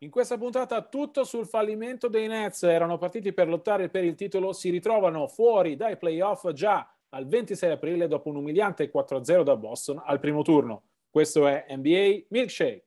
In 0.00 0.10
questa 0.10 0.36
puntata 0.36 0.82
tutto 0.82 1.24
sul 1.24 1.46
fallimento 1.46 2.08
dei 2.08 2.26
Nets, 2.26 2.64
erano 2.64 2.98
partiti 2.98 3.32
per 3.32 3.48
lottare 3.48 3.88
per 3.88 4.04
il 4.04 4.14
titolo, 4.14 4.52
si 4.52 4.68
ritrovano 4.68 5.26
fuori 5.26 5.74
dai 5.74 5.96
playoff 5.96 6.50
già 6.50 6.86
al 7.10 7.26
26 7.26 7.70
aprile 7.70 8.06
dopo 8.06 8.28
un 8.28 8.36
umiliante 8.36 8.90
4-0 8.90 9.42
da 9.42 9.56
Boston 9.56 10.02
al 10.04 10.20
primo 10.20 10.42
turno. 10.42 10.82
Questo 11.08 11.46
è 11.46 11.64
NBA 11.70 12.26
Milkshake. 12.28 12.84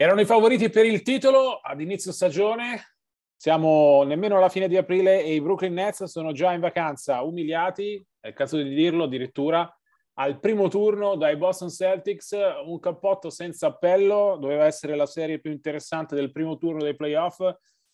Erano 0.00 0.20
i 0.20 0.24
favoriti 0.24 0.70
per 0.70 0.86
il 0.86 1.02
titolo 1.02 1.58
ad 1.58 1.80
inizio 1.82 2.12
stagione, 2.12 2.97
siamo 3.38 4.02
nemmeno 4.02 4.36
alla 4.36 4.48
fine 4.48 4.66
di 4.66 4.76
aprile 4.76 5.22
e 5.22 5.32
i 5.34 5.40
Brooklyn 5.40 5.72
Nets 5.72 6.02
sono 6.04 6.32
già 6.32 6.52
in 6.52 6.60
vacanza, 6.60 7.22
umiliati, 7.22 8.04
è 8.18 8.28
il 8.28 8.34
caso 8.34 8.56
di 8.56 8.74
dirlo 8.74 9.04
addirittura, 9.04 9.72
al 10.14 10.40
primo 10.40 10.66
turno 10.66 11.14
dai 11.14 11.36
Boston 11.36 11.70
Celtics, 11.70 12.36
un 12.66 12.80
cappotto 12.80 13.30
senza 13.30 13.68
appello, 13.68 14.36
doveva 14.40 14.66
essere 14.66 14.96
la 14.96 15.06
serie 15.06 15.38
più 15.38 15.52
interessante 15.52 16.16
del 16.16 16.32
primo 16.32 16.58
turno 16.58 16.82
dei 16.82 16.96
playoff, 16.96 17.38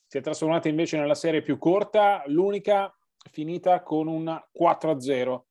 si 0.06 0.16
è 0.16 0.22
trasformata 0.22 0.68
invece 0.68 0.96
nella 0.96 1.14
serie 1.14 1.42
più 1.42 1.58
corta, 1.58 2.22
l'unica 2.28 2.90
finita 3.30 3.82
con 3.82 4.06
un 4.08 4.42
4-0. 4.58 5.28
Uh, 5.28 5.42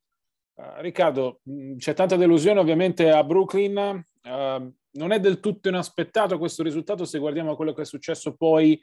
eh, 0.59 0.81
Riccardo, 0.81 1.41
c'è 1.77 1.93
tanta 1.93 2.15
delusione 2.15 2.59
ovviamente 2.59 3.11
a 3.11 3.23
Brooklyn, 3.23 4.03
uh, 4.23 4.73
non 4.95 5.11
è 5.11 5.19
del 5.19 5.39
tutto 5.39 5.69
inaspettato 5.69 6.39
questo 6.39 6.63
risultato 6.63 7.05
se 7.05 7.19
guardiamo 7.19 7.51
a 7.51 7.55
quello 7.55 7.73
che 7.73 7.83
è 7.83 7.85
successo 7.85 8.35
poi 8.35 8.81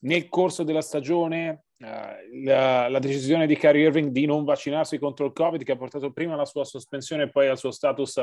nel 0.00 0.28
corso 0.28 0.62
della 0.62 0.80
stagione 0.80 1.64
uh, 1.78 2.44
la, 2.44 2.88
la, 2.88 2.98
decisione 2.98 3.46
di 3.46 3.56
Kyrie 3.56 3.86
Irving 3.86 4.10
di 4.10 4.26
non 4.26 4.44
vaccinarsi 4.44 4.98
contro 4.98 5.26
il 5.26 5.32
Covid 5.32 5.62
che 5.64 5.72
ha 5.72 5.76
portato 5.76 6.12
prima 6.12 6.34
alla 6.34 6.44
sua 6.44 6.64
sospensione 6.64 7.24
e 7.24 7.30
poi 7.30 7.48
al 7.48 7.58
suo 7.58 7.70
status 7.70 8.20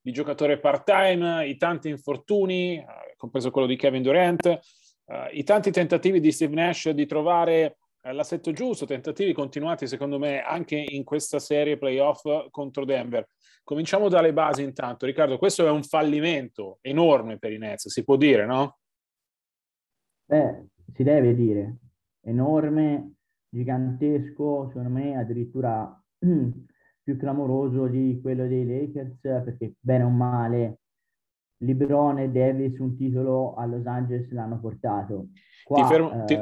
di 0.00 0.12
giocatore 0.12 0.60
part-time, 0.60 1.46
i 1.46 1.56
tanti 1.56 1.88
infortuni, 1.88 2.78
uh, 2.78 3.16
compreso 3.16 3.50
quello 3.50 3.66
di 3.66 3.76
Kevin 3.76 4.02
Durant, 4.02 4.46
uh, 4.46 5.14
i 5.32 5.42
tanti 5.42 5.70
tentativi 5.70 6.20
di 6.20 6.30
Steve 6.30 6.54
Nash 6.54 6.90
di 6.90 7.06
trovare 7.06 7.78
l'assetto 8.12 8.52
giusto, 8.52 8.86
tentativi 8.86 9.32
continuati 9.32 9.86
secondo 9.86 10.18
me 10.18 10.40
anche 10.40 10.76
in 10.76 11.04
questa 11.04 11.38
serie 11.38 11.76
playoff 11.76 12.22
contro 12.50 12.84
Denver. 12.84 13.26
Cominciamo 13.64 14.08
dalle 14.08 14.32
basi 14.32 14.62
intanto. 14.62 15.04
Riccardo, 15.04 15.36
questo 15.36 15.66
è 15.66 15.70
un 15.70 15.82
fallimento 15.82 16.78
enorme 16.80 17.38
per 17.38 17.52
i 17.52 17.58
Nets, 17.58 17.88
si 17.88 18.04
può 18.04 18.16
dire, 18.16 18.46
no? 18.46 18.78
Eh, 20.26 20.66
si 20.98 21.04
deve 21.04 21.32
dire, 21.36 21.76
enorme, 22.22 23.12
gigantesco, 23.48 24.66
secondo 24.66 24.88
me 24.88 25.16
addirittura 25.16 25.88
più 26.18 27.16
clamoroso 27.16 27.86
di 27.86 28.18
quello 28.20 28.48
dei 28.48 28.66
Lakers, 28.66 29.20
perché 29.20 29.74
bene 29.78 30.02
o 30.02 30.08
male 30.08 30.80
LeBron 31.58 32.18
e 32.18 32.30
Davis 32.30 32.80
un 32.80 32.96
titolo 32.96 33.54
a 33.54 33.64
Los 33.66 33.86
Angeles 33.86 34.28
l'hanno 34.32 34.58
portato. 34.58 35.28
Qua, 35.62 35.82
ti, 35.82 35.88
fermo, 35.88 36.22
eh, 36.22 36.24
ti, 36.24 36.38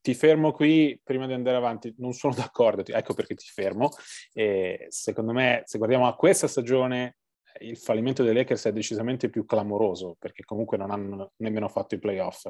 ti, 0.00 0.14
fermo, 0.14 0.52
qui 0.52 1.00
prima 1.02 1.26
di 1.26 1.32
andare 1.32 1.56
avanti, 1.56 1.92
non 1.98 2.12
sono 2.12 2.34
d'accordo, 2.34 2.84
ecco 2.86 3.12
perché 3.12 3.34
ti 3.34 3.48
fermo. 3.52 3.88
E 4.32 4.86
secondo 4.88 5.32
me, 5.32 5.62
se 5.64 5.78
guardiamo 5.78 6.06
a 6.06 6.14
questa 6.14 6.46
stagione, 6.46 7.16
il 7.58 7.76
fallimento 7.76 8.22
dei 8.22 8.34
Lakers 8.34 8.66
è 8.66 8.72
decisamente 8.72 9.28
più 9.28 9.44
clamoroso, 9.44 10.14
perché 10.16 10.44
comunque 10.44 10.76
non 10.76 10.92
hanno 10.92 11.32
nemmeno 11.38 11.66
fatto 11.66 11.96
i 11.96 11.98
playoff. 11.98 12.48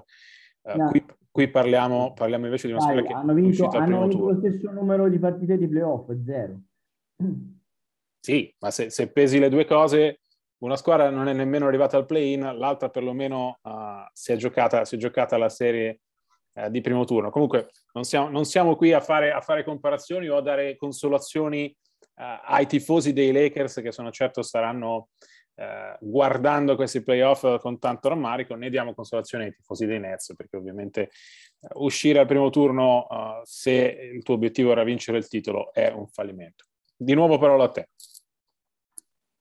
Uh, 0.62 0.77
no. 0.77 0.91
qui, 0.91 1.05
qui 1.31 1.49
parliamo, 1.49 2.12
parliamo, 2.12 2.45
invece 2.45 2.69
di 2.69 2.73
una 2.73 2.83
squadra 2.83 3.03
che 3.03 3.12
hanno 3.12 3.34
vinto, 3.34 3.69
hanno 3.69 4.06
vinto 4.06 4.31
lo 4.31 4.39
stesso 4.39 4.71
numero 4.71 5.09
di 5.09 5.19
partite 5.19 5.59
di 5.59 5.67
playoff, 5.69 6.11
zero. 6.25 6.61
Sì, 8.21 8.55
ma 8.61 8.71
se, 8.71 8.91
se, 8.91 9.11
pesi 9.11 9.39
le 9.39 9.49
due 9.49 9.65
cose, 9.65 10.21
una 10.59 10.77
squadra 10.77 11.11
non 11.11 11.27
è 11.28 11.33
nemmeno 11.33 11.67
arrivata 11.67 11.97
al 11.97 12.06
play-in, 12.06 12.41
l'altra 12.56 12.89
perlomeno 12.89 13.59
uh, 13.62 13.71
si, 14.12 14.33
è 14.33 14.37
giocata, 14.37 14.84
si, 14.84 14.95
è 14.95 14.99
giocata, 14.99 15.37
la 15.37 15.49
serie 15.49 16.00
uh, 16.55 16.69
di 16.69 16.81
primo 16.81 17.05
turno. 17.05 17.31
Comunque 17.31 17.71
non 17.94 18.05
siamo, 18.05 18.29
non 18.29 18.44
siamo 18.44 18.77
qui 18.77 18.93
a 18.93 19.00
fare, 19.00 19.33
a 19.33 19.41
fare, 19.41 19.65
comparazioni 19.65 20.29
o 20.29 20.37
a 20.37 20.43
dare 20.43 20.77
consolazioni 20.77 21.75
ai 22.15 22.67
tifosi 22.67 23.12
dei 23.12 23.33
Lakers 23.33 23.81
che 23.83 23.91
sono 23.91 24.11
certo 24.11 24.43
saranno 24.43 25.09
eh, 25.55 25.97
guardando 26.01 26.77
questi 26.77 27.03
playoff 27.03 27.59
con 27.61 27.79
tanto 27.79 28.09
rammarico, 28.09 28.55
ne 28.55 28.71
diamo 28.71 28.95
consolazione 28.95 29.45
ai 29.45 29.53
tifosi 29.53 29.87
dei 29.87 30.01
Nets, 30.01 30.35
perché 30.35 30.57
ovviamente 30.57 31.11
uh, 31.61 31.85
uscire 31.85 32.19
al 32.19 32.27
primo 32.27 32.51
turno, 32.51 33.07
uh, 33.09 33.41
se 33.45 34.11
il 34.15 34.23
tuo 34.23 34.35
obiettivo 34.35 34.73
era 34.73 34.85
vincere 34.85 35.19
il 35.19 35.29
titolo, 35.29 35.73
è 35.73 35.91
un 35.91 36.07
fallimento. 36.07 36.65
Di 36.97 37.15
nuovo 37.15 37.39
parola 37.39 37.65
a 37.65 37.69
te. 37.69 37.89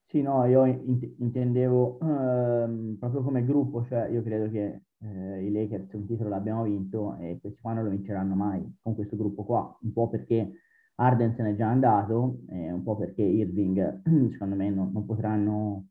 Sì, 0.07 0.21
no, 0.21 0.43
io 0.45 0.65
int- 0.65 1.15
intendevo 1.19 1.99
ehm, 2.01 2.97
proprio 2.99 3.21
come 3.23 3.45
gruppo, 3.45 3.85
cioè 3.85 4.09
io 4.09 4.21
credo 4.21 4.51
che 4.51 4.81
eh, 4.97 5.45
i 5.45 5.51
Lakers 5.51 5.93
un 5.93 6.05
titolo 6.05 6.27
l'abbiamo 6.27 6.63
vinto 6.63 7.15
e 7.15 7.37
questi 7.39 7.61
qua 7.61 7.71
non 7.71 7.85
lo 7.85 7.91
vinceranno 7.91 8.35
mai 8.35 8.61
con 8.81 8.93
questo 8.93 9.15
gruppo 9.15 9.45
qua, 9.45 9.77
un 9.81 9.93
po' 9.93 10.09
perché 10.09 10.51
Arden 10.95 11.33
se 11.35 11.43
n'è 11.43 11.55
già 11.55 11.69
andato, 11.69 12.39
e 12.49 12.71
un 12.71 12.83
po' 12.83 12.97
perché 12.97 13.21
Irving 13.21 14.01
secondo 14.33 14.55
me 14.55 14.69
non, 14.69 14.91
non 14.91 15.05
potranno 15.05 15.90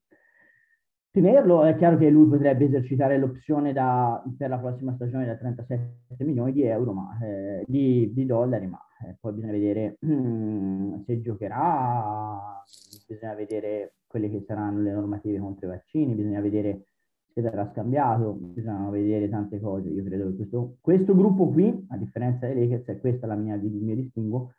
tenerlo. 1.10 1.64
È 1.64 1.76
chiaro 1.76 1.96
che 1.96 2.08
lui 2.10 2.28
potrebbe 2.28 2.66
esercitare 2.66 3.18
l'opzione 3.18 3.72
da, 3.72 4.22
per 4.36 4.48
la 4.48 4.58
prossima 4.58 4.94
stagione 4.94 5.26
da 5.26 5.36
37 5.36 6.24
milioni 6.24 6.52
di 6.52 6.62
euro, 6.62 6.92
ma, 6.92 7.18
eh, 7.22 7.64
di, 7.66 8.12
di, 8.12 8.26
dollari, 8.26 8.66
ma 8.66 8.80
eh, 9.06 9.16
poi 9.20 9.32
bisogna 9.32 9.52
vedere 9.52 9.98
mm, 10.04 11.02
se 11.06 11.20
giocherà, 11.20 12.62
bisogna 13.06 13.34
vedere 13.34 13.94
quelle 14.06 14.30
che 14.30 14.44
saranno 14.46 14.80
le 14.80 14.92
normative 14.92 15.38
contro 15.38 15.66
i 15.66 15.70
vaccini, 15.70 16.14
bisogna 16.14 16.40
vedere 16.40 16.84
se 17.32 17.40
verrà 17.42 17.70
scambiato, 17.72 18.32
bisogna 18.32 18.88
vedere 18.90 19.28
tante 19.28 19.60
cose. 19.60 19.88
Io 19.88 20.02
credo 20.04 20.26
che 20.30 20.36
questo, 20.36 20.76
questo 20.80 21.14
gruppo 21.14 21.48
qui, 21.48 21.86
a 21.90 21.96
differenza 21.96 22.46
dei 22.46 22.68
Lakers, 22.68 22.86
è 22.86 23.00
questa 23.00 23.26
la 23.26 23.36
mia, 23.36 23.54
il 23.54 23.70
mio 23.70 23.94
distinguo, 23.94 24.52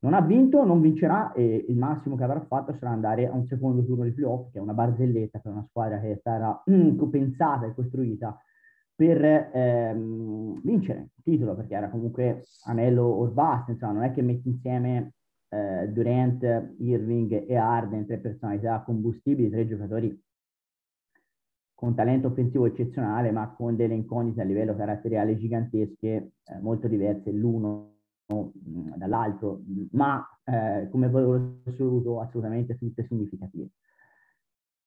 non 0.00 0.14
ha 0.14 0.20
vinto, 0.20 0.64
non 0.64 0.80
vincerà 0.80 1.32
e 1.32 1.64
il 1.68 1.76
massimo 1.76 2.16
che 2.16 2.24
avrà 2.24 2.40
fatto 2.46 2.74
sarà 2.78 2.90
andare 2.90 3.26
a 3.26 3.32
un 3.32 3.46
secondo 3.46 3.84
turno 3.84 4.04
di 4.04 4.12
playoff, 4.12 4.50
che 4.50 4.58
è 4.58 4.62
una 4.62 4.72
barzelletta 4.72 5.40
per 5.40 5.52
una 5.52 5.66
squadra 5.68 6.00
che 6.00 6.20
sarà 6.22 6.62
mm, 6.70 7.08
pensata 7.10 7.66
e 7.66 7.74
costruita 7.74 8.38
per 8.94 9.22
ehm, 9.24 10.60
vincere 10.62 11.10
il 11.14 11.22
titolo, 11.22 11.54
perché 11.54 11.74
era 11.74 11.90
comunque 11.90 12.44
anello 12.64 13.02
o 13.04 13.26
basta, 13.28 13.72
insomma, 13.72 13.92
non 13.92 14.02
è 14.04 14.12
che 14.12 14.22
metti 14.22 14.48
insieme 14.48 15.12
eh, 15.48 15.88
Durant, 15.88 16.42
Irving 16.78 17.44
e 17.46 17.56
Arden, 17.56 18.06
tre 18.06 18.18
personalità 18.18 18.82
combustibili, 18.82 19.50
tre 19.50 19.66
giocatori 19.66 20.22
con 21.74 21.94
talento 21.94 22.28
offensivo 22.28 22.66
eccezionale, 22.66 23.30
ma 23.30 23.54
con 23.56 23.74
delle 23.74 23.94
incognite 23.94 24.42
a 24.42 24.44
livello 24.44 24.76
caratteriale 24.76 25.38
gigantesche, 25.38 26.32
eh, 26.44 26.58
molto 26.60 26.88
diverse 26.88 27.30
l'uno 27.32 27.99
dall'altro, 28.96 29.62
ma 29.92 30.24
eh, 30.44 30.88
come 30.90 31.08
valore 31.08 31.60
assoluto 31.66 32.20
assolutamente 32.20 32.76
tutte 32.76 33.04
significative. 33.06 33.68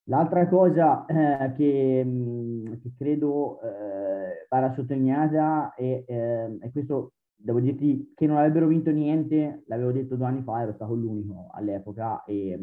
L'altra 0.07 0.47
cosa 0.49 1.05
eh, 1.05 1.53
che, 1.53 2.77
che, 2.81 2.91
credo 2.97 3.61
eh, 3.61 4.47
vada 4.49 4.73
sottolineata 4.73 5.73
è, 5.75 6.03
eh, 6.05 6.57
e 6.61 6.71
questo 6.71 7.13
devo 7.35 7.59
dirti 7.59 8.11
che 8.15 8.25
non 8.25 8.37
avrebbero 8.37 8.67
vinto 8.67 8.91
niente, 8.91 9.63
l'avevo 9.67 9.91
detto 9.91 10.15
due 10.15 10.25
anni 10.25 10.41
fa, 10.41 10.61
ero 10.61 10.73
stato 10.73 10.93
l'unico 10.93 11.47
all'epoca 11.51 12.23
e 12.25 12.57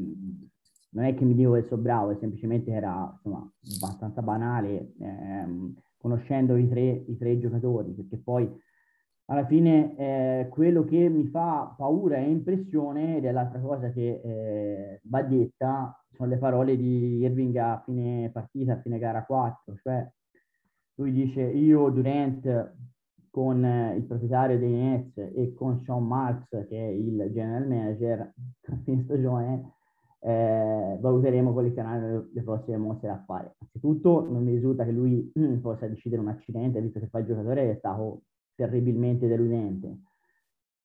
non 0.93 1.05
è 1.05 1.15
che 1.15 1.25
mi 1.25 1.35
dico 1.35 1.53
che 1.53 1.67
sono 1.69 1.83
bravo, 1.83 2.17
semplicemente 2.19 2.71
era 2.71 3.11
insomma, 3.15 3.49
abbastanza 3.77 4.23
banale, 4.23 4.93
ehm, 4.99 5.75
conoscendo 5.99 6.57
i 6.57 6.69
tre, 6.69 7.05
i 7.07 7.17
tre 7.17 7.39
giocatori, 7.39 7.93
perché 7.93 8.17
poi 8.17 8.51
alla 9.31 9.47
fine 9.47 9.97
eh, 9.97 10.49
quello 10.49 10.85
che 10.85 11.09
mi 11.09 11.27
fa 11.29 11.73
paura 11.77 12.17
e 12.17 12.29
impressione, 12.29 13.19
ed 13.19 13.25
è 13.25 13.31
l'altra 13.31 13.61
cosa 13.61 13.91
che 13.93 14.21
eh, 14.23 15.01
va 15.05 15.23
detta, 15.23 16.05
sono 16.13 16.29
le 16.29 16.37
parole 16.37 16.77
di 16.77 17.19
Irving 17.19 17.57
a 17.57 17.81
fine 17.85 18.31
partita, 18.33 18.73
a 18.73 18.81
fine 18.81 18.99
gara 18.99 19.25
4, 19.25 19.77
cioè 19.83 20.11
lui 20.97 21.13
dice 21.13 21.43
io 21.43 21.91
Durant 21.91 22.75
con 23.31 23.65
eh, 23.65 23.95
il 23.95 24.03
proprietario 24.03 24.59
dei 24.59 24.73
Nets 24.73 25.17
e 25.17 25.55
con 25.55 25.81
Sean 25.85 26.05
Marks 26.05 26.67
che 26.69 26.77
è 26.77 26.89
il 26.89 27.31
general 27.33 27.69
manager 27.69 28.21
a 28.67 28.79
fine 28.83 29.05
stagione 29.05 29.75
eh, 30.23 30.99
valuteremo 31.01 31.53
quali 31.53 31.73
saranno 31.73 32.29
le 32.33 32.43
prossime 32.43 32.77
mosse 32.79 33.07
da 33.07 33.23
fare. 33.25 33.55
Anzitutto 33.61 34.29
non 34.29 34.43
mi 34.43 34.51
risulta 34.51 34.85
che 34.85 34.91
lui 34.91 35.33
mm, 35.39 35.59
possa 35.63 35.87
decidere 35.87 36.21
un 36.21 36.29
accidente, 36.29 36.81
visto 36.81 36.99
che 36.99 37.07
fa 37.07 37.21
il 37.21 37.27
giocatore 37.27 37.71
è 37.71 37.77
stato 37.79 38.23
terribilmente 38.61 39.27
deludente. 39.27 40.01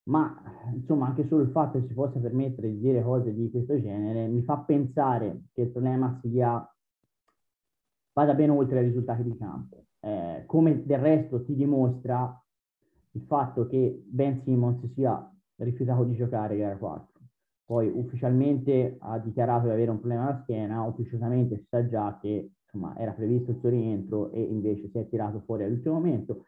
Ma 0.03 0.41
insomma, 0.73 1.07
anche 1.07 1.27
solo 1.27 1.43
il 1.43 1.49
fatto 1.49 1.79
che 1.79 1.87
si 1.87 1.93
possa 1.93 2.19
permettere 2.19 2.69
di 2.69 2.79
dire 2.79 3.03
cose 3.03 3.33
di 3.33 3.49
questo 3.49 3.79
genere 3.81 4.27
mi 4.27 4.43
fa 4.43 4.59
pensare 4.59 5.47
che 5.51 5.63
il 5.63 5.71
problema 5.71 6.17
sia 6.21 6.65
vada 8.13 8.33
ben 8.33 8.51
oltre 8.51 8.79
i 8.79 8.85
risultati 8.85 9.23
di 9.23 9.35
campo. 9.37 9.87
Eh, 9.99 10.43
come 10.45 10.85
del 10.85 10.99
resto 10.99 11.43
ti 11.43 11.53
dimostra 11.55 12.41
il 13.11 13.21
fatto 13.23 13.67
che 13.67 14.03
Ben 14.05 14.41
Simmons 14.43 14.85
sia 14.93 15.29
rifiutato 15.57 16.03
di 16.03 16.15
giocare 16.15 16.55
gara 16.55 16.77
4. 16.77 17.19
Poi 17.65 17.91
ufficialmente 17.93 18.97
ha 18.99 19.17
dichiarato 19.17 19.65
di 19.65 19.73
avere 19.73 19.89
un 19.89 19.97
problema 19.97 20.27
alla 20.27 20.39
schiena, 20.43 20.83
ufficialmente 20.83 21.57
si 21.57 21.65
sa 21.67 21.87
già 21.87 22.17
che 22.21 22.51
insomma, 22.63 22.95
era 22.97 23.11
previsto 23.11 23.51
il 23.51 23.57
suo 23.59 23.69
rientro 23.69 24.31
e 24.31 24.41
invece 24.41 24.87
si 24.89 24.97
è 24.99 25.09
tirato 25.09 25.41
fuori 25.45 25.63
all'ultimo 25.63 25.95
momento 25.95 26.45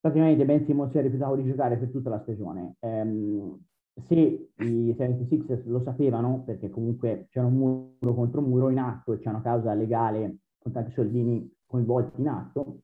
praticamente 0.00 0.44
Ben 0.44 0.64
Simmons 0.64 0.90
si 0.90 0.98
è 0.98 1.02
rifiutato 1.02 1.36
di 1.36 1.44
giocare 1.44 1.76
per 1.76 1.90
tutta 1.90 2.10
la 2.10 2.20
stagione. 2.20 2.76
Um, 2.80 3.58
se 4.04 4.14
i 4.14 4.94
76ers 4.96 5.66
lo 5.66 5.80
sapevano, 5.82 6.42
perché 6.44 6.68
comunque 6.68 7.28
c'era 7.30 7.46
un 7.46 7.54
muro 7.54 8.14
contro 8.14 8.42
muro 8.42 8.68
in 8.68 8.78
atto 8.78 9.12
e 9.12 9.18
c'è 9.18 9.30
una 9.30 9.40
causa 9.40 9.72
legale 9.72 10.38
con 10.58 10.72
tanti 10.72 10.92
soldini 10.92 11.50
coinvolti 11.66 12.20
in 12.20 12.28
atto, 12.28 12.80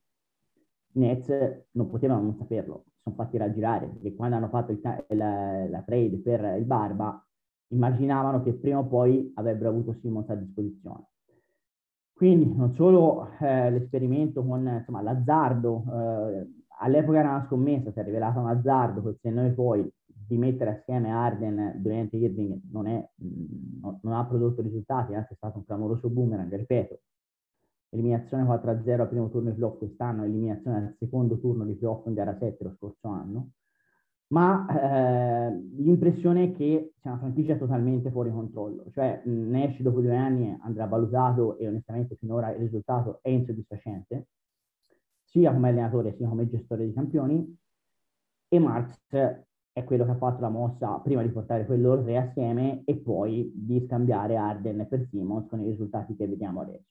i 0.95 1.01
Nets 1.01 1.29
non 1.73 1.91
potevano 1.91 2.23
non 2.23 2.37
saperlo, 2.37 2.85
sono 3.03 3.15
fatti 3.15 3.37
raggirare, 3.37 3.89
perché 3.89 4.15
quando 4.15 4.37
hanno 4.37 4.49
fatto 4.49 4.73
il, 4.73 4.81
la, 4.83 5.69
la, 5.69 5.83
trade 5.83 6.19
per 6.19 6.57
il 6.59 6.65
Barba, 6.65 7.25
immaginavano 7.69 8.43
che 8.43 8.55
prima 8.55 8.79
o 8.79 8.87
poi 8.87 9.33
avrebbero 9.35 9.71
avuto 9.71 9.95
Simmons 10.01 10.29
a 10.31 10.35
disposizione. 10.35 11.07
Quindi 12.13 12.55
non 12.55 12.73
solo 12.75 13.29
eh, 13.41 13.71
l'esperimento 13.71 14.45
con 14.45 14.67
insomma, 14.67 15.03
l'azzardo 15.03 15.85
eh, 15.91 16.62
all'epoca 16.79 17.19
era 17.19 17.31
una 17.31 17.45
scommessa, 17.47 17.93
si 17.93 17.99
è 17.99 18.05
rivelato 18.05 18.41
un 18.41 18.49
azzardo, 18.49 19.01
quel 19.01 19.35
noi 19.35 19.53
poi 19.53 19.93
di 20.05 20.39
mettere 20.39 20.79
assieme 20.79 21.11
Arden 21.11 21.75
durante 21.77 22.17
Irving 22.17 22.61
non, 22.71 22.87
è, 22.87 23.11
non, 23.81 23.99
non, 24.03 24.13
ha 24.15 24.25
prodotto 24.25 24.63
risultati, 24.63 25.15
anzi 25.15 25.33
è 25.33 25.37
stato 25.37 25.59
un 25.59 25.65
clamoroso 25.65 26.09
boomerang, 26.09 26.55
ripeto, 26.55 27.01
eliminazione 27.91 28.45
4-0 28.45 29.01
al 29.01 29.09
primo 29.09 29.29
turno 29.29 29.51
di 29.51 29.57
playoff 29.57 29.79
quest'anno, 29.79 30.25
eliminazione 30.25 30.77
al 30.77 30.97
secondo 30.99 31.39
turno 31.39 31.65
di 31.65 31.75
playoff 31.75 32.07
in 32.07 32.15
gara 32.15 32.37
7 32.39 32.65
lo 32.65 32.75
scorso 32.77 33.09
anno, 33.09 33.51
ma 34.29 34.67
eh, 34.67 35.51
l'impressione 35.77 36.45
è 36.45 36.53
che 36.53 36.95
sia 37.01 37.11
una 37.11 37.21
franchigia 37.21 37.57
totalmente 37.57 38.11
fuori 38.11 38.31
controllo, 38.31 38.85
cioè 38.93 39.21
Nash 39.27 39.81
dopo 39.81 40.01
due 40.01 40.17
anni 40.17 40.57
andrà 40.63 40.87
valutato 40.87 41.59
e 41.59 41.69
onestamente 41.69 42.17
finora 42.17 42.51
il 42.53 42.59
risultato 42.61 43.19
è 43.21 43.29
insoddisfacente, 43.29 44.29
sia 45.33 45.53
come 45.53 45.71
allenatore 45.71 46.15
sia 46.15 46.29
come 46.29 46.49
gestore 46.49 46.85
di 46.85 46.93
campioni 46.93 47.59
e 48.49 48.59
Marx 48.59 48.99
è 49.11 49.85
quello 49.85 50.05
che 50.05 50.11
ha 50.11 50.17
fatto 50.17 50.43
la 50.43 50.51
mossa 50.51 50.99
prima 50.99 51.23
di 51.23 51.31
portare 51.31 51.65
quell'oro 51.65 52.03
tre 52.03 52.19
assieme 52.19 52.83
e 52.85 52.97
poi 52.97 53.51
di 53.55 53.83
scambiare 53.87 54.37
Arden 54.37 54.87
per 54.89 55.07
Simons 55.09 55.49
con 55.49 55.61
i 55.63 55.65
risultati 55.65 56.15
che 56.15 56.27
vediamo 56.27 56.61
adesso. 56.61 56.91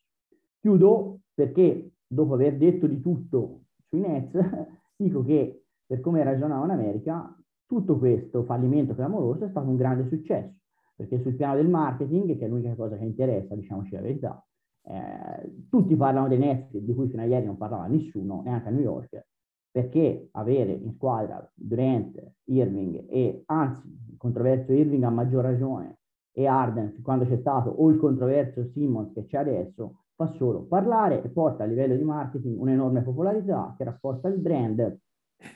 Chiudo 0.60 1.20
perché 1.34 1.92
dopo 2.08 2.34
aver 2.34 2.58
detto 2.58 2.88
di 2.88 3.00
tutto 3.00 3.66
sui 3.88 4.00
Nets 4.00 4.36
dico 4.98 5.24
che 5.24 5.66
per 5.86 6.00
come 6.00 6.24
ragionava 6.24 6.66
in 6.66 6.72
America 6.72 7.36
tutto 7.68 8.00
questo 8.00 8.44
fallimento 8.44 8.96
clamoroso 8.96 9.46
è 9.46 9.50
stato 9.50 9.70
un 9.70 9.78
grande 9.78 10.08
successo 10.08 10.56
perché 10.96 11.20
sul 11.20 11.36
piano 11.36 11.56
del 11.56 11.68
marketing, 11.68 12.38
che 12.38 12.46
è 12.46 12.48
l'unica 12.48 12.76
cosa 12.76 12.96
che 12.96 13.04
interessa, 13.04 13.56
diciamoci 13.56 13.92
la 13.94 14.02
verità, 14.02 14.46
eh, 14.84 15.66
tutti 15.70 15.96
parlano 15.96 16.28
dei 16.28 16.38
Nets, 16.38 16.78
di 16.78 16.94
cui 16.94 17.08
fino 17.08 17.22
a 17.22 17.26
ieri 17.26 17.46
non 17.46 17.58
parlava 17.58 17.88
nessuno, 17.88 18.42
neanche 18.44 18.68
a 18.68 18.72
New 18.72 18.82
York, 18.82 19.26
perché 19.72 20.30
avere 20.32 20.74
in 20.74 20.94
squadra 20.94 21.50
Durant, 21.54 22.22
Irving 22.46 23.06
e 23.10 23.44
anzi 23.46 23.88
il 23.88 24.18
controverso 24.18 24.74
Irving 24.74 25.04
a 25.04 25.10
maggior 25.10 25.44
ragione 25.44 26.00
e 26.34 26.46
Arden 26.46 27.02
quando 27.02 27.26
c'è 27.26 27.38
stato 27.38 27.70
o 27.70 27.90
il 27.90 27.98
controverso 27.98 28.66
Simmons 28.72 29.14
che 29.14 29.26
c'è 29.26 29.38
adesso 29.38 30.04
fa 30.16 30.28
solo 30.36 30.64
parlare 30.64 31.24
e 31.24 31.30
porta 31.30 31.64
a 31.64 31.68
livello 31.68 31.96
di 31.96 32.04
marketing 32.04 32.60
un'enorme 32.60 33.02
popolarità 33.02 33.74
che 33.78 33.84
rafforza 33.84 34.28
il 34.28 34.40
brand 34.40 35.00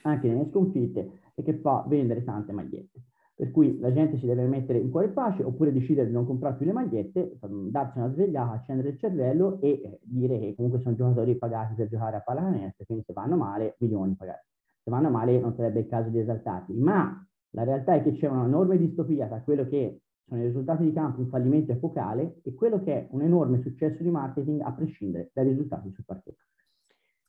anche 0.04 0.28
nelle 0.28 0.50
sconfitte 0.50 1.22
e 1.36 1.44
che 1.44 1.60
fa 1.60 1.86
vendere 1.88 2.24
tante 2.24 2.52
magliette. 2.52 3.04
Per 3.38 3.52
cui 3.52 3.78
la 3.80 3.92
gente 3.92 4.18
si 4.18 4.26
deve 4.26 4.48
mettere 4.48 4.80
in 4.80 4.90
cuore 4.90 5.10
pace 5.10 5.44
oppure 5.44 5.74
decidere 5.74 6.08
di 6.08 6.14
non 6.14 6.26
comprare 6.26 6.56
più 6.56 6.66
le 6.66 6.72
magliette, 6.72 7.38
darsi 7.70 7.98
una 7.98 8.12
svegliata, 8.14 8.54
accendere 8.54 8.90
il 8.90 8.98
cervello 8.98 9.60
e 9.60 9.70
eh, 9.70 10.00
dire 10.04 10.40
che 10.40 10.56
comunque 10.56 10.80
sono 10.80 10.96
giocatori 10.96 11.36
pagati 11.36 11.74
per 11.74 11.90
giocare 11.90 12.16
a 12.16 12.22
pallacanestro, 12.22 12.86
quindi 12.86 13.04
se 13.06 13.12
vanno 13.12 13.36
male, 13.36 13.76
milioni 13.80 14.16
pagati. 14.16 14.48
Se 14.82 14.90
vanno 14.90 15.10
male 15.10 15.38
non 15.38 15.54
sarebbe 15.54 15.82
il 15.82 15.88
caso 15.88 16.10
di 16.10 16.20
esaltarli. 16.20 16.80
Ma 16.80 17.28
la 17.50 17.64
realtà 17.64 17.96
è 17.96 18.04
che 18.04 18.14
c'è 18.14 18.30
una 18.30 18.46
enorme 18.46 18.78
distopia 18.78 19.28
tra 19.28 19.42
quello 19.42 19.68
che 19.68 20.00
sono 20.28 20.42
i 20.42 20.46
risultati 20.46 20.84
di 20.84 20.94
campo, 20.94 21.20
un 21.20 21.28
fallimento 21.28 21.74
epocale, 21.74 22.40
e 22.42 22.54
quello 22.54 22.82
che 22.82 22.94
è 22.94 23.08
un 23.12 23.22
enorme 23.22 23.62
successo 23.62 24.02
di 24.02 24.10
marketing 24.10 24.62
a 24.62 24.72
prescindere 24.72 25.32
dai 25.34 25.50
risultati 25.50 25.92
sul 25.92 26.06
parquet. 26.06 26.36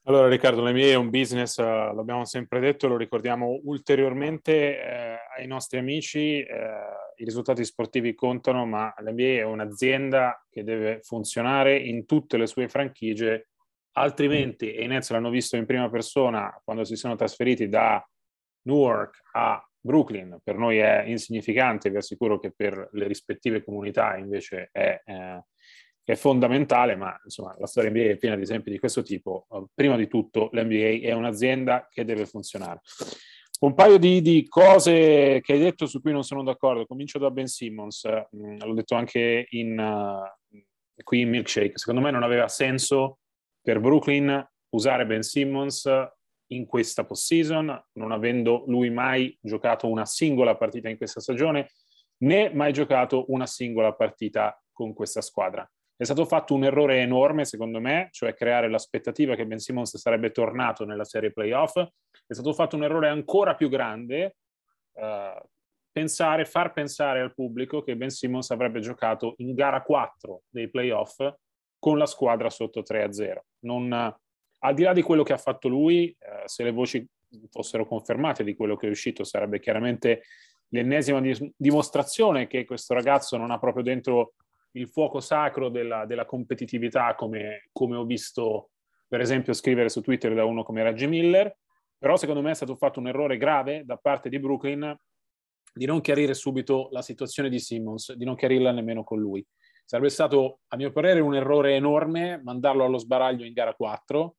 Allora 0.07 0.29
Riccardo, 0.29 0.63
l'NBA 0.63 0.85
è 0.85 0.95
un 0.95 1.09
business, 1.09 1.57
uh, 1.57 1.93
l'abbiamo 1.93 2.23
sempre 2.23 2.61
detto, 2.61 2.87
lo 2.87 2.95
ricordiamo 2.95 3.59
ulteriormente 3.65 4.79
eh, 4.79 5.17
ai 5.35 5.47
nostri 5.47 5.79
amici, 5.79 6.39
eh, 6.39 6.47
i 7.17 7.25
risultati 7.25 7.65
sportivi 7.65 8.15
contano, 8.15 8.65
ma 8.65 8.93
l'NBA 8.99 9.39
è 9.39 9.43
un'azienda 9.43 10.45
che 10.49 10.63
deve 10.63 11.01
funzionare 11.03 11.77
in 11.77 12.05
tutte 12.05 12.37
le 12.37 12.47
sue 12.47 12.69
franchigie, 12.69 13.49
altrimenti, 13.97 14.71
e 14.71 14.85
i 14.85 14.87
Nets 14.87 15.11
l'hanno 15.11 15.29
visto 15.29 15.57
in 15.57 15.65
prima 15.65 15.89
persona 15.89 16.57
quando 16.63 16.85
si 16.85 16.95
sono 16.95 17.17
trasferiti 17.17 17.67
da 17.67 18.01
Newark 18.61 19.23
a 19.33 19.61
Brooklyn, 19.77 20.39
per 20.41 20.55
noi 20.55 20.77
è 20.77 21.03
insignificante, 21.05 21.89
vi 21.89 21.97
assicuro 21.97 22.39
che 22.39 22.53
per 22.55 22.87
le 22.93 23.07
rispettive 23.07 23.61
comunità 23.61 24.15
invece 24.15 24.69
è... 24.71 25.01
Eh, 25.03 25.43
è 26.07 26.15
fondamentale, 26.15 26.95
ma 26.95 27.19
insomma 27.21 27.53
la 27.59 27.67
storia 27.67 27.89
NBA 27.89 28.11
è 28.11 28.15
piena 28.15 28.37
di 28.37 28.43
esempi 28.43 28.71
di 28.71 28.79
questo 28.79 29.01
tipo. 29.01 29.45
Prima 29.73 29.97
di 29.97 30.07
tutto 30.07 30.47
l'NBA 30.53 31.05
è 31.05 31.11
un'azienda 31.11 31.89
che 31.91 32.05
deve 32.05 32.25
funzionare. 32.25 32.79
Un 33.59 33.73
paio 33.73 33.97
di, 33.97 34.21
di, 34.21 34.47
cose 34.47 35.41
che 35.41 35.51
hai 35.51 35.59
detto 35.59 35.85
su 35.85 35.99
cui 35.99 36.13
non 36.13 36.23
sono 36.23 36.43
d'accordo. 36.43 36.85
Comincio 36.85 37.19
da 37.19 37.29
Ben 37.29 37.47
Simmons, 37.47 38.07
mm, 38.33 38.59
l'ho 38.59 38.73
detto 38.73 38.95
anche 38.95 39.47
in, 39.49 39.77
uh, 39.77 40.61
qui 41.03 41.19
in 41.19 41.29
Milkshake. 41.29 41.77
Secondo 41.77 41.99
me 41.99 42.09
non 42.09 42.23
aveva 42.23 42.47
senso 42.47 43.19
per 43.61 43.81
Brooklyn 43.81 44.49
usare 44.69 45.05
Ben 45.05 45.23
Simmons 45.23 45.91
in 46.51 46.65
questa 46.67 47.03
post-season, 47.03 47.85
non 47.95 48.13
avendo 48.13 48.63
lui 48.67 48.89
mai 48.89 49.37
giocato 49.41 49.89
una 49.89 50.05
singola 50.05 50.55
partita 50.55 50.87
in 50.87 50.95
questa 50.95 51.19
stagione, 51.19 51.67
né 52.19 52.49
mai 52.53 52.71
giocato 52.71 53.25
una 53.27 53.45
singola 53.45 53.93
partita 53.93 54.57
con 54.71 54.93
questa 54.93 55.19
squadra. 55.19 55.69
È 55.99 56.03
stato 56.03 56.25
fatto 56.25 56.53
un 56.53 56.63
errore 56.63 56.99
enorme, 56.99 57.43
secondo 57.43 57.81
me, 57.81 58.09
cioè 58.11 58.35
creare 58.35 58.69
l'aspettativa 58.69 59.33
che 59.33 59.47
Ben 59.47 59.57
Simmons 59.57 59.97
sarebbe 59.97 60.29
tornato 60.29 60.85
nella 60.85 61.03
serie 61.03 61.33
playoff. 61.33 61.75
È 61.75 62.33
stato 62.33 62.53
fatto 62.53 62.75
un 62.75 62.83
errore 62.83 63.09
ancora 63.09 63.55
più 63.55 63.67
grande, 63.67 64.35
uh, 64.91 65.43
pensare, 65.91 66.45
far 66.45 66.71
pensare 66.71 67.19
al 67.19 67.33
pubblico 67.33 67.81
che 67.81 67.97
Ben 67.97 68.11
Simmons 68.11 68.51
avrebbe 68.51 68.79
giocato 68.79 69.33
in 69.37 69.55
gara 69.55 69.81
4 69.81 70.43
dei 70.47 70.69
playoff 70.69 71.17
con 71.79 71.97
la 71.97 72.05
squadra 72.05 72.51
sotto 72.51 72.83
3-0. 72.87 73.39
Non, 73.61 73.91
al 73.91 74.73
di 74.75 74.83
là 74.83 74.93
di 74.93 75.01
quello 75.01 75.23
che 75.23 75.33
ha 75.33 75.37
fatto 75.37 75.67
lui, 75.67 76.15
uh, 76.19 76.45
se 76.45 76.63
le 76.63 76.71
voci 76.71 77.03
fossero 77.49 77.87
confermate 77.87 78.43
di 78.43 78.55
quello 78.55 78.75
che 78.75 78.85
è 78.85 78.91
uscito, 78.91 79.23
sarebbe 79.23 79.59
chiaramente 79.59 80.21
l'ennesima 80.69 81.21
dimostrazione 81.55 82.45
che 82.45 82.65
questo 82.65 82.93
ragazzo 82.93 83.35
non 83.35 83.49
ha 83.49 83.57
proprio 83.57 83.81
dentro 83.81 84.33
il 84.77 84.87
fuoco 84.87 85.19
sacro 85.19 85.69
della, 85.69 86.05
della 86.05 86.25
competitività, 86.25 87.15
come, 87.15 87.69
come, 87.71 87.95
ho 87.95 88.05
visto 88.05 88.71
per 89.07 89.21
esempio 89.21 89.53
scrivere 89.53 89.89
su 89.89 90.01
Twitter 90.01 90.33
da 90.33 90.45
uno 90.45 90.63
come 90.63 90.83
Reggie 90.83 91.07
Miller, 91.07 91.55
però 91.97 92.15
secondo 92.15 92.41
me 92.41 92.51
è 92.51 92.55
stato 92.55 92.75
fatto 92.75 92.99
un 92.99 93.07
errore 93.07 93.37
grave 93.37 93.83
da 93.85 93.97
parte 93.97 94.29
di 94.29 94.39
Brooklyn 94.39 94.95
di 95.73 95.85
non 95.85 96.01
chiarire 96.01 96.33
subito 96.33 96.89
la 96.91 97.01
situazione 97.01 97.49
di 97.49 97.59
Simmons, 97.59 98.13
di 98.13 98.25
non 98.25 98.35
chiarirla 98.35 98.71
nemmeno 98.71 99.03
con 99.03 99.19
lui. 99.19 99.45
Sarebbe 99.85 100.09
stato, 100.09 100.59
a 100.67 100.75
mio 100.75 100.91
parere, 100.91 101.21
un 101.21 101.35
errore 101.35 101.75
enorme 101.75 102.41
mandarlo 102.43 102.83
allo 102.83 102.97
sbaraglio 102.97 103.45
in 103.45 103.53
gara 103.53 103.73
4. 103.73 104.35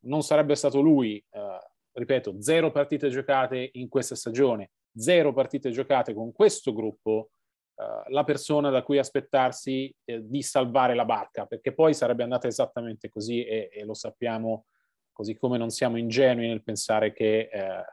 Non 0.00 0.22
sarebbe 0.22 0.54
stato 0.54 0.80
lui, 0.80 1.16
eh, 1.16 1.58
ripeto, 1.92 2.40
zero 2.40 2.70
partite 2.70 3.08
giocate 3.08 3.70
in 3.72 3.88
questa 3.88 4.14
stagione, 4.14 4.70
zero 4.94 5.32
partite 5.32 5.70
giocate 5.70 6.14
con 6.14 6.30
questo 6.32 6.72
gruppo, 6.72 7.30
eh, 7.76 8.10
la 8.10 8.24
persona 8.24 8.70
da 8.70 8.82
cui 8.82 8.98
aspettarsi 8.98 9.94
eh, 10.04 10.20
di 10.22 10.42
salvare 10.42 10.94
la 10.94 11.04
barca, 11.04 11.46
perché 11.46 11.72
poi 11.72 11.94
sarebbe 11.94 12.22
andata 12.22 12.46
esattamente 12.46 13.08
così 13.08 13.44
e, 13.44 13.70
e 13.72 13.84
lo 13.84 13.94
sappiamo, 13.94 14.66
così 15.12 15.34
come 15.36 15.58
non 15.58 15.70
siamo 15.70 15.96
ingenui 15.96 16.48
nel 16.48 16.62
pensare 16.62 17.12
che 17.12 17.48
eh, 17.52 17.84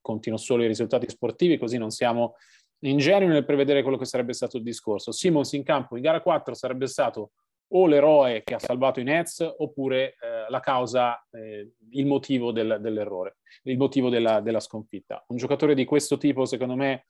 contino 0.00 0.36
solo 0.36 0.62
i 0.64 0.66
risultati 0.68 1.08
sportivi, 1.08 1.58
così 1.58 1.78
non 1.78 1.90
siamo 1.90 2.34
ingenui 2.80 3.28
nel 3.28 3.44
prevedere 3.44 3.82
quello 3.82 3.96
che 3.96 4.04
sarebbe 4.04 4.32
stato 4.32 4.56
il 4.56 4.62
discorso. 4.62 5.12
Simons 5.12 5.52
in 5.52 5.62
campo 5.62 5.96
in 5.96 6.02
gara 6.02 6.20
4 6.20 6.54
sarebbe 6.54 6.86
stato 6.86 7.32
o 7.74 7.86
l'eroe 7.86 8.42
che 8.42 8.54
ha 8.54 8.58
salvato 8.58 9.00
i 9.00 9.04
Nets 9.04 9.40
oppure 9.58 10.16
eh, 10.20 10.50
la 10.50 10.60
causa, 10.60 11.26
eh, 11.30 11.72
il 11.90 12.06
motivo 12.06 12.52
del, 12.52 12.78
dell'errore, 12.80 13.38
il 13.64 13.78
motivo 13.78 14.10
della, 14.10 14.40
della, 14.40 14.60
sconfitta. 14.60 15.24
Un 15.28 15.36
giocatore 15.36 15.74
di 15.74 15.84
questo 15.84 16.18
tipo, 16.18 16.44
secondo 16.44 16.76
me, 16.76 17.06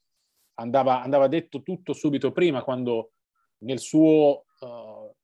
andava, 0.62 1.02
andava 1.02 1.28
detto 1.28 1.62
tutto 1.62 1.92
subito 1.92 2.33
prima, 2.33 2.62
quando 2.62 3.12
nel 3.59 3.78
suo 3.78 4.45
uh, 4.61 5.14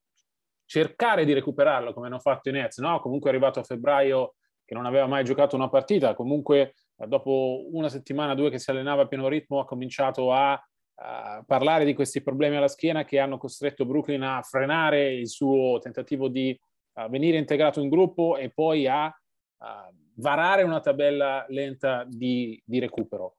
cercare 0.65 1.25
di 1.25 1.33
recuperarlo, 1.33 1.95
come 1.95 2.07
hanno 2.07 2.19
fatto 2.19 2.49
i 2.49 2.53
Nets, 2.53 2.79
no? 2.79 3.01
comunque 3.01 3.31
è 3.31 3.33
arrivato 3.33 3.61
a 3.61 3.65
febbraio 3.65 4.35
che 4.65 4.75
non 4.75 4.85
aveva 4.85 5.07
mai 5.07 5.25
giocato 5.25 5.57
una 5.57 5.71
partita, 5.71 6.15
comunque 6.15 6.75
dopo 7.07 7.65
una 7.73 7.89
settimana, 7.89 8.35
due 8.35 8.51
che 8.51 8.59
si 8.59 8.71
allenava 8.71 9.03
a 9.03 9.07
pieno 9.07 9.29
ritmo, 9.29 9.61
ha 9.61 9.65
cominciato 9.65 10.31
a, 10.31 10.53
a, 10.53 11.43
parlare 11.47 11.87
di 11.87 11.95
questi 11.95 12.23
problemi 12.23 12.57
alla 12.57 12.69
schiena 12.69 13.05
che 13.05 13.19
hanno 13.19 13.39
costretto 13.39 13.87
Brooklyn 13.87 14.23
a 14.23 14.43
frenare 14.43 15.15
il 15.15 15.29
suo 15.29 15.79
tentativo 15.79 16.29
di 16.29 16.59
uh, 16.95 17.09
venire 17.09 17.39
integrato 17.39 17.81
in 17.81 17.89
gruppo 17.89 18.37
e 18.37 18.51
poi 18.51 18.87
a 18.87 19.07
uh, 19.07 19.67
varare 20.17 20.65
una 20.65 20.81
tabella 20.81 21.47
lenta 21.49 22.05
di, 22.07 22.61
di 22.63 22.79
recupero. 22.79 23.38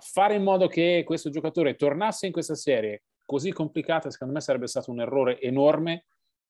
Fare 0.00 0.34
in 0.34 0.42
modo 0.42 0.68
che 0.68 1.02
questo 1.04 1.30
giocatore 1.30 1.74
tornasse 1.74 2.26
in 2.26 2.32
questa 2.32 2.54
serie 2.54 3.02
così 3.24 3.52
complicata, 3.52 4.10
secondo 4.10 4.34
me 4.34 4.40
sarebbe 4.40 4.66
stato 4.66 4.90
un 4.90 5.00
errore 5.00 5.40
enorme 5.40 6.06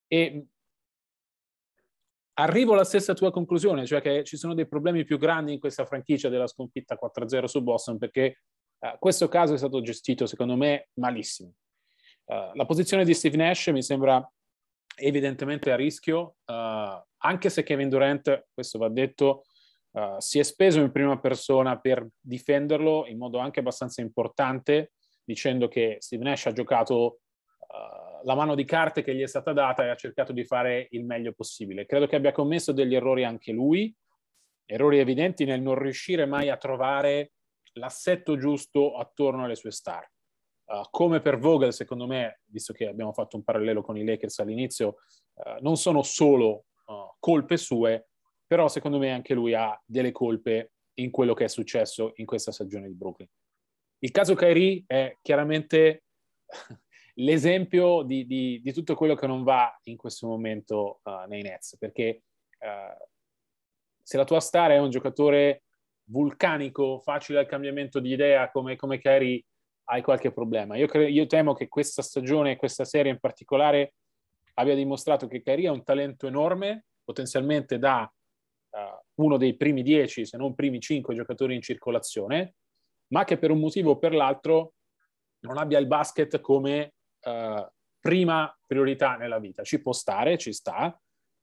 e 0.07 0.47
arrivo 2.35 2.73
alla 2.73 2.85
stessa 2.85 3.15
tua 3.15 3.31
conclusione, 3.31 3.87
cioè 3.87 4.01
che 4.01 4.25
ci 4.25 4.37
sono 4.37 4.55
dei 4.55 4.67
problemi 4.67 5.05
più 5.05 5.19
grandi 5.19 5.53
in 5.53 5.61
questa 5.61 5.85
franchigia 5.85 6.29
della 6.29 6.47
sconfitta 6.47 6.99
4-0 7.01 7.45
su 7.45 7.63
Boston 7.63 7.99
perché 7.99 8.43
uh, 8.79 8.99
questo 8.99 9.29
caso 9.29 9.55
è 9.55 9.59
stato 9.59 9.81
gestito 9.81 10.27
secondo 10.27 10.57
me 10.57 10.89
malissimo. 10.95 11.55
Uh, 12.25 12.55
la 12.55 12.67
posizione 12.67 13.05
di 13.05 13.15
Steve 13.15 13.37
Nash 13.37 13.69
mi 13.69 13.83
sembra 13.83 14.27
evidentemente 14.97 15.71
a 15.71 15.77
rischio, 15.77 16.37
uh, 16.47 17.03
anche 17.19 17.51
se 17.51 17.63
Kevin 17.63 17.89
Durant, 17.89 18.49
questo 18.53 18.79
va 18.79 18.89
detto, 18.89 19.45
si 20.19 20.39
è 20.39 20.43
speso 20.43 20.81
in 20.81 20.91
prima 20.91 21.19
persona 21.19 21.79
per 21.79 22.07
difenderlo 22.19 23.07
in 23.07 23.19
modo 23.19 23.39
anche 23.39 23.61
abbastanza 23.61 24.01
importante, 24.01 24.93
dicendo 25.23 25.69
che 25.69 25.97
Steve 26.01 26.25
Nash 26.25 26.47
ha 26.47 26.53
giocato 26.53 27.21
la 28.25 28.35
mano 28.35 28.55
di 28.55 28.65
carte 28.65 29.03
che 29.03 29.15
gli 29.15 29.23
è 29.23 29.27
stata 29.27 29.53
data 29.53 29.85
e 29.85 29.89
ha 29.89 29.97
cercato 29.97 30.33
di 30.33 30.45
fare 30.45 30.87
il 30.91 31.05
meglio 31.05 31.33
possibile. 31.33 31.87
Credo 31.87 32.07
che 32.07 32.17
abbia 32.17 32.33
commesso 32.33 32.73
degli 32.73 32.95
errori 32.95 33.25
anche 33.25 33.53
lui, 33.53 33.95
errori 34.65 34.99
evidenti 34.99 35.45
nel 35.45 35.61
non 35.61 35.75
riuscire 35.75 36.25
mai 36.27 36.49
a 36.49 36.57
trovare 36.57 37.33
l'assetto 37.75 38.37
giusto 38.37 38.97
attorno 38.97 39.45
alle 39.45 39.57
sue 39.57 39.71
star. 39.71 40.09
Uh, 40.65 40.83
come 40.91 41.21
per 41.21 41.39
Vogel, 41.39 41.73
secondo 41.73 42.07
me, 42.07 42.41
visto 42.47 42.73
che 42.73 42.87
abbiamo 42.87 43.13
fatto 43.13 43.37
un 43.37 43.43
parallelo 43.43 43.83
con 43.83 43.97
i 43.97 44.05
Lakers 44.05 44.39
all'inizio, 44.39 44.97
uh, 45.35 45.61
non 45.61 45.77
sono 45.77 46.03
solo 46.03 46.67
uh, 46.87 47.15
colpe 47.19 47.57
sue, 47.57 48.11
però 48.53 48.69
secondo 48.69 48.99
me 48.99 49.11
anche 49.11 49.33
lui 49.33 49.55
ha 49.55 49.81
delle 49.83 50.13
colpe 50.13 50.73
in 50.99 51.11
quello 51.11 51.33
che 51.33 51.45
è 51.45 51.49
successo 51.49 52.13
in 52.17 52.27
questa 52.27 52.53
stagione 52.53 52.87
di 52.87 52.93
Brooklyn. 52.93 53.27
Il 54.01 54.11
caso 54.11 54.35
Kyrie 54.35 54.85
è 54.87 55.17
chiaramente 55.23 56.03
l'esempio 57.15 58.03
di, 58.03 58.27
di, 58.27 58.61
di, 58.63 58.73
tutto 58.75 58.95
quello 58.95 59.15
che 59.15 59.27
non 59.27 59.43
va 59.43 59.75
in 59.85 59.97
questo 59.97 60.27
momento 60.27 61.01
uh, 61.05 61.27
nei 61.29 61.41
Nets, 61.41 61.79
perché 61.79 62.25
uh, 62.59 63.03
se 64.03 64.19
la 64.19 64.25
tua 64.25 64.41
star 64.41 64.73
è 64.73 64.79
un 64.79 64.91
giocatore 64.91 65.63
vulcanico, 66.11 66.99
facile 66.99 67.39
al 67.39 67.47
cambiamento 67.47 68.01
di 68.01 68.13
idea 68.13 68.51
come, 68.51 68.77
come 68.77 68.99
Kyrie, 68.99 69.43
hai 69.85 70.03
qualche 70.03 70.31
problema. 70.31 70.77
Io, 70.77 70.89
cre- 70.89 71.09
io 71.09 71.25
temo 71.25 71.55
che 71.55 71.69
questa 71.69 72.03
stagione, 72.03 72.57
questa 72.57 72.85
serie 72.85 73.13
in 73.13 73.19
particolare, 73.19 73.95
abbia 74.57 74.75
dimostrato 74.75 75.27
che 75.27 75.41
Kyrie 75.41 75.69
ha 75.69 75.73
un 75.73 75.85
talento 75.85 76.27
enorme, 76.27 76.85
potenzialmente 77.03 77.79
da 77.79 78.07
uh, 78.73 79.23
uno 79.23 79.37
dei 79.37 79.57
primi 79.57 79.83
dieci, 79.83 80.27
se 80.27 80.37
non 80.37 80.55
primi 80.55 80.81
cinque 80.81 81.15
giocatori 81.15 81.55
in 81.55 81.63
circolazione, 81.63 82.55
ma 83.09 83.25
che 83.25 83.39
per 83.39 83.51
un 83.51 83.61
motivo 83.61 83.93
o 83.93 83.99
per 83.99 84.15
l'altro 84.15 84.75
non 85.41 85.59
abbia 85.59 85.79
il 85.79 85.87
basket 85.87 86.41
come 86.41 86.95
uh, 87.25 87.67
prima 88.01 88.55
priorità 88.67 89.17
nella 89.17 89.39
vita. 89.39 89.63
Ci 89.63 89.81
può 89.81 89.93
stare, 89.93 90.39
ci 90.39 90.53
sta, 90.53 90.99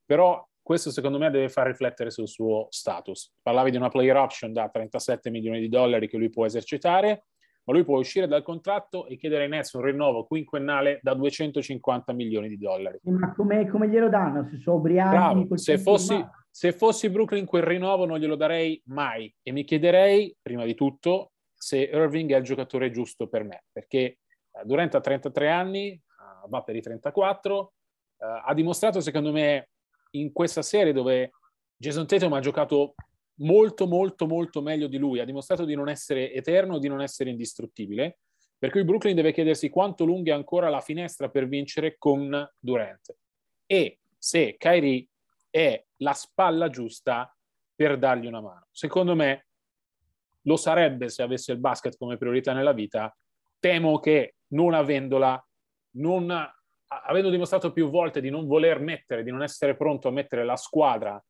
però 0.05 0.45
questo 0.61 0.91
secondo 0.91 1.17
me 1.17 1.31
deve 1.31 1.49
far 1.49 1.67
riflettere 1.67 2.11
sul 2.11 2.27
suo 2.27 2.67
status. 2.69 3.33
Parlavi 3.41 3.71
di 3.71 3.77
una 3.77 3.89
player 3.89 4.17
option 4.17 4.53
da 4.53 4.69
37 4.69 5.29
milioni 5.29 5.59
di 5.59 5.69
dollari 5.69 6.07
che 6.07 6.17
lui 6.17 6.29
può 6.29 6.45
esercitare, 6.45 7.25
ma 7.63 7.73
lui 7.73 7.83
può 7.83 7.97
uscire 7.97 8.27
dal 8.27 8.43
contratto 8.43 9.07
e 9.07 9.15
chiedere 9.15 9.43
ai 9.43 9.49
Nets 9.49 9.73
un 9.73 9.81
rinnovo 9.81 10.25
quinquennale 10.25 10.99
da 11.01 11.13
250 11.13 12.13
milioni 12.13 12.49
di 12.49 12.57
dollari. 12.57 12.99
Ma 13.03 13.33
come, 13.33 13.67
come 13.67 13.87
glielo 13.87 14.09
danno? 14.09 14.47
Se 14.49 14.57
sono 14.57 14.77
ubriachi? 14.77 15.47
Se 15.57 15.77
fossi, 15.77 16.23
se 16.51 16.73
fossi 16.73 17.09
Brooklyn 17.09 17.45
quel 17.45 17.63
rinnovo 17.63 18.05
non 18.05 18.19
glielo 18.19 18.35
darei 18.35 18.81
mai 18.85 19.33
e 19.41 19.51
mi 19.51 19.63
chiederei, 19.63 20.35
prima 20.41 20.65
di 20.65 20.73
tutto, 20.73 21.33
se 21.53 21.77
Irving 21.77 22.31
è 22.31 22.37
il 22.37 22.43
giocatore 22.43 22.91
giusto 22.91 23.27
per 23.27 23.43
me, 23.43 23.63
perché 23.71 23.99
eh, 23.99 24.17
Durant 24.63 24.95
ha 24.95 25.01
33 25.01 25.49
anni, 25.49 25.91
eh, 25.91 26.01
va 26.47 26.63
per 26.63 26.75
i 26.75 26.81
34, 26.81 27.73
eh, 28.17 28.41
ha 28.45 28.53
dimostrato 28.53 28.99
secondo 29.01 29.31
me 29.31 29.69
in 30.11 30.31
questa 30.31 30.61
serie 30.61 30.93
dove 30.93 31.31
Jason 31.75 32.07
Tatum 32.07 32.33
ha 32.33 32.39
giocato 32.39 32.95
molto 33.41 33.87
molto 33.87 34.27
molto 34.27 34.61
meglio 34.61 34.87
di 34.87 34.97
lui, 34.97 35.19
ha 35.19 35.25
dimostrato 35.25 35.65
di 35.65 35.75
non 35.75 35.89
essere 35.89 36.33
eterno, 36.33 36.79
di 36.79 36.87
non 36.87 37.01
essere 37.01 37.29
indistruttibile, 37.29 38.19
per 38.57 38.69
cui 38.71 38.83
Brooklyn 38.83 39.15
deve 39.15 39.31
chiedersi 39.31 39.69
quanto 39.69 40.03
lunga 40.03 40.33
è 40.33 40.35
ancora 40.35 40.69
la 40.69 40.81
finestra 40.81 41.29
per 41.29 41.47
vincere 41.47 41.95
con 41.97 42.49
Durant. 42.59 43.15
E 43.65 43.99
se 44.17 44.55
Kyrie 44.57 45.07
è 45.49 45.83
la 45.97 46.13
spalla 46.13 46.69
giusta 46.69 47.33
per 47.75 47.97
dargli 47.97 48.27
una 48.27 48.41
mano. 48.41 48.67
Secondo 48.71 49.15
me 49.15 49.47
lo 50.43 50.55
sarebbe 50.57 51.09
se 51.09 51.21
avesse 51.21 51.51
il 51.51 51.59
basket 51.59 51.97
come 51.97 52.17
priorità 52.17 52.53
nella 52.53 52.73
vita. 52.73 53.15
Temo 53.59 53.99
che 53.99 54.35
non 54.47 54.73
avendola, 54.73 55.41
non, 55.91 56.29
avendo 56.87 57.29
dimostrato 57.29 57.71
più 57.71 57.89
volte 57.89 58.21
di 58.21 58.29
non 58.29 58.47
voler 58.47 58.79
mettere, 58.79 59.23
di 59.23 59.31
non 59.31 59.43
essere 59.43 59.75
pronto 59.75 60.07
a 60.07 60.11
mettere 60.11 60.45
la 60.45 60.55
squadra 60.55 61.21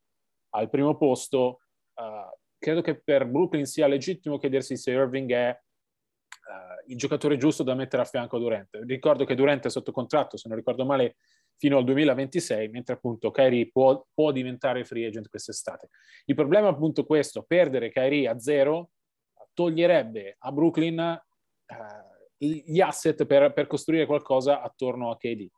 al 0.52 0.70
primo 0.70 0.98
posto, 0.98 1.60
uh, 1.96 2.38
credo 2.58 2.82
che 2.82 3.00
per 3.00 3.28
Brooklyn 3.28 3.66
sia 3.66 3.88
legittimo 3.88 4.38
chiedersi 4.38 4.78
se 4.78 4.92
Irving 4.92 5.32
è 5.32 5.50
uh, 5.50 6.92
il 6.92 6.98
giocatore 6.98 7.38
giusto 7.38 7.64
da 7.64 7.76
mettere 7.76 8.02
a 8.02 8.06
fianco 8.06 8.38
a 8.38 8.40
Durant. 8.40 8.80
Ricordo 8.86 9.26
che 9.26 9.36
Durant 9.36 9.66
è 9.66 9.70
sotto 9.70 9.92
contratto, 9.92 10.38
se 10.38 10.48
non 10.48 10.58
ricordo 10.58 10.86
male, 10.86 11.18
fino 11.60 11.78
al 11.78 11.84
2026, 11.84 12.70
mentre 12.70 12.96
appunto 12.96 13.32
Kyrie 13.32 13.70
può, 13.70 14.04
può 14.14 14.32
diventare 14.32 14.86
free 14.86 15.06
agent 15.06 15.30
quest'estate. 15.30 15.90
Il 16.26 16.34
problema 16.34 16.68
è 16.68 16.72
appunto 16.72 17.06
questo, 17.06 17.44
perdere 17.44 17.92
Kyrie 17.92 18.30
a 18.30 18.40
zero 18.40 18.92
toglierebbe 19.54 20.38
a 20.40 20.52
Brooklyn 20.54 21.22
uh, 21.68 21.76
gli 22.38 22.80
asset 22.80 23.26
per, 23.26 23.52
per, 23.52 23.68
costruire 23.68 24.06
qualcosa 24.06 24.62
attorno 24.62 25.12
a 25.12 25.18
KD. 25.18 25.50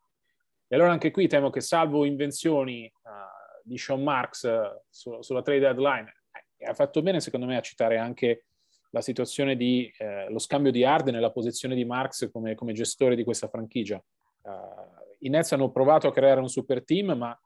E 0.68 0.76
allora 0.76 0.92
anche 0.92 1.12
qui 1.12 1.28
temo 1.28 1.52
che 1.52 1.62
salvo 1.62 2.04
invenzioni 2.04 2.92
uh, 3.04 3.62
di 3.64 3.78
Sean 3.78 4.02
Marks 4.02 4.42
uh, 4.42 4.82
su, 4.90 5.22
sulla 5.22 5.44
trade 5.44 5.60
deadline, 5.60 6.12
eh, 6.58 6.66
ha 6.66 6.74
fatto 6.74 7.04
bene 7.04 7.20
secondo 7.20 7.46
me 7.46 7.58
a 7.58 7.62
citare 7.62 8.00
anche 8.00 8.46
la 8.90 9.02
situazione 9.02 9.56
di 9.56 9.92
eh, 10.00 10.30
lo 10.30 10.40
scambio 10.40 10.72
di 10.72 10.84
Arden 10.84 11.16
e 11.16 11.20
la 11.20 11.32
posizione 11.32 11.76
di 11.76 11.86
Marks 11.86 12.30
come, 12.32 12.56
come 12.56 12.74
gestore 12.74 13.16
di 13.16 13.24
questa 13.24 13.48
franchigia. 13.48 14.04
Uh, 14.42 15.01
I 15.24 15.30
Nets 15.30 15.52
hanno 15.52 15.72
provato 15.72 16.08
a 16.08 16.12
creare 16.12 16.40
un 16.40 16.50
super 16.50 16.84
team, 16.84 17.12
ma 17.12 17.40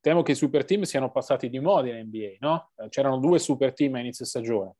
temo 0.00 0.22
che 0.22 0.32
i 0.32 0.36
super 0.36 0.64
team 0.64 0.82
siano 0.82 1.10
passati 1.10 1.48
di 1.48 1.58
moda 1.58 1.88
in 1.88 2.06
NBA, 2.06 2.36
no? 2.40 2.72
C'erano 2.88 3.18
due 3.18 3.38
super 3.38 3.72
team 3.72 3.94
a 3.94 4.00
inizio 4.00 4.24
stagione 4.24 4.76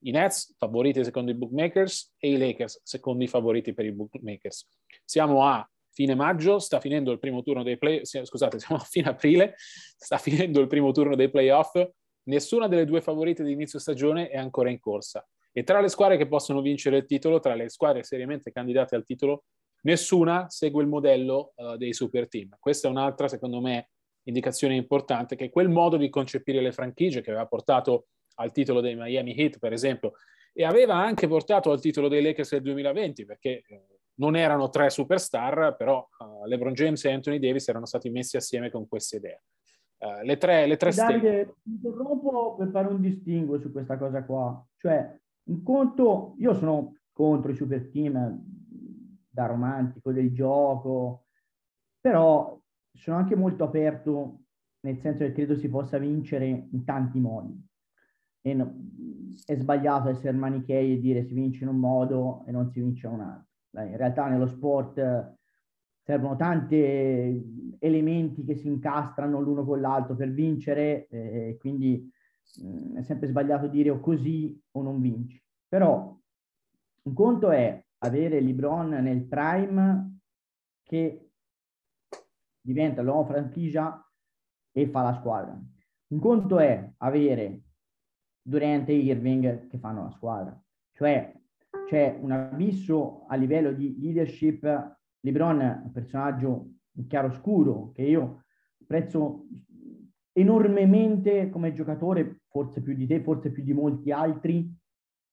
i 0.00 0.10
Nets 0.10 0.54
favoriti 0.58 1.02
secondo 1.04 1.30
i 1.30 1.34
bookmakers 1.34 2.14
e 2.18 2.30
i 2.30 2.38
Lakers 2.38 2.80
secondo 2.84 3.24
i 3.24 3.28
favoriti 3.28 3.72
per 3.72 3.86
i 3.86 3.92
bookmakers. 3.92 4.68
Siamo 5.04 5.44
a 5.44 5.68
fine 5.90 6.14
maggio, 6.14 6.58
sta 6.58 6.78
finendo 6.80 7.10
il 7.10 7.18
primo 7.18 7.42
turno 7.42 7.62
dei 7.62 7.78
play, 7.78 8.02
scusate, 8.04 8.58
siamo 8.60 8.80
a 8.80 8.84
fine 8.84 9.08
aprile, 9.08 9.54
sta 9.56 10.18
finendo 10.18 10.60
il 10.60 10.66
primo 10.66 10.92
turno 10.92 11.16
dei 11.16 11.30
playoff, 11.30 11.82
nessuna 12.24 12.68
delle 12.68 12.84
due 12.84 13.00
favorite 13.00 13.42
di 13.42 13.52
inizio 13.52 13.78
stagione 13.78 14.28
è 14.28 14.36
ancora 14.36 14.70
in 14.70 14.78
corsa. 14.78 15.26
E 15.52 15.62
tra 15.62 15.80
le 15.80 15.88
squadre 15.88 16.18
che 16.18 16.28
possono 16.28 16.60
vincere 16.60 16.98
il 16.98 17.06
titolo, 17.06 17.40
tra 17.40 17.54
le 17.54 17.70
squadre 17.70 18.02
seriamente 18.02 18.52
candidate 18.52 18.94
al 18.94 19.04
titolo, 19.04 19.44
nessuna 19.86 20.50
segue 20.50 20.82
il 20.82 20.88
modello 20.88 21.52
uh, 21.56 21.76
dei 21.76 21.94
super 21.94 22.28
team. 22.28 22.56
Questa 22.58 22.88
è 22.88 22.90
un'altra, 22.90 23.28
secondo 23.28 23.60
me, 23.60 23.90
indicazione 24.24 24.74
importante, 24.74 25.36
che 25.36 25.48
quel 25.48 25.68
modo 25.68 25.96
di 25.96 26.10
concepire 26.10 26.60
le 26.60 26.72
franchigie 26.72 27.22
che 27.22 27.30
aveva 27.30 27.46
portato 27.46 28.08
al 28.38 28.52
titolo 28.52 28.80
dei 28.80 28.96
Miami 28.96 29.34
Heat, 29.36 29.58
per 29.58 29.72
esempio, 29.72 30.14
e 30.52 30.64
aveva 30.64 30.94
anche 30.94 31.28
portato 31.28 31.70
al 31.70 31.80
titolo 31.80 32.08
dei 32.08 32.20
Lakers 32.20 32.50
del 32.50 32.62
2020, 32.62 33.24
perché 33.24 33.62
eh, 33.66 33.84
non 34.14 34.34
erano 34.34 34.68
tre 34.70 34.90
superstar, 34.90 35.76
però 35.76 36.06
uh, 36.18 36.46
LeBron 36.46 36.72
James 36.72 37.04
e 37.04 37.12
Anthony 37.12 37.38
Davis 37.38 37.68
erano 37.68 37.86
stati 37.86 38.10
messi 38.10 38.36
assieme 38.36 38.70
con 38.70 38.88
questa 38.88 39.16
idea. 39.16 39.40
Uh, 39.98 40.24
le 40.24 40.36
tre, 40.36 40.66
le 40.66 40.76
tre 40.76 40.90
Davide, 40.92 41.54
mi 41.62 41.74
interrompo 41.74 42.56
per 42.56 42.68
fare 42.70 42.88
un 42.88 43.00
distinguo 43.00 43.60
su 43.60 43.70
questa 43.70 43.96
cosa 43.96 44.24
qua. 44.24 44.66
Cioè, 44.78 45.16
un 45.44 45.62
conto, 45.62 46.34
io 46.38 46.54
sono 46.54 46.96
contro 47.12 47.52
i 47.52 47.54
super 47.54 47.88
team 47.90 48.65
da 49.36 49.44
romantico 49.44 50.12
del 50.12 50.32
gioco, 50.32 51.26
però 52.00 52.58
sono 52.90 53.18
anche 53.18 53.36
molto 53.36 53.64
aperto 53.64 54.44
nel 54.80 54.98
senso 54.98 55.24
che 55.24 55.32
credo 55.32 55.54
si 55.56 55.68
possa 55.68 55.98
vincere 55.98 56.46
in 56.46 56.84
tanti 56.84 57.20
modi. 57.20 57.54
E 58.40 58.54
no, 58.54 58.74
è 59.44 59.54
sbagliato 59.56 60.08
essere 60.08 60.34
manichei 60.36 60.94
e 60.94 61.00
dire 61.00 61.24
si 61.24 61.34
vince 61.34 61.64
in 61.64 61.70
un 61.70 61.78
modo 61.78 62.44
e 62.46 62.52
non 62.52 62.70
si 62.70 62.80
vince 62.80 63.06
in 63.06 63.12
un 63.12 63.20
altro. 63.20 63.44
In 63.82 63.96
realtà 63.96 64.26
nello 64.28 64.46
sport 64.46 65.34
servono 66.00 66.36
tanti 66.36 67.76
elementi 67.78 68.44
che 68.44 68.54
si 68.54 68.68
incastrano 68.68 69.40
l'uno 69.40 69.64
con 69.64 69.80
l'altro 69.80 70.14
per 70.14 70.30
vincere, 70.30 71.08
eh, 71.08 71.56
quindi 71.58 72.10
mm, 72.64 72.96
è 72.96 73.02
sempre 73.02 73.26
sbagliato 73.26 73.66
dire 73.66 73.90
o 73.90 74.00
così 74.00 74.58
o 74.70 74.82
non 74.82 75.00
vinci. 75.00 75.42
Però 75.68 76.16
un 77.02 77.12
conto 77.12 77.50
è 77.50 77.85
avere 77.98 78.40
LeBron 78.40 78.88
nel 78.88 79.24
prime 79.24 80.18
che 80.82 81.30
diventa 82.60 83.02
l'uomo 83.02 83.24
franchigia 83.24 84.00
e 84.72 84.88
fa 84.88 85.02
la 85.02 85.14
squadra. 85.14 85.58
Un 86.08 86.18
conto 86.18 86.58
è 86.58 86.92
avere 86.98 87.62
Durant 88.42 88.88
e 88.88 88.94
Irving 88.94 89.68
che 89.68 89.78
fanno 89.78 90.04
la 90.04 90.10
squadra. 90.10 90.60
Cioè 90.92 91.32
c'è 91.86 92.18
un 92.20 92.32
abisso 92.32 93.26
a 93.26 93.36
livello 93.36 93.72
di 93.72 93.98
leadership. 93.98 94.62
LeBron 95.20 95.60
è 95.60 95.80
un 95.84 95.92
personaggio 95.92 96.70
in 96.92 97.06
chiaroscuro 97.06 97.92
che 97.92 98.02
io 98.02 98.44
apprezzo 98.80 99.46
enormemente 100.32 101.48
come 101.50 101.72
giocatore, 101.72 102.42
forse 102.48 102.82
più 102.82 102.94
di 102.94 103.06
te, 103.06 103.22
forse 103.22 103.50
più 103.50 103.62
di 103.62 103.72
molti 103.72 104.12
altri, 104.12 104.72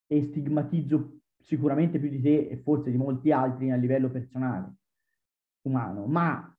e 0.08 0.22
stigmatizzo 0.22 1.20
sicuramente 1.43 2.00
più 2.00 2.09
di 2.09 2.21
te 2.21 2.47
e 2.47 2.57
forse 2.57 2.89
di 2.89 2.97
molti 2.97 3.31
altri 3.31 3.71
a 3.71 3.75
livello 3.75 4.09
personale, 4.09 4.73
umano, 5.63 6.05
ma 6.05 6.55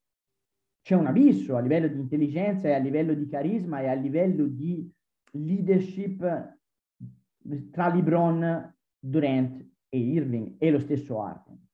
c'è 0.81 0.95
un 0.95 1.07
abisso 1.07 1.55
a 1.55 1.59
livello 1.59 1.87
di 1.87 1.99
intelligenza 1.99 2.67
e 2.67 2.73
a 2.73 2.77
livello 2.77 3.13
di 3.13 3.27
carisma 3.27 3.81
e 3.81 3.87
a 3.87 3.93
livello 3.93 4.45
di 4.45 4.91
leadership 5.31 6.19
tra 7.71 7.93
LeBron, 7.93 8.75
Durant 8.99 9.65
e 9.89 9.97
Irving 9.97 10.55
e 10.57 10.71
lo 10.71 10.79
stesso 10.79 11.21
Arden. 11.21 11.67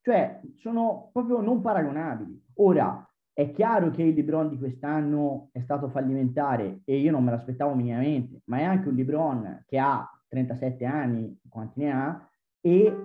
Cioè, 0.00 0.40
sono 0.56 1.10
proprio 1.12 1.40
non 1.40 1.60
paragonabili. 1.60 2.44
Ora, 2.54 3.08
è 3.32 3.50
chiaro 3.50 3.90
che 3.90 4.02
il 4.02 4.14
LeBron 4.14 4.48
di 4.48 4.58
quest'anno 4.58 5.50
è 5.52 5.60
stato 5.60 5.88
fallimentare 5.88 6.80
e 6.84 6.98
io 6.98 7.10
non 7.10 7.22
me 7.22 7.32
l'aspettavo 7.32 7.74
minimamente, 7.74 8.40
ma 8.46 8.58
è 8.58 8.62
anche 8.62 8.88
un 8.88 8.94
LeBron 8.94 9.64
che 9.66 9.78
ha 9.78 10.08
37 10.28 10.84
anni, 10.84 11.38
quanti 11.48 11.80
ne 11.80 11.92
ha, 11.92 12.30
e 12.66 12.96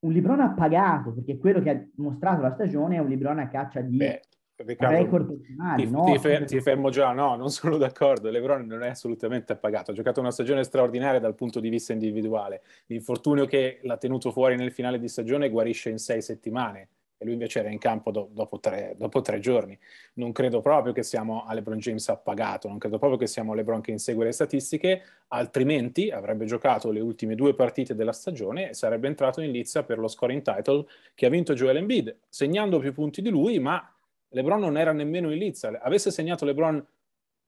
un 0.00 0.12
Librone 0.12 0.44
appagato, 0.44 1.12
perché 1.12 1.36
quello 1.36 1.60
che 1.60 1.70
ha 1.70 1.84
mostrato 1.96 2.42
la 2.42 2.52
stagione 2.52 2.96
è 2.96 2.98
un 3.00 3.08
Librone 3.08 3.42
a 3.42 3.48
caccia 3.48 3.80
di 3.80 3.96
Beh, 3.96 4.20
Riccardo, 4.54 4.96
record 4.96 5.26
personali. 5.26 5.84
Ti, 5.84 5.90
no? 5.90 6.04
ti, 6.04 6.18
fer- 6.18 6.44
ti, 6.44 6.60
fermo 6.60 6.88
già, 6.90 7.10
no, 7.12 7.34
non 7.34 7.50
sono 7.50 7.76
d'accordo. 7.76 8.30
Lebron 8.30 8.66
non 8.66 8.84
è 8.84 8.88
assolutamente 8.88 9.52
appagato. 9.52 9.90
Ha 9.90 9.94
giocato 9.94 10.20
una 10.20 10.30
stagione 10.30 10.62
straordinaria 10.62 11.18
dal 11.18 11.34
punto 11.34 11.58
di 11.58 11.68
vista 11.68 11.92
individuale. 11.92 12.62
L'infortunio 12.86 13.46
che 13.46 13.80
l'ha 13.82 13.96
tenuto 13.96 14.30
fuori 14.30 14.56
nel 14.56 14.70
finale 14.70 15.00
di 15.00 15.08
stagione 15.08 15.48
guarisce 15.48 15.90
in 15.90 15.98
sei 15.98 16.22
settimane 16.22 16.88
e 17.18 17.24
lui 17.24 17.34
invece 17.34 17.58
era 17.58 17.68
in 17.68 17.78
campo 17.78 18.12
do- 18.12 18.30
dopo, 18.32 18.60
tre, 18.60 18.94
dopo, 18.96 19.20
tre, 19.20 19.40
giorni. 19.40 19.76
Non 20.14 20.30
credo 20.30 20.60
proprio 20.60 20.92
che 20.92 21.02
siamo 21.02 21.44
a 21.44 21.52
LeBron 21.52 21.78
James 21.78 22.08
appagato, 22.08 22.68
non 22.68 22.78
credo 22.78 22.98
proprio 22.98 23.18
che 23.18 23.26
siamo 23.26 23.52
a 23.52 23.54
LeBron 23.56 23.80
che 23.80 23.90
insegue 23.90 24.24
le 24.24 24.32
statistiche, 24.32 25.02
altrimenti 25.28 26.10
avrebbe 26.10 26.44
giocato 26.44 26.92
le 26.92 27.00
ultime 27.00 27.34
due 27.34 27.54
partite 27.54 27.96
della 27.96 28.12
stagione 28.12 28.70
e 28.70 28.74
sarebbe 28.74 29.08
entrato 29.08 29.40
in 29.40 29.50
lizza 29.50 29.82
per 29.82 29.98
lo 29.98 30.06
scoring 30.06 30.42
title 30.42 30.86
che 31.14 31.26
ha 31.26 31.28
vinto 31.28 31.54
Joel 31.54 31.78
Embiid, 31.78 32.16
segnando 32.28 32.78
più 32.78 32.92
punti 32.92 33.20
di 33.20 33.30
lui, 33.30 33.58
ma 33.58 33.92
LeBron 34.28 34.60
non 34.60 34.78
era 34.78 34.92
nemmeno 34.92 35.32
in 35.32 35.38
lizza. 35.38 35.76
Avesse 35.80 36.12
segnato 36.12 36.44
LeBron 36.44 36.86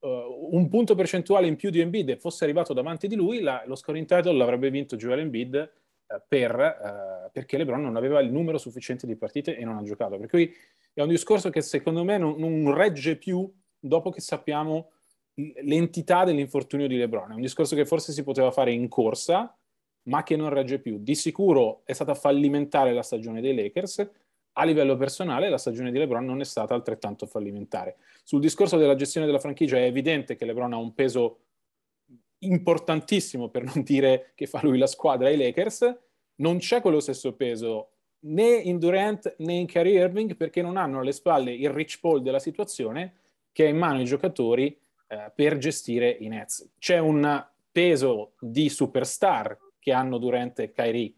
uh, 0.01 0.09
un 0.51 0.69
punto 0.69 0.97
percentuale 0.97 1.47
in 1.47 1.55
più 1.55 1.71
di 1.71 1.79
Embiid 1.79 2.09
e 2.09 2.17
fosse 2.17 2.43
arrivato 2.43 2.73
davanti 2.73 3.07
di 3.07 3.15
lui, 3.15 3.41
la, 3.41 3.63
lo 3.67 3.77
scoring 3.77 4.07
title 4.07 4.37
l'avrebbe 4.37 4.69
vinto 4.71 4.97
Joel 4.97 5.21
Embiid 5.21 5.71
per, 6.27 6.59
eh, 6.59 7.31
perché 7.33 7.57
LeBron 7.57 7.81
non 7.81 7.96
aveva 7.96 8.20
il 8.20 8.31
numero 8.33 8.59
sufficiente 8.59 9.07
di 9.07 9.16
partite 9.16 9.57
e 9.57 9.64
non 9.64 9.77
ha 9.77 9.83
giocato. 9.83 10.18
Per 10.18 10.29
cui 10.29 10.53
è 10.92 11.03
un 11.03 11.09
discorso 11.09 11.51
che 11.51 11.62
secondo 11.62 12.05
me 12.05 12.18
non, 12.18 12.37
non 12.38 12.75
regge 12.75 13.16
più 13.16 13.51
dopo 13.79 14.11
che 14.11 14.20
sappiamo 14.20 14.90
l'entità 15.62 16.25
dell'infortunio 16.25 16.87
di 16.87 16.96
LeBron. 16.96 17.31
È 17.31 17.35
un 17.35 17.40
discorso 17.40 17.75
che 17.77 17.87
forse 17.87 18.12
si 18.12 18.23
poteva 18.23 18.51
fare 18.51 18.73
in 18.73 18.88
corsa, 18.88 19.57
ma 20.05 20.23
che 20.23 20.37
non 20.37 20.51
regge 20.51 20.81
più. 20.81 20.99
Di 20.99 21.14
sicuro 21.14 21.83
è 21.85 21.92
stata 21.92 22.14
fallimentare 22.14 22.92
la 22.92 23.03
stagione 23.03 23.40
dei 23.40 23.55
Lakers. 23.55 24.11
A 24.55 24.64
livello 24.64 24.96
personale, 24.96 25.49
la 25.49 25.59
stagione 25.59 25.92
di 25.92 25.99
LeBron 25.99 26.25
non 26.25 26.40
è 26.40 26.44
stata 26.44 26.75
altrettanto 26.75 27.27
fallimentare. 27.27 27.96
Sul 28.25 28.40
discorso 28.40 28.77
della 28.77 28.96
gestione 28.96 29.27
della 29.27 29.38
franchigia 29.38 29.77
è 29.77 29.85
evidente 29.85 30.35
che 30.35 30.44
LeBron 30.44 30.73
ha 30.73 30.77
un 30.77 30.92
peso 30.92 31.38
importantissimo 32.40 33.48
per 33.48 33.64
non 33.64 33.83
dire 33.83 34.33
che 34.35 34.46
fa 34.46 34.61
lui 34.62 34.79
la 34.79 34.87
squadra 34.87 35.29
ai 35.29 35.37
Lakers, 35.37 35.98
non 36.37 36.59
c'è 36.59 36.81
quello 36.81 37.00
stesso 37.00 37.35
peso 37.35 37.90
né 38.22 38.48
in 38.57 38.79
Durant 38.79 39.37
né 39.38 39.55
in 39.55 39.66
Kyrie 39.66 40.00
Irving 40.00 40.37
perché 40.37 40.62
non 40.62 40.76
hanno 40.76 41.00
alle 41.00 41.12
spalle 41.12 41.53
il 41.53 41.70
rich 41.70 42.00
Paul 42.00 42.22
della 42.22 42.38
situazione 42.38 43.14
che 43.53 43.66
è 43.66 43.68
in 43.68 43.76
mano 43.76 43.98
ai 43.98 44.05
giocatori 44.05 44.79
eh, 45.09 45.33
per 45.35 45.59
gestire 45.59 46.16
i 46.20 46.29
Nets. 46.29 46.74
C'è 46.79 46.98
un 46.98 47.44
peso 47.72 48.33
di 48.38 48.68
superstar 48.68 49.57
che 49.79 49.92
hanno 49.92 50.18
Durant 50.18 50.59
e 50.61 50.72
Kyrie, 50.72 51.12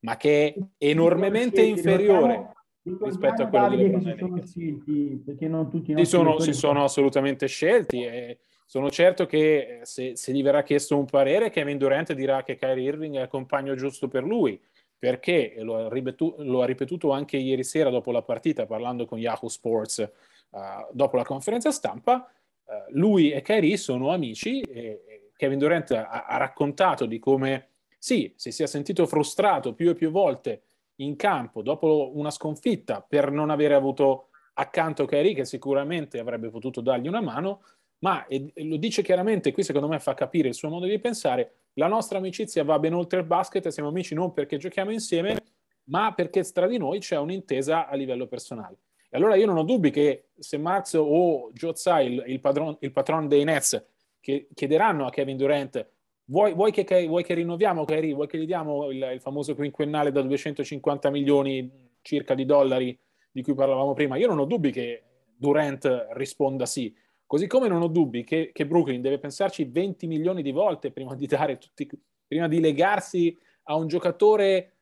ma 0.00 0.16
che 0.16 0.54
è 0.54 0.86
enormemente 0.86 1.62
inferiore 1.62 2.54
rispetto 2.82 3.42
a 3.42 3.46
quello 3.48 3.68
di 3.68 3.76
LeBron. 3.76 4.16
Sono 4.16 4.46
scelti, 4.46 5.22
perché 5.24 5.48
non 5.48 5.70
tutti 5.70 5.94
si 5.96 6.04
sono, 6.04 6.38
si 6.38 6.52
sono 6.52 6.84
assolutamente 6.84 7.46
scelti 7.46 8.02
e 8.02 8.38
sono 8.66 8.90
certo 8.90 9.26
che 9.26 9.80
eh, 9.80 9.86
se, 9.86 10.16
se, 10.16 10.32
gli 10.32 10.42
verrà 10.42 10.64
chiesto 10.64 10.98
un 10.98 11.06
parere, 11.06 11.50
Kevin 11.50 11.78
Durant 11.78 12.12
dirà 12.12 12.42
che 12.42 12.56
Kyrie 12.56 12.88
Irving 12.88 13.16
è 13.16 13.22
il 13.22 13.28
compagno 13.28 13.76
giusto 13.76 14.08
per 14.08 14.24
lui, 14.24 14.60
perché 14.98 15.54
lo 15.58 15.76
ha, 15.76 15.88
ripetuto, 15.88 16.42
lo 16.42 16.62
ha 16.62 16.66
ripetuto 16.66 17.12
anche 17.12 17.36
ieri 17.36 17.62
sera 17.62 17.90
dopo 17.90 18.10
la 18.10 18.22
partita, 18.22 18.66
parlando 18.66 19.06
con 19.06 19.18
Yahoo 19.18 19.48
Sports 19.48 20.10
uh, 20.50 20.58
dopo 20.92 21.16
la 21.16 21.24
conferenza 21.24 21.70
stampa. 21.70 22.28
Uh, 22.64 22.72
lui 22.98 23.30
e 23.30 23.40
Kyrie 23.40 23.76
sono 23.76 24.10
amici 24.10 24.60
e 24.62 25.30
Kevin 25.36 25.58
Durant 25.58 25.92
ha, 25.92 26.24
ha 26.26 26.36
raccontato 26.36 27.06
di 27.06 27.20
come, 27.20 27.68
sì, 27.98 28.32
si 28.34 28.50
sia 28.50 28.66
sentito 28.66 29.06
frustrato 29.06 29.74
più 29.74 29.90
e 29.90 29.94
più 29.94 30.10
volte 30.10 30.62
in 30.96 31.14
campo 31.14 31.62
dopo 31.62 32.10
una 32.14 32.30
sconfitta 32.30 33.04
per 33.06 33.30
non 33.30 33.50
avere 33.50 33.74
avuto 33.74 34.30
accanto 34.54 35.04
Kyrie, 35.04 35.34
che 35.34 35.44
sicuramente 35.44 36.18
avrebbe 36.18 36.48
potuto 36.48 36.80
dargli 36.80 37.08
una 37.08 37.20
mano, 37.20 37.62
ma 37.98 38.26
e, 38.26 38.50
e 38.54 38.64
lo 38.64 38.76
dice 38.76 39.02
chiaramente, 39.02 39.52
qui 39.52 39.62
secondo 39.62 39.88
me 39.88 39.98
fa 39.98 40.14
capire 40.14 40.48
il 40.48 40.54
suo 40.54 40.68
modo 40.68 40.86
di 40.86 40.98
pensare, 40.98 41.54
la 41.74 41.86
nostra 41.86 42.18
amicizia 42.18 42.64
va 42.64 42.78
ben 42.78 42.94
oltre 42.94 43.20
il 43.20 43.26
basket 43.26 43.68
siamo 43.68 43.88
amici 43.88 44.14
non 44.14 44.32
perché 44.32 44.56
giochiamo 44.56 44.90
insieme, 44.90 45.36
ma 45.84 46.12
perché 46.14 46.42
tra 46.42 46.66
di 46.66 46.78
noi 46.78 46.98
c'è 46.98 47.18
un'intesa 47.18 47.88
a 47.88 47.94
livello 47.94 48.26
personale. 48.26 48.78
E 49.08 49.16
allora 49.16 49.36
io 49.36 49.46
non 49.46 49.56
ho 49.56 49.62
dubbi 49.62 49.90
che 49.90 50.28
se 50.38 50.58
Marx 50.58 50.94
o 50.94 51.50
Joe 51.52 51.72
Tsai, 51.72 52.12
il, 52.12 52.24
il, 52.26 52.40
padron, 52.40 52.76
il 52.80 52.92
patron 52.92 53.28
dei 53.28 53.44
Nets, 53.44 53.84
che 54.20 54.48
chiederanno 54.52 55.06
a 55.06 55.10
Kevin 55.10 55.36
Durant 55.36 55.94
Vuoi, 56.28 56.54
vuoi, 56.54 56.72
che, 56.72 57.06
vuoi, 57.06 57.22
che, 57.22 57.34
rinnoviamo 57.34 57.84
Kyrie? 57.84 58.12
Vuoi 58.12 58.26
che 58.26 58.36
gli 58.36 58.46
diamo 58.46 58.90
il, 58.90 59.10
il, 59.14 59.20
famoso 59.20 59.54
quinquennale 59.54 60.10
da 60.10 60.22
250 60.22 61.08
milioni 61.10 61.70
circa 62.02 62.34
di 62.34 62.44
dollari 62.44 62.98
di 63.30 63.42
cui 63.42 63.54
parlavamo 63.54 63.94
prima? 63.94 64.16
Io 64.16 64.26
non 64.26 64.40
ho 64.40 64.44
dubbi 64.44 64.72
che 64.72 65.04
Durant 65.36 66.08
risponda 66.14 66.66
sì. 66.66 66.92
Così 67.26 67.48
come 67.48 67.66
non 67.66 67.82
ho 67.82 67.88
dubbi 67.88 68.22
che, 68.22 68.50
che 68.52 68.66
Brooklyn 68.66 69.00
deve 69.00 69.18
pensarci 69.18 69.64
20 69.64 70.06
milioni 70.06 70.42
di 70.42 70.52
volte 70.52 70.92
prima 70.92 71.14
di 71.16 71.26
tutti, 71.26 71.88
prima 72.26 72.46
di 72.46 72.60
legarsi 72.60 73.36
a 73.64 73.74
un 73.74 73.88
giocatore 73.88 74.74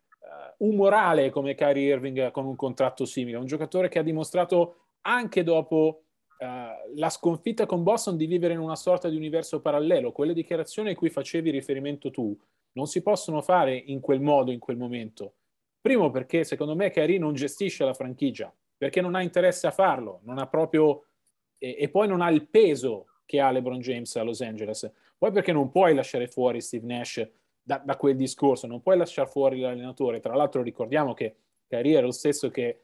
uh, 0.59 0.67
umorale 0.67 1.31
come 1.31 1.55
Kyrie 1.55 1.95
Irving 1.95 2.31
con 2.31 2.45
un 2.45 2.55
contratto 2.55 3.07
simile, 3.07 3.39
un 3.39 3.47
giocatore 3.47 3.89
che 3.89 3.99
ha 3.99 4.03
dimostrato 4.03 4.89
anche 5.03 5.43
dopo 5.43 6.03
uh, 6.39 6.97
la 6.97 7.09
sconfitta 7.09 7.65
con 7.65 7.83
Boston 7.83 8.19
di 8.19 8.27
vivere 8.27 8.53
in 8.53 8.61
una 8.61 8.77
sorta 8.77 9.09
di 9.09 9.17
universo 9.17 9.63
parallelo. 9.63 10.13
Quelle 10.13 10.35
dichiarazioni 10.35 10.91
a 10.91 10.95
cui 10.95 11.09
facevi 11.09 11.51
riferimento 11.51 12.11
tu 12.11 12.37
non 12.73 12.87
si 12.87 13.03
possono 13.03 13.41
fare 13.41 13.75
in 13.75 14.01
quel 14.01 14.21
modo, 14.21 14.51
in 14.51 14.59
quel 14.59 14.77
momento. 14.77 15.35
Primo 15.81 16.11
perché 16.11 16.45
secondo 16.45 16.75
me 16.75 16.91
Kyrie 16.91 17.19
non 17.19 17.33
gestisce 17.33 17.85
la 17.85 17.95
franchigia, 17.95 18.53
perché 18.77 19.01
non 19.01 19.15
ha 19.15 19.23
interesse 19.23 19.67
a 19.67 19.71
farlo, 19.71 20.21
non 20.25 20.39
ha 20.39 20.47
proprio... 20.47 21.07
e, 21.65 21.77
e 21.79 21.89
poi 21.89 22.07
non 22.07 22.21
ha 22.21 22.31
il 22.31 22.47
peso 22.47 23.07
che 23.25 23.41
ha 23.41 23.51
LeBron 23.51 23.81
James 23.81 24.15
a 24.17 24.23
Los 24.23 24.43
Angeles. 24.43 24.91
Poi 25.17 25.33
perché 25.33 25.53
non 25.53 25.71
puoi 25.71 25.95
lasciare 25.95 26.29
fuori 26.29 26.61
Steve 26.61 26.87
Nash 26.87 27.27
da, 27.63 27.81
da 27.83 27.97
quel 27.97 28.17
discorso, 28.17 28.67
non 28.67 28.83
puoi 28.83 28.99
lasciare 28.99 29.31
fuori 29.31 29.61
l'allenatore. 29.61 30.21
Tra 30.21 30.35
l'altro 30.35 30.63
ricordiamo 30.63 31.15
che 31.15 31.37
Kyrie 31.67 31.97
era 31.97 32.07
lo 32.07 32.13
stesso 32.13 32.51
che 32.51 32.67
eh, 32.67 32.79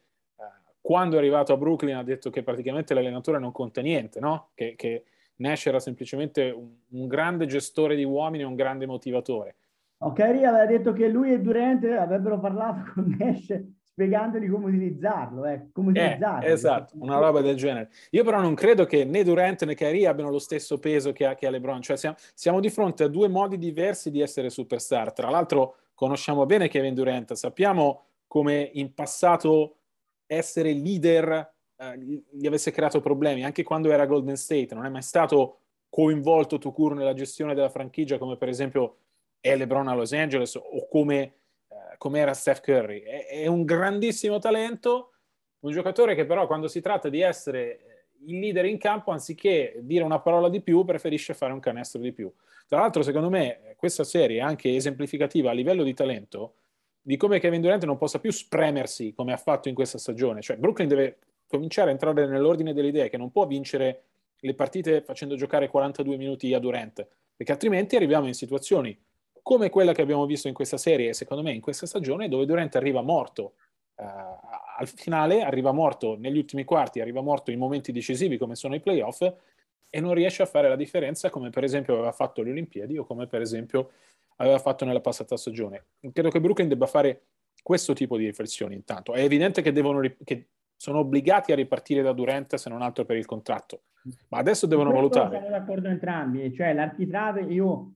quando 0.81 1.17
è 1.17 1.19
arrivato 1.19 1.53
a 1.53 1.59
Brooklyn 1.59 1.97
ha 1.97 2.03
detto 2.03 2.31
che 2.31 2.43
praticamente 2.43 2.95
l'allenatore 2.95 3.39
non 3.39 3.53
conta 3.53 3.83
niente, 3.83 4.19
no? 4.21 4.51
che, 4.55 4.75
che 4.77 5.05
Nash 5.37 5.67
era 5.67 5.79
semplicemente 5.79 6.49
un, 6.51 6.71
un, 6.89 7.07
grande 7.07 7.45
gestore 7.45 7.95
di 7.95 8.05
uomini 8.05 8.43
e 8.43 8.47
un 8.47 8.55
grande 8.55 8.87
motivatore. 8.87 9.57
Oh, 9.99 10.13
Kyrie 10.13 10.47
aveva 10.47 10.65
detto 10.65 10.93
che 10.95 11.09
lui 11.09 11.31
e 11.33 11.41
Durant 11.41 11.85
avrebbero 11.85 12.41
parlato 12.41 12.91
con 12.95 13.15
Nash 13.19 13.63
spiegandogli 14.01 14.51
come 14.51 14.67
utilizzarlo, 14.67 15.45
eh, 15.45 15.69
come 15.73 15.93
eh, 15.93 16.05
utilizzarlo. 16.05 16.47
Eh, 16.47 16.53
esatto, 16.53 16.95
una 16.99 17.19
roba 17.19 17.43
del 17.43 17.57
genere. 17.57 17.91
Io 18.11 18.25
però 18.25 18.41
non 18.41 18.55
credo 18.55 18.87
che 18.87 19.05
né 19.05 19.23
Durant 19.23 19.65
né 19.65 19.75
Kyrie 19.75 20.07
abbiano 20.07 20.31
lo 20.31 20.39
stesso 20.39 20.79
peso 20.79 21.13
che 21.13 21.27
ha, 21.27 21.35
che 21.35 21.47
ha 21.47 21.51
LeBron, 21.51 21.83
cioè 21.83 21.97
siamo, 21.97 22.17
siamo, 22.35 22.61
di 22.61 22.71
fronte 22.71 23.05
a 23.05 23.09
due 23.09 23.29
modi 23.29 23.59
diversi 23.59 24.11
di 24.11 24.23
essere 24.23 24.49
superstar. 24.49 25.13
Tra 25.13 25.29
l'altro 25.29 25.77
conosciamo 25.95 26.47
bene 26.47 26.69
Kevin 26.69 26.95
Durant, 26.95 27.35
sappiamo 27.35 28.05
come 28.27 28.71
in 28.75 28.95
passato 28.95 29.77
essere 30.27 30.73
leader 30.73 31.53
eh, 31.77 32.23
gli 32.31 32.47
avesse 32.47 32.71
creato 32.71 33.01
problemi, 33.01 33.45
anche 33.45 33.63
quando 33.63 33.91
era 33.91 34.07
Golden 34.07 34.37
State, 34.37 34.75
non 34.75 34.87
è 34.87 34.89
mai 34.89 35.03
stato 35.03 35.59
coinvolto 35.91 36.59
Tucur 36.59 36.95
nella 36.95 37.15
gestione 37.15 37.53
della 37.53 37.69
franchigia 37.69 38.17
come 38.17 38.37
per 38.37 38.49
esempio 38.49 38.97
è 39.41 39.57
LeBron 39.57 39.89
a 39.89 39.95
Los 39.95 40.13
Angeles 40.13 40.55
o 40.55 40.87
come 40.89 41.40
come 42.01 42.21
era 42.21 42.33
Steph 42.33 42.61
Curry. 42.61 43.03
È, 43.03 43.27
è, 43.27 43.47
un 43.47 43.65
grandissimo 43.65 44.39
talento, 44.39 45.13
un 45.61 45.71
giocatore 45.71 46.15
che 46.15 46.25
però 46.25 46.47
quando 46.47 46.67
si 46.67 46.81
tratta 46.81 47.11
di 47.11 47.21
essere 47.21 48.07
il 48.25 48.39
leader 48.39 48.65
in 48.65 48.79
campo, 48.79 49.11
anziché 49.11 49.75
dire 49.81 50.03
una 50.03 50.19
parola 50.19 50.49
di 50.49 50.63
più, 50.63 50.83
preferisce 50.87 51.35
fare 51.35 51.53
un 51.53 51.61
canestro 51.61 52.01
di 52.01 52.13
più. 52.13 52.33
Tra 52.67 52.81
l'altro, 52.81 53.03
secondo 53.03 53.29
me, 53.29 53.75
questa 53.77 54.03
serie 54.03 54.39
è 54.39 54.41
anche 54.41 54.75
esemplificativa 54.75 55.51
a 55.51 55.53
livello 55.53 55.83
di 55.83 55.93
talento 55.93 56.55
di 57.03 57.19
come 57.19 57.39
Kevin 57.39 57.61
Durant 57.61 57.85
non 57.85 57.99
possa 57.99 58.19
più 58.19 58.31
spremersi 58.31 59.13
come 59.13 59.35
ha 59.35 59.37
fatto 59.37 59.69
in 59.69 59.75
questa 59.75 59.99
stagione. 59.99 60.41
Cioè, 60.41 60.57
Brooklyn 60.57 60.89
deve 60.89 61.19
cominciare 61.47 61.91
a 61.91 61.93
entrare 61.93 62.27
nell'ordine 62.27 62.73
delle 62.73 62.89
idee 62.89 63.11
che 63.11 63.19
non 63.19 63.31
può 63.31 63.47
vincere 63.47 64.05
le 64.39 64.55
partite 64.55 65.03
facendo 65.03 65.37
giocare 65.37 65.69
42 65.69 66.17
minuti 66.17 66.55
a 66.55 66.59
Durant, 66.59 67.07
perché 67.37 67.53
altrimenti 67.53 67.97
arriviamo 67.97 68.27
in 68.27 68.33
situazioni 68.33 68.99
come 69.43 69.71
quella 69.71 69.93
che 69.93 70.03
abbiamo 70.03 70.27
visto 70.27 70.49
in 70.49 70.55
questa 70.55 70.77
serie 70.77 71.11
e 71.11 71.15
secondo 71.15 71.43
me 71.43 71.53
in 71.53 71.61
questa 71.61 71.87
stagione, 71.87 72.29
dove 72.29 72.47
Durant 72.47 72.75
arriva 72.77 73.03
morto 73.03 73.55
uh, 73.97 74.05
al 74.79 74.89
finale, 74.89 75.43
arriva 75.43 75.73
morto 75.73 76.17
negli 76.19 76.39
ultimi 76.39 76.65
quarti, 76.65 77.01
arriva 77.01 77.21
morto 77.21 77.51
in 77.51 77.59
momenti 77.59 77.93
decisivi 77.93 78.39
come 78.39 78.55
sono 78.55 78.75
i 78.75 78.81
playoff 78.81 79.23
e 79.91 80.01
non 80.01 80.15
riesce 80.15 80.43
a 80.43 80.47
fare 80.47 80.69
la 80.69 80.77
differenza 80.77 81.31
come 81.31 81.51
per 81.51 81.65
esempio 81.65 81.95
aveva 81.95 82.13
fatto 82.13 82.41
alle 82.41 82.51
Olimpiadi 82.51 82.97
o 82.97 83.05
come 83.05 83.27
per 83.27 83.41
esempio 83.41 83.91
aveva 84.37 84.59
fatto 84.59 84.85
nella 84.85 85.01
passata 85.01 85.37
stagione. 85.37 85.87
Credo 86.13 86.31
che 86.31 86.41
Brooklyn 86.41 86.69
debba 86.69 86.87
fare 86.87 87.25
questo 87.63 87.93
tipo 87.93 88.17
di 88.17 88.25
riflessioni 88.25 88.75
intanto. 88.75 89.13
È 89.13 89.21
evidente 89.21 89.63
che, 89.63 89.73
devono, 89.73 90.01
che 90.25 90.49
sono 90.77 91.01
obbligati 91.01 91.53
a 91.53 91.57
ripartire 91.57 92.03
da 92.03 92.13
Durant 92.13 92.55
se 92.55 92.71
non 92.71 92.81
altro 92.81 93.05
per 93.05 93.17
il 93.17 93.27
contratto, 93.27 93.83
ma 94.29 94.39
adesso 94.39 94.67
devono 94.67 94.93
valutare. 94.93 95.39
Siamo 95.39 95.51
d'accordo 95.51 95.89
entrambi, 95.89 96.55
cioè 96.55 96.73
l'architrave 96.73 97.43
io 97.43 97.93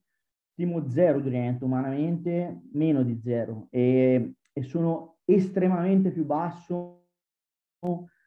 stimo 0.54 0.88
zero 0.88 1.20
Durant 1.20 1.60
umanamente, 1.62 2.62
meno 2.72 3.02
di 3.02 3.20
zero, 3.20 3.66
e, 3.70 4.34
e 4.52 4.62
sono 4.62 5.16
estremamente 5.24 6.10
più 6.10 6.24
basso 6.24 7.02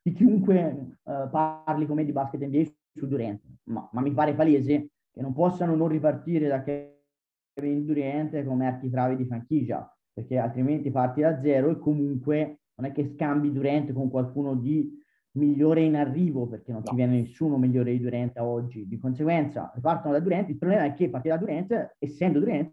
di 0.04 0.12
chiunque 0.12 0.98
uh, 1.04 1.30
parli 1.30 1.86
come 1.88 2.04
di 2.06 2.12
basket 2.12 2.44
NBA 2.44 2.63
su 2.94 3.08
Durant, 3.08 3.42
ma, 3.63 3.90
ma, 3.92 4.02
mi 4.02 4.12
pare 4.12 4.34
palese 4.34 4.90
che 5.10 5.22
non 5.22 5.34
possano 5.34 5.76
non 5.76 5.88
ripartire 5.88 6.48
da 6.48 6.63
Kevin 6.63 7.86
Durant 7.86 8.44
come 8.44 8.68
architrave 8.68 9.16
di 9.16 9.26
franchigia, 9.26 9.90
perché 10.13 10.38
altrimenti 10.38 10.92
parti 10.92 11.22
da 11.22 11.40
zero 11.40 11.72
e 11.72 11.80
comunque 11.80 12.60
non 12.76 12.90
è 12.90 12.92
che 12.92 13.06
scambi 13.06 13.52
Durant 13.52 13.94
con 13.94 14.10
qualcuno 14.10 14.54
di 14.56 14.92
migliore 15.38 15.82
in 15.82 15.95
arrivo 15.95 16.47
perché 16.47 16.71
non 16.71 16.82
no. 16.84 16.89
ti 16.89 16.95
viene 16.95 17.19
nessuno 17.19 17.58
migliore 17.58 17.91
di 17.91 18.00
Durant 18.00 18.38
oggi. 18.39 18.88
Di 18.88 18.97
conseguenza 18.97 19.71
partono 19.82 20.13
da 20.13 20.19
Durant. 20.19 20.50
Il 20.50 20.58
problema 20.58 20.84
è 20.84 20.93
che 20.93 21.10
parti 21.10 21.30
da 21.30 21.38
Durant, 21.38 21.95
essendo 22.00 22.39
Durant, 22.39 22.71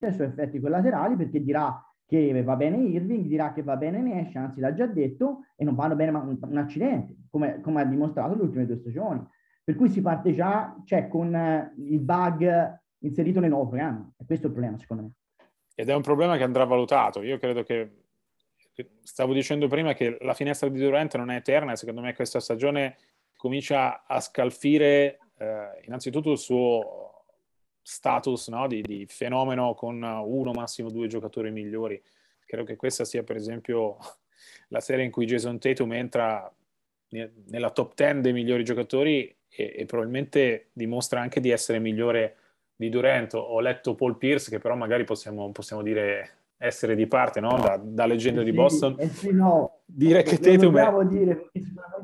ha 0.00 0.08
i 0.08 0.12
suoi 0.12 0.26
effetti 0.26 0.60
collaterali 0.60 1.16
perché 1.16 1.42
dirà 1.42 1.80
che 2.06 2.42
va 2.42 2.56
bene 2.56 2.76
Irving, 2.76 3.26
dirà 3.26 3.52
che 3.52 3.62
va 3.62 3.76
bene 3.76 4.00
Nash, 4.00 4.36
anzi 4.36 4.60
l'ha 4.60 4.72
già 4.72 4.86
detto, 4.86 5.46
e 5.56 5.64
non 5.64 5.74
vanno 5.74 5.96
bene 5.96 6.16
un, 6.16 6.38
un 6.40 6.56
accidente, 6.56 7.16
come, 7.30 7.60
come, 7.60 7.80
ha 7.80 7.84
dimostrato 7.84 8.34
le 8.36 8.42
ultime 8.42 8.66
due 8.66 8.76
stagioni. 8.76 9.26
Per 9.64 9.74
cui 9.74 9.88
si 9.88 10.00
parte 10.00 10.32
già, 10.32 10.76
cioè, 10.84 11.08
con 11.08 11.34
uh, 11.34 11.82
il 11.82 11.98
bug 11.98 12.80
inserito 12.98 13.40
nel 13.40 13.50
nuovo 13.50 13.68
programma. 13.68 14.08
E 14.16 14.24
questo 14.24 14.46
è 14.46 14.48
il 14.48 14.54
problema, 14.54 14.78
secondo 14.78 15.02
me. 15.02 15.10
Ed 15.74 15.88
è 15.88 15.94
un 15.94 16.02
problema 16.02 16.36
che 16.36 16.44
andrà 16.44 16.64
valutato. 16.64 17.22
Io 17.22 17.38
credo 17.38 17.64
che 17.64 18.05
stavo 19.02 19.32
dicendo 19.32 19.68
prima 19.68 19.94
che 19.94 20.18
la 20.20 20.34
finestra 20.34 20.68
di 20.68 20.78
Durant 20.78 21.16
non 21.16 21.30
è 21.30 21.36
eterna 21.36 21.72
e 21.72 21.76
secondo 21.76 22.00
me 22.00 22.14
questa 22.14 22.40
stagione 22.40 22.96
comincia 23.36 24.04
a 24.06 24.20
scalfire 24.20 25.18
eh, 25.38 25.80
innanzitutto 25.84 26.32
il 26.32 26.38
suo 26.38 27.24
status 27.80 28.48
no? 28.48 28.66
di, 28.66 28.82
di, 28.82 29.06
fenomeno 29.06 29.74
con 29.74 30.02
uno, 30.02 30.52
massimo 30.52 30.90
due 30.90 31.06
giocatori 31.06 31.50
migliori. 31.50 32.02
Credo 32.44 32.64
che 32.64 32.76
questa 32.76 33.04
sia 33.04 33.22
per 33.22 33.36
esempio 33.36 33.96
la 34.68 34.80
serie 34.80 35.04
in 35.04 35.10
cui 35.10 35.26
Jason 35.26 35.58
Tatum 35.58 35.92
entra 35.92 36.52
nella 37.08 37.70
top 37.70 37.94
10 37.94 38.20
dei 38.20 38.32
migliori 38.32 38.64
giocatori 38.64 39.34
e, 39.48 39.74
e 39.76 39.84
probabilmente 39.86 40.70
dimostra 40.72 41.20
anche 41.20 41.40
di 41.40 41.50
essere 41.50 41.78
migliore 41.78 42.36
di 42.74 42.88
Durant. 42.88 43.34
Ho 43.34 43.60
letto 43.60 43.94
Paul 43.94 44.18
Pierce 44.18 44.50
che 44.50 44.58
però 44.58 44.74
magari 44.74 45.04
possiamo, 45.04 45.50
possiamo 45.52 45.82
dire 45.82 46.45
essere 46.58 46.94
di 46.94 47.06
parte, 47.06 47.40
no? 47.40 47.58
Da, 47.58 47.80
da 47.82 48.06
leggenda 48.06 48.40
eh 48.40 48.44
sì, 48.44 48.50
di 48.50 48.56
Boston. 48.56 48.96
Eh 48.98 49.08
sì, 49.08 49.32
no. 49.32 49.80
Dire 49.84 50.22
che 50.22 50.36
è... 50.36 50.56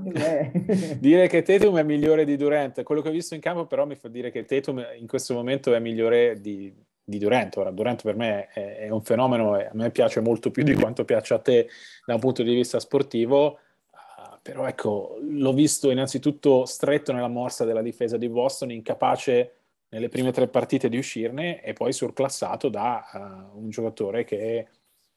Dire, 0.02 0.52
dire 0.98 1.28
che 1.28 1.42
Tatum 1.42 1.78
è 1.78 1.82
migliore 1.82 2.24
di 2.24 2.36
Durant. 2.36 2.82
Quello 2.82 3.00
che 3.00 3.08
ho 3.08 3.12
visto 3.12 3.34
in 3.34 3.40
campo 3.40 3.66
però 3.66 3.86
mi 3.86 3.96
fa 3.96 4.08
dire 4.08 4.30
che 4.30 4.44
Tatum 4.44 4.84
in 4.98 5.06
questo 5.06 5.34
momento 5.34 5.74
è 5.74 5.78
migliore 5.78 6.40
di, 6.40 6.72
di 7.02 7.18
Durant. 7.18 7.56
Ora, 7.56 7.70
Durant 7.70 8.02
per 8.02 8.16
me 8.16 8.48
è, 8.48 8.78
è, 8.78 8.88
un 8.90 9.02
fenomeno 9.02 9.58
e 9.58 9.64
a 9.64 9.72
me 9.72 9.90
piace 9.90 10.20
molto 10.20 10.50
più 10.50 10.62
di 10.62 10.74
quanto 10.74 11.04
piace 11.04 11.34
a 11.34 11.38
te 11.38 11.68
da 12.04 12.14
un 12.14 12.20
punto 12.20 12.42
di 12.42 12.54
vista 12.54 12.78
sportivo. 12.78 13.58
Uh, 13.90 14.38
però 14.42 14.66
ecco, 14.66 15.18
l'ho 15.20 15.52
visto 15.52 15.90
innanzitutto 15.90 16.66
stretto 16.66 17.12
nella 17.12 17.28
morsa 17.28 17.64
della 17.64 17.82
difesa 17.82 18.18
di 18.18 18.28
Boston, 18.28 18.70
incapace 18.70 19.61
nelle 19.92 20.08
prime 20.08 20.32
tre 20.32 20.48
partite 20.48 20.88
di 20.88 20.96
uscirne 20.96 21.62
e 21.62 21.74
poi 21.74 21.92
surclassato 21.92 22.68
da 22.68 23.04
uh, 23.12 23.58
un 23.58 23.68
giocatore 23.68 24.24
che 24.24 24.66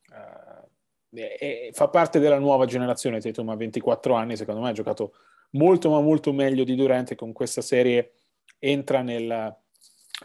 uh, 0.10 1.18
è, 1.18 1.38
è, 1.40 1.70
fa 1.72 1.88
parte 1.88 2.20
della 2.20 2.40
nuova 2.40 2.66
generazione. 2.66 3.22
Tatum 3.22 3.50
ha 3.50 3.56
24 3.56 4.14
anni, 4.14 4.36
secondo 4.36 4.62
me 4.62 4.70
ha 4.70 4.74
giocato 4.74 5.14
molto 5.52 5.90
ma 5.90 6.02
molto 6.02 6.34
meglio 6.34 6.66
di 6.66 6.76
Durant 6.76 7.12
e 7.12 7.16
con 7.16 7.32
questa 7.32 7.62
serie 7.62 8.16
entra 8.60 9.02
nel, 9.02 9.56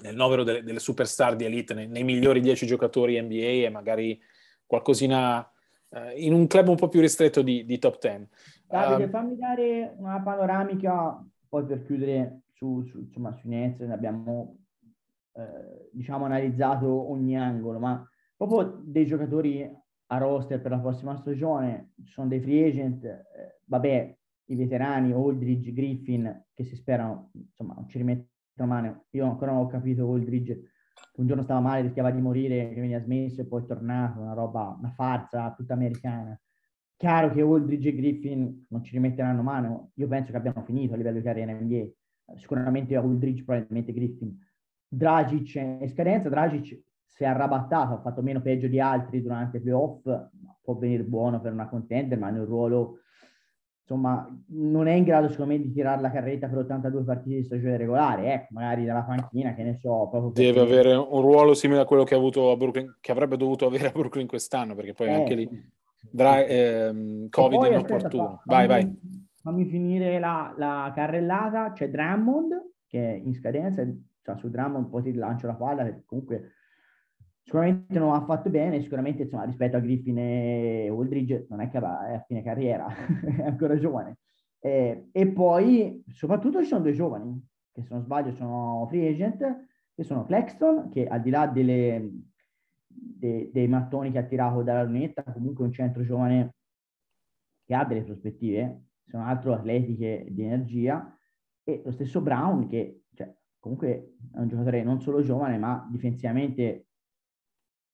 nel 0.03 0.17
novero 0.17 0.43
delle, 0.43 0.65
delle, 0.65 0.81
superstar 0.81 1.37
di 1.37 1.45
elite, 1.45 1.73
nei, 1.75 1.87
nei, 1.87 2.03
migliori 2.03 2.41
10 2.41 2.67
giocatori 2.67 3.21
NBA 3.21 3.67
e 3.67 3.71
magari 3.71 4.21
qualcosina 4.67 5.49
uh, 5.91 5.99
in 6.17 6.33
un 6.33 6.49
club 6.49 6.69
un 6.69 6.77
po' 6.77 6.89
più 6.89 7.01
ristretto 7.01 7.43
di, 7.43 7.65
di 7.65 7.79
top 7.79 8.01
10. 8.01 8.29
Davide, 8.67 9.05
um, 9.05 9.11
fammi 9.11 9.37
dare 9.37 9.95
una 9.97 10.21
panoramica 10.21 11.25
poi 11.49 11.65
per 11.65 11.85
chiudere 11.85 12.41
su, 12.61 12.83
su, 12.83 12.99
insomma, 12.99 13.33
su 13.33 13.49
Nets 13.49 13.81
abbiamo 13.81 14.59
eh, 15.33 15.89
diciamo 15.93 16.27
analizzato 16.27 17.11
ogni 17.11 17.39
angolo, 17.39 17.79
ma 17.79 18.07
proprio 18.37 18.83
dei 18.85 19.07
giocatori 19.07 19.63
a 19.63 20.19
roster 20.19 20.61
per 20.61 20.73
la 20.73 20.79
prossima 20.79 21.17
stagione, 21.17 21.93
ci 22.05 22.13
sono 22.13 22.29
dei 22.29 22.41
free 22.41 22.69
agent, 22.69 23.05
eh, 23.05 23.61
vabbè, 23.65 24.19
i 24.47 24.55
veterani, 24.57 25.13
Aldridge, 25.13 25.73
Griffin, 25.73 26.45
che 26.53 26.65
si 26.65 26.77
sperano, 26.77 27.31
insomma, 27.33 27.75
non 27.75 27.89
ci 27.89 27.97
rimettono 27.97 28.29
mano. 28.69 29.05
Io 29.11 29.25
ancora 29.25 29.53
non 29.53 29.63
ho 29.63 29.67
capito 29.67 30.13
Aldridge, 30.13 30.55
che 31.13 31.21
un 31.21 31.27
giorno 31.27 31.43
stava 31.43 31.61
male, 31.61 31.83
rischiava 31.83 32.11
di 32.11 32.21
morire, 32.21 32.69
che 32.69 32.81
veniva 32.81 33.01
smesso 33.01 33.41
e 33.41 33.47
poi 33.47 33.63
è 33.63 33.67
tornato, 33.67 34.21
una 34.21 34.35
roba, 34.35 34.77
una 34.79 34.91
farsa 34.91 35.55
tutta 35.57 35.73
americana. 35.75 36.39
Chiaro 36.97 37.31
che 37.31 37.41
Aldridge 37.41 37.89
e 37.89 37.95
Griffin 37.95 38.67
non 38.69 38.83
ci 38.83 38.93
rimetteranno 38.93 39.43
mano, 39.43 39.93
io 39.95 40.09
penso 40.09 40.33
che 40.33 40.37
abbiano 40.37 40.63
finito 40.65 40.93
a 40.93 40.97
livello 40.99 41.19
di 41.19 41.25
carriera 41.25 41.53
NBA 41.53 41.89
sicuramente 42.37 42.97
Aldridge, 42.97 43.45
probabilmente 43.45 43.93
Griffin. 43.93 44.37
Dragic 44.87 45.57
è 45.57 45.87
scadenza, 45.89 46.29
Dragic 46.29 46.81
si 47.07 47.25
è 47.25 47.27
arrabattato, 47.27 47.95
ha 47.95 48.01
fatto 48.01 48.23
meno 48.23 48.41
peggio 48.41 48.67
di 48.67 48.81
altri 48.81 49.23
durante 49.23 49.59
i 49.59 49.61
playoff, 49.61 50.03
può 50.63 50.75
venire 50.75 51.05
buono 51.05 51.41
per 51.41 51.53
una 51.53 51.69
contender, 51.69 52.19
ma 52.19 52.31
nel 52.31 52.45
ruolo 52.45 53.01
insomma, 53.91 54.25
non 54.51 54.87
è 54.87 54.93
in 54.93 55.03
grado, 55.03 55.29
secondo 55.29 55.53
me, 55.53 55.61
di 55.61 55.73
tirare 55.73 56.01
la 56.01 56.13
carretta 56.13 56.47
per 56.47 56.59
82 56.59 57.03
partite 57.03 57.37
di 57.37 57.45
stagione 57.45 57.77
regolare, 57.77 58.33
ecco, 58.33 58.47
magari 58.51 58.85
dalla 58.85 59.03
panchina, 59.03 59.53
che 59.55 59.65
ne 59.65 59.75
so. 59.75 60.09
Proprio 60.09 60.31
Deve 60.31 60.61
perché... 60.61 60.73
avere 60.73 60.95
un 60.95 61.21
ruolo 61.21 61.55
simile 61.55 61.81
a 61.81 61.85
quello 61.85 62.05
che 62.05 62.15
ha 62.15 62.19
avuto 62.19 62.53
a 62.53 62.57
Brooklyn, 62.57 62.99
che 63.01 63.11
avrebbe 63.11 63.37
dovuto 63.37 63.67
avere 63.67 63.89
a 63.89 63.91
Brooklyn 63.91 64.29
quest'anno, 64.29 64.77
perché 64.77 64.93
poi 64.93 65.09
eh, 65.09 65.13
anche 65.13 65.35
lì 65.35 65.49
dra- 66.09 66.45
ehm, 66.45 67.29
Covid 67.29 67.59
poi, 67.59 67.69
inopportuno. 67.69 68.23
Aspetta, 68.25 68.43
vai, 68.45 68.67
vai. 68.67 69.01
Fammi 69.43 69.65
finire 69.67 70.19
la, 70.19 70.55
la, 70.57 70.93
carrellata. 70.95 71.73
C'è 71.73 71.91
Drummond, 71.91 72.73
che 72.87 73.15
è 73.15 73.15
in 73.17 73.35
scadenza, 73.35 73.87
cioè 74.23 74.37
su 74.37 74.51
Drummond 74.51 74.89
poi 74.89 75.03
ti 75.03 75.15
lancio 75.15 75.47
la 75.47 75.55
palla, 75.55 75.83
perché 75.83 76.03
comunque 76.05 76.53
sicuramente 77.43 77.99
non 77.99 78.15
ha 78.15 78.25
fatto 78.25 78.51
bene, 78.51 78.81
sicuramente 78.81 79.23
insomma, 79.23 79.45
rispetto 79.45 79.77
a 79.77 79.81
Griffin 79.81 80.19
e 80.19 80.89
Aldridge 80.89 81.47
non 81.49 81.61
è 81.61 81.69
che 81.69 81.79
è 81.79 81.83
a 81.83 82.25
fine 82.27 82.43
carriera, 82.43 82.87
è 83.39 83.47
ancora 83.47 83.77
giovane. 83.77 84.19
Eh, 84.61 85.09
e 85.11 85.27
poi 85.29 86.05
soprattutto 86.09 86.61
ci 86.61 86.69
sono 86.69 86.83
due 86.83 86.93
giovani, 86.93 87.43
che 87.73 87.83
se 87.83 87.89
non 87.95 88.03
sbaglio 88.03 88.33
sono 88.33 88.87
free 88.89 89.09
agent, 89.09 89.67
che 89.95 90.05
sono 90.05 90.25
Claxton, 90.25 90.91
che 90.91 91.07
al 91.07 91.23
di 91.23 91.31
là 91.31 91.47
delle, 91.47 92.11
de, 92.87 93.51
dei 93.53 93.69
mattoni 93.69 94.11
che 94.13 94.19
ha 94.19 94.25
tirato 94.25 94.63
dalla 94.63 94.83
lunetta, 94.83 95.23
comunque 95.25 95.65
un 95.65 95.73
centro 95.73 96.05
giovane 96.05 96.55
che 97.65 97.75
ha 97.75 97.85
delle 97.85 98.03
prospettive, 98.03 98.90
sono 99.11 99.25
altro 99.25 99.53
atletiche 99.53 100.27
di 100.31 100.45
energia, 100.45 101.15
e 101.65 101.83
lo 101.85 101.91
stesso 101.91 102.21
Brown 102.21 102.67
che 102.69 103.03
cioè, 103.15 103.33
comunque 103.59 104.17
è 104.33 104.39
un 104.39 104.49
giocatore 104.49 104.83
non 104.83 105.01
solo 105.01 105.23
giovane, 105.23 105.59
ma 105.59 105.87
difensivamente 105.91 106.87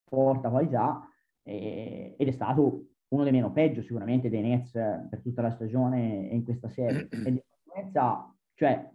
porta 0.04 0.50
qualità 0.50 1.08
eh, 1.42 2.14
ed 2.16 2.28
è 2.28 2.32
stato 2.32 2.90
uno 3.08 3.22
dei 3.22 3.32
meno 3.32 3.52
peggio 3.52 3.82
sicuramente 3.82 4.28
dei 4.28 4.42
Nets 4.42 4.72
per 4.72 5.20
tutta 5.22 5.42
la 5.42 5.50
stagione 5.50 6.28
e 6.30 6.34
in 6.34 6.44
questa 6.44 6.68
serie. 6.68 7.08
E 7.26 7.32
di 7.32 7.42
conseguenza, 7.48 8.34
cioè, 8.54 8.90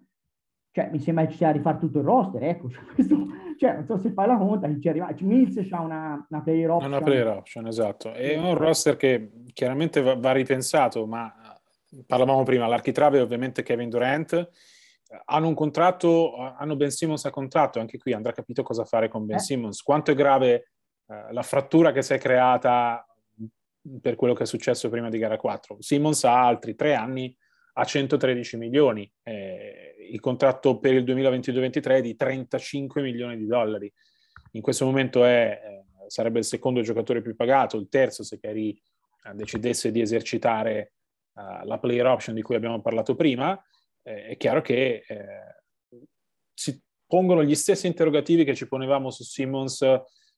cioè, 0.72 0.90
mi 0.90 1.00
sembra 1.00 1.26
che 1.26 1.32
ci 1.32 1.38
sia 1.38 1.52
rifare 1.52 1.80
tutto 1.80 2.00
il 2.00 2.06
roster, 2.06 2.44
ecco, 2.44 2.70
cioè, 2.72 2.84
questo, 2.94 3.28
cioè, 3.58 3.74
non 3.74 3.86
so 3.86 3.98
se 3.98 4.12
fai 4.12 4.28
la 4.28 4.38
conta, 4.38 4.80
ci 4.80 4.90
arriva, 4.90 5.14
Mills 5.20 5.60
c'ha 5.70 5.82
una, 5.82 6.26
una 6.30 6.42
player 6.42 6.70
option. 6.70 6.92
Una 6.92 7.02
player 7.02 7.28
option, 7.28 7.68
esatto. 7.68 8.14
È 8.14 8.38
un 8.38 8.56
roster 8.56 8.96
che 8.96 9.32
chiaramente 9.54 10.02
va, 10.02 10.16
va 10.16 10.32
ripensato, 10.32 11.06
ma 11.06 11.34
parlavamo 12.06 12.44
prima, 12.44 12.68
l'architrave 12.68 13.20
ovviamente 13.20 13.64
Kevin 13.64 13.90
Durant, 13.90 14.50
hanno 15.26 15.48
un 15.48 15.54
contratto, 15.54 16.36
hanno 16.38 16.76
Ben 16.76 16.92
Simmons 16.92 17.26
a 17.26 17.30
contratto, 17.30 17.80
anche 17.80 17.98
qui 17.98 18.14
andrà 18.14 18.32
capito 18.32 18.64
cosa 18.64 18.86
fare 18.86 19.10
con 19.10 19.26
Ben 19.26 19.38
eh. 19.38 19.42
Simmons, 19.42 19.82
quanto 19.82 20.12
è 20.12 20.16
grave 20.16 20.72
eh, 21.08 21.34
la 21.34 21.44
frattura 21.44 21.92
che 21.92 22.02
si 22.02 22.14
è 22.14 22.18
creata 22.18 23.06
per 24.00 24.16
quello 24.16 24.34
che 24.34 24.44
è 24.44 24.46
successo 24.46 24.90
prima 24.90 25.10
di 25.10 25.18
gara 25.18 25.38
4. 25.38 25.78
Simmons 25.80 26.24
ha 26.24 26.46
altri 26.46 26.76
tre 26.76 26.94
anni 26.94 27.36
a 27.74 27.84
113 27.84 28.58
milioni, 28.58 29.12
eh, 29.24 29.96
il 30.10 30.20
contratto 30.20 30.80
per 30.80 30.94
il 30.94 31.04
2022-23 31.04 31.90
è 31.90 32.02
di 32.02 32.16
35 32.16 33.02
milioni 33.02 33.38
di 33.38 33.46
dollari. 33.46 33.92
In 34.52 34.62
questo 34.62 34.86
momento 34.86 35.24
è, 35.24 35.60
eh, 35.64 36.08
sarebbe 36.08 36.40
il 36.40 36.46
secondo 36.46 36.82
giocatore 36.82 37.22
più 37.22 37.36
pagato, 37.36 37.78
il 37.78 37.88
terzo 37.90 38.24
se 38.24 38.40
Cari 38.40 38.72
eh, 38.72 39.34
decidesse 39.34 39.92
di 39.92 40.02
esercitare 40.02 40.94
uh, 41.42 41.66
la 41.66 41.80
player 41.80 42.06
option 42.06 42.36
di 42.36 42.42
cui 42.42 42.56
abbiamo 42.56 42.82
parlato 42.82 43.16
prima. 43.16 43.60
Eh, 44.04 44.28
è 44.28 44.38
chiaro 44.38 44.62
che 44.62 45.04
si 46.54 46.82
pongono 47.06 47.44
gli 47.44 47.56
stessi 47.56 47.88
interrogativi 47.88 48.44
che 48.44 48.56
ci 48.56 48.68
ponevamo 48.68 49.10
su 49.10 49.24
Simmons 49.24 49.80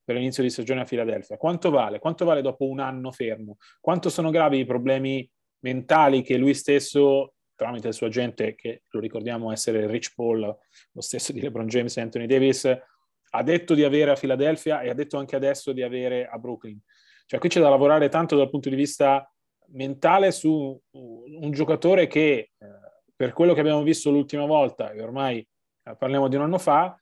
per 0.03 0.15
l'inizio 0.15 0.43
di 0.43 0.49
stagione 0.49 0.81
a 0.81 0.85
Filadelfia. 0.85 1.37
Quanto 1.37 1.69
vale? 1.69 1.99
Quanto 1.99 2.25
vale 2.25 2.41
dopo 2.41 2.67
un 2.67 2.79
anno 2.79 3.11
fermo? 3.11 3.57
Quanto 3.79 4.09
sono 4.09 4.31
gravi 4.31 4.59
i 4.59 4.65
problemi 4.65 5.29
mentali 5.59 6.21
che 6.21 6.37
lui 6.37 6.53
stesso, 6.53 7.35
tramite 7.55 7.87
il 7.87 7.93
suo 7.93 8.07
agente, 8.07 8.55
che 8.55 8.83
lo 8.89 8.99
ricordiamo 8.99 9.51
essere 9.51 9.87
Rich 9.87 10.13
Paul, 10.15 10.39
lo 10.39 11.01
stesso 11.01 11.31
di 11.31 11.41
LeBron 11.41 11.67
James 11.67 11.95
e 11.95 12.01
Anthony 12.01 12.25
Davis, 12.25 12.65
ha 12.65 13.43
detto 13.43 13.73
di 13.73 13.83
avere 13.83 14.11
a 14.11 14.15
Filadelfia 14.15 14.81
e 14.81 14.89
ha 14.89 14.93
detto 14.93 15.17
anche 15.17 15.35
adesso 15.35 15.71
di 15.71 15.81
avere 15.81 16.27
a 16.27 16.37
Brooklyn. 16.37 16.79
Cioè 17.25 17.39
qui 17.39 17.49
c'è 17.49 17.61
da 17.61 17.69
lavorare 17.69 18.09
tanto 18.09 18.35
dal 18.35 18.49
punto 18.49 18.69
di 18.69 18.75
vista 18.75 19.32
mentale 19.73 20.31
su 20.31 20.79
un 20.91 21.51
giocatore 21.51 22.07
che, 22.07 22.51
eh, 22.57 22.67
per 23.15 23.33
quello 23.33 23.53
che 23.53 23.59
abbiamo 23.59 23.83
visto 23.83 24.09
l'ultima 24.11 24.45
volta, 24.45 24.91
e 24.91 25.01
ormai 25.01 25.39
eh, 25.39 25.95
parliamo 25.95 26.27
di 26.27 26.35
un 26.35 26.43
anno 26.43 26.57
fa, 26.57 26.97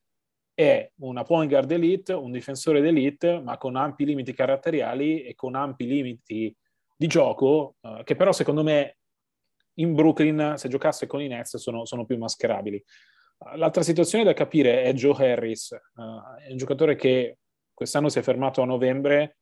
è 0.54 0.92
una 1.00 1.24
point 1.24 1.50
guard 1.50 1.72
elite, 1.72 2.14
un 2.14 2.32
difensore 2.32 2.82
d'elite, 2.82 3.40
ma 3.40 3.58
con 3.58 3.76
ampi 3.76 4.06
limiti 4.06 4.34
caratteriali 4.34 5.24
e 5.24 5.34
con 5.34 5.56
ampi 5.56 5.88
limiti 5.88 6.56
di 6.96 7.08
gioco, 7.08 7.78
uh, 7.80 8.04
che 8.04 8.16
però 8.16 8.32
secondo 8.32 8.62
me 8.62 8.98
in 9.76 9.96
Brooklyn, 9.96 10.56
se 10.58 10.68
giocasse 10.68 11.08
con 11.08 11.22
i 11.22 11.28
Nets, 11.28 11.58
sono, 11.58 11.86
sono 11.86 12.06
più 12.06 12.18
mascherabili. 12.18 12.84
L'altra 13.56 13.82
situazione 13.82 14.24
da 14.24 14.34
capire 14.34 14.84
è 14.84 14.94
Joe 14.94 15.32
Harris, 15.32 15.72
uh, 15.72 16.46
è 16.46 16.52
un 16.52 16.58
giocatore 16.58 16.96
che 16.96 17.40
quest'anno 17.74 18.10
si 18.10 18.20
è 18.20 18.22
fermato 18.22 18.62
a 18.62 18.66
novembre, 18.66 19.38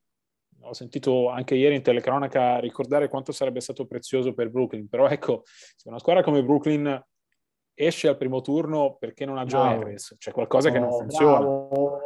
ho 0.61 0.73
sentito 0.73 1.29
anche 1.29 1.55
ieri 1.55 1.75
in 1.75 1.81
telecronaca 1.81 2.59
ricordare 2.59 3.07
quanto 3.07 3.31
sarebbe 3.31 3.59
stato 3.59 3.85
prezioso 3.85 4.33
per 4.33 4.49
Brooklyn, 4.49 4.87
però 4.87 5.07
ecco, 5.07 5.43
se 5.45 5.87
una 5.87 5.99
squadra 5.99 6.23
come 6.23 6.43
Brooklyn 6.43 7.01
esce 7.73 8.09
al 8.09 8.17
primo 8.17 8.41
turno 8.41 8.97
perché 8.99 9.25
non 9.25 9.37
ha 9.37 9.45
Joe 9.45 9.61
bravo. 9.61 9.81
Harris, 9.81 10.15
c'è 10.17 10.31
qualcosa 10.31 10.67
no, 10.67 10.73
che 10.73 10.79
non 10.79 10.91
funziona. 10.91 11.39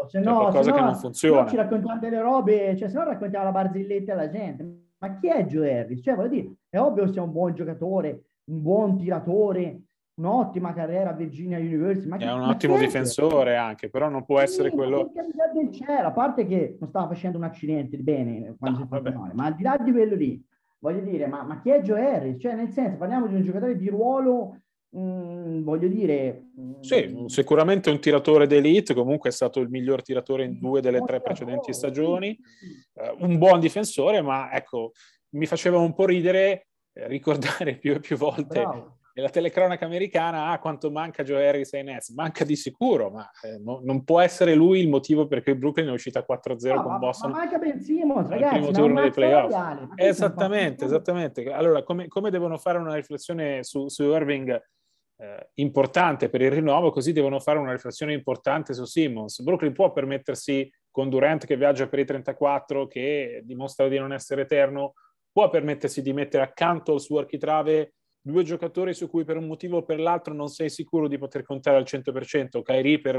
Se 0.07 0.19
no, 0.19 0.37
qualcosa 0.37 0.63
se 0.63 0.69
no, 0.69 0.75
che 0.75 0.81
non 0.81 0.95
funziona. 0.95 1.43
Se 1.43 1.49
ci 1.49 1.55
raccontiamo 1.55 1.99
delle 1.99 2.21
robe, 2.21 2.77
cioè 2.77 2.89
se 2.89 2.97
no 2.97 3.03
raccontiamo 3.05 3.45
la 3.45 3.51
barzelletta 3.51 4.13
alla 4.13 4.29
gente. 4.29 4.81
Ma 4.99 5.17
chi 5.17 5.29
è 5.29 5.45
Joe 5.45 5.79
Harris? 5.79 6.01
Cioè, 6.03 6.15
voglio 6.15 6.29
dire, 6.29 6.53
è 6.69 6.77
ovvio 6.77 7.05
che 7.05 7.11
sia 7.11 7.23
un 7.23 7.31
buon 7.31 7.55
giocatore, 7.55 8.23
un 8.45 8.61
buon 8.61 8.97
tiratore, 8.97 9.81
un'ottima 10.15 10.73
carriera 10.73 11.11
a 11.11 11.13
Virginia 11.13 11.57
University. 11.57 12.07
Ma 12.07 12.17
è 12.17 12.31
un 12.31 12.41
ottimo 12.41 12.77
difensore 12.77 13.55
anche, 13.55 13.89
però 13.89 14.09
non 14.09 14.25
può 14.25 14.37
sì, 14.37 14.43
essere 14.43 14.69
quello... 14.71 15.11
Del 15.53 15.71
cielo, 15.71 16.07
a 16.07 16.11
parte 16.11 16.45
che 16.45 16.77
non 16.79 16.89
stava 16.89 17.07
facendo 17.07 17.37
un 17.37 17.43
accidente 17.43 17.97
bene 17.97 18.55
quando 18.57 18.79
no, 18.79 18.87
si 18.89 19.07
è 19.07 19.11
male, 19.11 19.33
ma 19.33 19.45
al 19.45 19.55
di 19.55 19.63
là 19.63 19.77
di 19.77 19.91
quello 19.91 20.15
lì, 20.15 20.43
voglio 20.79 21.01
dire, 21.01 21.27
ma, 21.27 21.43
ma 21.43 21.59
chi 21.59 21.69
è 21.69 21.81
Joe 21.81 22.15
Harris? 22.15 22.41
Cioè, 22.41 22.55
nel 22.55 22.71
senso, 22.71 22.97
parliamo 22.97 23.27
di 23.27 23.35
un 23.35 23.43
giocatore 23.43 23.77
di 23.77 23.87
ruolo 23.87 24.57
Mm, 24.95 25.63
voglio 25.63 25.87
dire... 25.87 26.49
Mm, 26.59 26.81
sì, 26.81 27.23
sicuramente 27.25 27.89
un 27.89 27.99
tiratore 27.99 28.45
d'elite, 28.45 28.93
comunque 28.93 29.29
è 29.29 29.33
stato 29.33 29.59
il 29.59 29.69
miglior 29.69 30.03
tiratore 30.03 30.45
in 30.45 30.59
due 30.59 30.81
delle 30.81 31.01
tre 31.01 31.19
precedenti 31.19 31.73
stagioni, 31.73 32.37
uh, 32.93 33.23
un 33.25 33.39
buon 33.39 33.59
difensore, 33.59 34.21
ma 34.21 34.51
ecco, 34.53 34.91
mi 35.29 35.47
faceva 35.47 35.79
un 35.79 35.95
po' 35.95 36.05
ridere 36.05 36.67
eh, 36.93 37.07
ricordare 37.07 37.77
più 37.79 37.93
e 37.93 37.99
più 37.99 38.17
volte 38.17 38.61
Bravo. 38.61 38.92
Nella 39.15 39.29
telecronaca 39.29 39.85
americana 39.85 40.49
ah, 40.49 40.59
quanto 40.59 40.89
manca 40.89 41.23
Joe 41.23 41.47
Harris 41.47 41.73
ai 41.73 41.83
Nets. 41.83 42.09
Manca 42.09 42.43
di 42.43 42.55
sicuro, 42.55 43.11
ma 43.11 43.29
eh, 43.43 43.59
no, 43.59 43.79
non 43.83 44.03
può 44.03 44.19
essere 44.19 44.55
lui 44.55 44.79
il 44.79 44.89
motivo 44.89 45.27
per 45.27 45.43
cui 45.43 45.55
Brooklyn 45.55 45.87
è 45.87 45.91
uscita 45.91 46.25
4-0 46.27 46.73
no, 46.73 46.83
con 46.83 46.99
Boston. 46.99 47.31
Ma 47.31 47.37
manca 47.37 47.57
Ben 47.59 47.79
Simmons, 47.79 48.27
ragazzi, 48.27 48.57
primo 48.57 48.71
turno 48.71 49.01
dei 49.01 49.11
playoff. 49.11 49.53
Esattamente, 49.95 50.85
esattamente. 50.85 51.51
Allora, 51.51 51.83
come, 51.83 52.07
come, 52.07 52.31
devono 52.31 52.57
fare 52.57 52.79
una 52.79 52.95
riflessione 52.95 53.63
su, 53.63 53.87
su 53.87 54.03
Irving 54.03 54.49
eh, 55.17 55.49
importante 55.55 56.29
per 56.29 56.41
il 56.41 56.51
rinnovo, 56.51 56.89
così 56.89 57.11
devono 57.11 57.39
fare 57.39 57.59
una 57.59 57.71
riflessione 57.71 58.13
importante 58.13 58.73
su 58.73 58.85
Simmons. 58.85 59.43
Brooklyn 59.43 59.73
può 59.73 59.91
permettersi, 59.91 60.67
con 60.89 61.09
Durant 61.09 61.45
che 61.45 61.55
viaggia 61.55 61.87
per 61.87 61.99
i 61.99 62.05
34, 62.05 62.87
che 62.87 63.41
dimostra 63.43 63.87
di 63.87 63.99
non 63.99 64.11
essere 64.11 64.41
eterno, 64.41 64.93
può 65.31 65.49
permettersi 65.49 66.01
di 66.01 66.13
mettere 66.13 66.43
accanto 66.43 66.93
al 66.93 67.01
suo 67.01 67.19
architrave 67.19 67.93
due 68.25 68.43
giocatori 68.43 68.93
su 68.93 69.09
cui 69.09 69.25
per 69.25 69.35
un 69.35 69.45
motivo 69.45 69.77
o 69.77 69.83
per 69.83 69.99
l'altro 69.99 70.33
non 70.33 70.47
sei 70.47 70.69
sicuro 70.69 71.09
di 71.09 71.17
poter 71.17 71.43
contare 71.43 71.77
al 71.77 71.83
100%. 71.83 72.61
Kyrie 72.61 73.01
per 73.01 73.15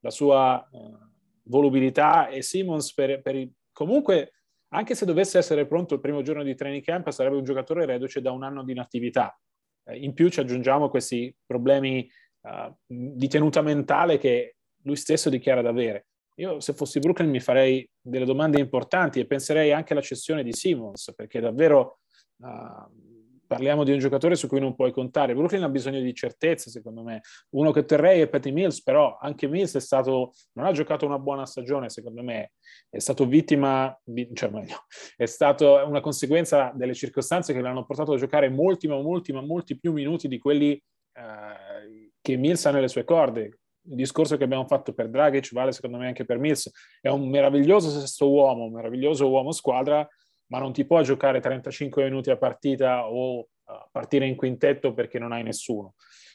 la 0.00 0.10
sua 0.10 0.66
uh, 0.70 0.98
volubilità 1.44 2.28
e 2.28 2.42
Simmons 2.42 2.92
per, 2.92 3.22
per 3.22 3.36
il... 3.36 3.52
Comunque, 3.72 4.32
anche 4.70 4.96
se 4.96 5.06
dovesse 5.06 5.38
essere 5.38 5.66
pronto 5.66 5.94
il 5.94 6.00
primo 6.00 6.22
giorno 6.22 6.42
di 6.42 6.56
training 6.56 6.82
camp, 6.82 7.08
sarebbe 7.10 7.36
un 7.36 7.44
giocatore 7.44 7.86
reduce 7.86 8.20
da 8.20 8.32
un 8.32 8.42
anno 8.42 8.64
di 8.64 8.72
inattività. 8.72 9.38
Eh, 9.84 9.96
in 9.98 10.12
più 10.12 10.28
ci 10.28 10.40
aggiungiamo 10.40 10.88
questi 10.88 11.34
problemi 11.46 12.10
uh, 12.40 12.74
di 12.86 13.28
tenuta 13.28 13.62
mentale 13.62 14.18
che 14.18 14.56
lui 14.82 14.96
stesso 14.96 15.30
dichiara 15.30 15.62
di 15.62 15.68
avere. 15.68 16.06
Io 16.38 16.58
se 16.60 16.72
fossi 16.72 16.98
Brooklyn 16.98 17.30
mi 17.30 17.40
farei 17.40 17.88
delle 18.00 18.24
domande 18.24 18.60
importanti 18.60 19.20
e 19.20 19.26
penserei 19.26 19.72
anche 19.72 19.92
alla 19.92 20.02
cessione 20.02 20.42
di 20.42 20.52
Simmons, 20.52 21.12
perché 21.14 21.40
davvero 21.40 22.00
uh, 22.38 23.07
parliamo 23.48 23.82
di 23.82 23.92
un 23.92 23.98
giocatore 23.98 24.36
su 24.36 24.46
cui 24.46 24.60
non 24.60 24.74
puoi 24.74 24.92
contare. 24.92 25.34
Brooklyn 25.34 25.62
ha 25.62 25.68
bisogno 25.68 26.00
di 26.00 26.14
certezze, 26.14 26.70
secondo 26.70 27.02
me. 27.02 27.22
Uno 27.50 27.72
che 27.72 27.84
terrei 27.84 28.20
è 28.20 28.28
Patty 28.28 28.52
Mills, 28.52 28.82
però 28.82 29.16
anche 29.18 29.48
Mills 29.48 29.74
è 29.74 29.80
stato, 29.80 30.34
non 30.52 30.66
ha 30.66 30.72
giocato 30.72 31.06
una 31.06 31.18
buona 31.18 31.46
stagione, 31.46 31.88
secondo 31.88 32.22
me. 32.22 32.52
È 32.88 32.98
stato 32.98 33.26
vittima, 33.26 33.98
cioè 34.34 34.50
meglio, 34.50 34.84
è 35.16 35.24
stata 35.24 35.84
una 35.84 36.00
conseguenza 36.00 36.70
delle 36.74 36.94
circostanze 36.94 37.52
che 37.52 37.60
l'hanno 37.60 37.86
portato 37.86 38.12
a 38.12 38.18
giocare 38.18 38.50
molti, 38.50 38.86
ma 38.86 39.00
molti, 39.00 39.32
ma 39.32 39.40
molti 39.40 39.78
più 39.78 39.92
minuti 39.92 40.28
di 40.28 40.38
quelli 40.38 40.72
eh, 40.72 42.12
che 42.20 42.36
Mills 42.36 42.66
ha 42.66 42.70
nelle 42.70 42.88
sue 42.88 43.04
corde. 43.04 43.60
Il 43.88 43.96
discorso 43.96 44.36
che 44.36 44.44
abbiamo 44.44 44.66
fatto 44.66 44.92
per 44.92 45.08
Dragic 45.08 45.54
vale 45.54 45.72
secondo 45.72 45.96
me 45.96 46.08
anche 46.08 46.26
per 46.26 46.38
Mills. 46.38 46.70
È 47.00 47.08
un 47.08 47.30
meraviglioso 47.30 47.88
sesto 47.88 48.30
uomo, 48.30 48.64
un 48.64 48.72
meraviglioso 48.72 49.26
uomo 49.30 49.50
squadra, 49.52 50.06
ma 50.48 50.58
non 50.58 50.72
ti 50.72 50.84
può 50.84 51.00
giocare 51.02 51.40
35 51.40 52.04
minuti 52.04 52.30
a 52.30 52.36
partita 52.36 53.08
o 53.08 53.38
uh, 53.40 53.46
partire 53.90 54.26
in 54.26 54.36
quintetto 54.36 54.92
perché 54.92 55.18
non 55.18 55.32
hai 55.32 55.42
nessuno. 55.42 55.94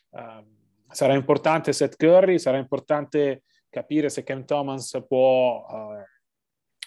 Uh, 0.10 0.46
sarà 0.88 1.14
importante 1.14 1.74
Seth 1.74 1.96
Curry, 1.96 2.40
sarà 2.40 2.58
importante 2.58 3.44
capire 3.70 4.10
se 4.10 4.24
Cam 4.24 4.46
Thomas 4.46 5.04
può 5.08 5.66
uh, 5.68 6.04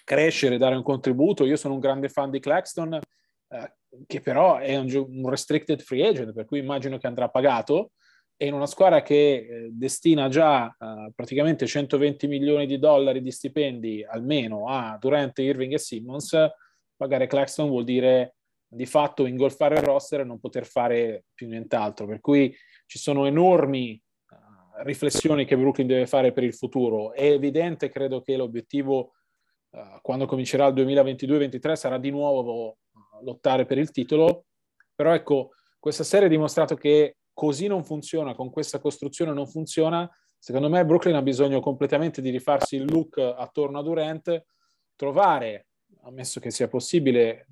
crescere, 0.04 0.58
dare 0.58 0.76
un 0.76 0.82
contributo. 0.82 1.44
Io 1.44 1.56
sono 1.56 1.74
un 1.74 1.80
grande 1.80 2.08
fan 2.08 2.30
di 2.30 2.38
Claxton, 2.38 3.00
uh, 3.48 4.04
che 4.06 4.20
però 4.20 4.58
è 4.58 4.76
un, 4.76 4.88
un, 4.94 5.28
restricted 5.28 5.80
free 5.80 6.06
agent, 6.06 6.32
per 6.32 6.44
cui 6.44 6.60
immagino 6.60 6.98
che 6.98 7.08
andrà 7.08 7.28
pagato. 7.28 7.92
E 8.38 8.46
in 8.46 8.52
una 8.52 8.66
squadra 8.66 9.00
che 9.00 9.14
eh, 9.16 9.68
destina 9.72 10.28
già 10.28 10.70
praticamente 11.14 11.66
120 11.66 12.26
milioni 12.26 12.66
di 12.66 12.78
dollari 12.78 13.22
di 13.22 13.30
stipendi 13.30 14.04
almeno 14.04 14.68
a 14.68 14.98
Durant, 15.00 15.38
Irving 15.38 15.72
e 15.72 15.78
Simmons, 15.78 16.36
pagare 16.96 17.26
Claxton 17.26 17.68
vuol 17.68 17.84
dire 17.84 18.36
di 18.68 18.86
fatto 18.86 19.26
ingolfare 19.26 19.76
il 19.76 19.82
roster 19.82 20.20
e 20.20 20.24
non 20.24 20.40
poter 20.40 20.66
fare 20.66 21.24
più 21.34 21.48
nient'altro. 21.48 22.06
Per 22.06 22.20
cui 22.20 22.54
ci 22.86 22.98
sono 22.98 23.26
enormi 23.26 24.00
uh, 24.30 24.82
riflessioni 24.82 25.44
che 25.44 25.56
Brooklyn 25.56 25.86
deve 25.86 26.06
fare 26.06 26.32
per 26.32 26.44
il 26.44 26.54
futuro. 26.54 27.12
È 27.12 27.24
evidente, 27.24 27.88
credo 27.88 28.20
che 28.22 28.36
l'obiettivo 28.36 29.12
uh, 29.70 30.00
quando 30.02 30.26
comincerà 30.26 30.66
il 30.66 30.74
2022-2023 30.74 31.74
sarà 31.74 31.98
di 31.98 32.10
nuovo 32.10 32.78
lottare 33.22 33.66
per 33.66 33.78
il 33.78 33.90
titolo. 33.90 34.46
Però 34.94 35.14
ecco, 35.14 35.50
questa 35.78 36.04
serie 36.04 36.26
ha 36.26 36.30
dimostrato 36.30 36.74
che 36.74 37.18
così 37.32 37.66
non 37.66 37.84
funziona, 37.84 38.34
con 38.34 38.50
questa 38.50 38.78
costruzione 38.78 39.32
non 39.32 39.46
funziona. 39.46 40.10
Secondo 40.38 40.68
me 40.68 40.84
Brooklyn 40.84 41.16
ha 41.16 41.22
bisogno 41.22 41.60
completamente 41.60 42.20
di 42.20 42.30
rifarsi 42.30 42.76
il 42.76 42.90
look 42.90 43.18
attorno 43.18 43.78
a 43.78 43.82
Durant, 43.82 44.44
trovare, 44.94 45.66
ammesso 46.06 46.40
che 46.40 46.50
sia 46.50 46.68
possibile, 46.68 47.46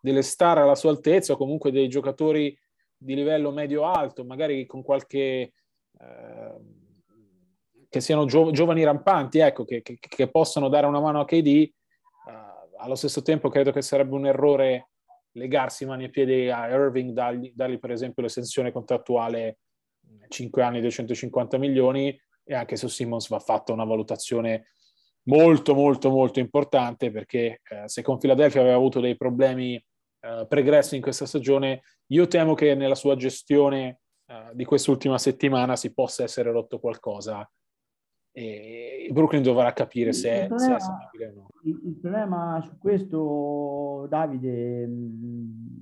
delle 0.00 0.22
star 0.22 0.58
alla 0.58 0.76
sua 0.76 0.90
altezza 0.90 1.32
o 1.32 1.36
comunque 1.36 1.72
dei 1.72 1.88
giocatori 1.88 2.56
di 2.96 3.14
livello 3.14 3.50
medio-alto, 3.50 4.24
magari 4.24 4.66
con 4.66 4.82
qualche... 4.82 5.52
Eh, 6.00 6.76
che 7.90 8.00
siano 8.00 8.26
gio- 8.26 8.50
giovani 8.50 8.84
rampanti, 8.84 9.38
ecco, 9.38 9.64
che, 9.64 9.80
che, 9.80 9.98
che, 9.98 10.30
possano 10.30 10.68
dare 10.68 10.86
una 10.86 11.00
mano 11.00 11.20
a 11.20 11.24
KD. 11.24 11.46
Eh, 11.46 11.72
allo 12.76 12.94
stesso 12.94 13.22
tempo 13.22 13.48
credo 13.48 13.72
che 13.72 13.80
sarebbe 13.80 14.14
un 14.14 14.26
errore 14.26 14.90
legarsi 15.32 15.86
mani 15.86 16.04
e 16.04 16.10
piedi 16.10 16.50
a 16.50 16.68
Irving, 16.68 17.12
dargli, 17.12 17.50
dargli 17.54 17.78
per 17.78 17.92
esempio 17.92 18.22
l'estensione 18.22 18.72
contrattuale 18.72 19.60
5 20.28 20.62
anni 20.62 20.80
250 20.80 21.56
milioni 21.56 22.18
e 22.44 22.54
anche 22.54 22.76
su 22.76 22.88
Simmons 22.88 23.28
va 23.28 23.38
fatta 23.38 23.72
una 23.72 23.84
valutazione 23.84 24.68
molto 25.28 25.74
molto 25.74 26.10
molto 26.10 26.40
importante 26.40 27.10
perché 27.10 27.60
eh, 27.68 27.82
se 27.86 28.02
con 28.02 28.18
Philadelphia 28.18 28.60
aveva 28.60 28.76
avuto 28.76 29.00
dei 29.00 29.16
problemi 29.16 29.74
eh, 29.74 30.46
pregressi 30.48 30.96
in 30.96 31.02
questa 31.02 31.26
stagione 31.26 31.82
io 32.06 32.26
temo 32.26 32.54
che 32.54 32.74
nella 32.74 32.94
sua 32.94 33.14
gestione 33.14 34.00
eh, 34.26 34.50
di 34.54 34.64
quest'ultima 34.64 35.18
settimana 35.18 35.76
si 35.76 35.92
possa 35.92 36.22
essere 36.24 36.50
rotto 36.50 36.80
qualcosa 36.80 37.48
e 38.32 39.08
Brooklyn 39.10 39.42
dovrà 39.42 39.72
capire 39.72 40.12
se, 40.12 40.46
problema, 40.46 40.76
è 40.76 40.80
sanabile 40.80 41.26
o 41.26 41.34
no. 41.34 41.48
Il, 41.64 41.80
il, 41.86 41.96
problema 41.96 42.62
su 42.64 42.78
questo, 42.78 44.06
Davide, 44.08 44.86
mm, 44.86 45.76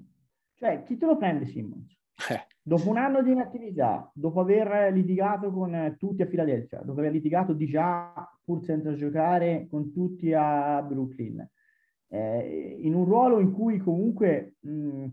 cioè 0.55 0.83
chi 0.85 0.97
te 0.97 1.05
lo 1.05 1.19
prende 1.19 1.45
Simmons? 1.47 1.95
Eh. 2.31 2.47
Dopo 2.63 2.89
un 2.89 2.97
anno 2.97 3.23
di 3.23 3.33
inattività, 3.33 4.11
dopo 4.15 4.41
aver 4.41 4.91
litigato 4.93 5.53
con 5.53 5.97
tutti 5.99 6.23
a 6.23 6.27
Filadelfia, 6.27 6.81
dopo 6.83 7.01
aver 7.01 7.13
litigato 7.13 7.53
di 7.53 7.67
già 7.67 8.27
pur 8.47 8.63
senza 8.63 8.95
giocare 8.95 9.67
con 9.69 9.93
tutti 9.93 10.33
a 10.33 10.81
Brooklyn, 10.81 11.45
eh, 12.09 12.79
in 12.81 12.95
un 12.95 13.05
ruolo 13.05 13.41
in 13.41 13.51
cui 13.53 13.79
comunque 13.79 14.55
mh, 14.61 14.71
mm, 14.71 15.07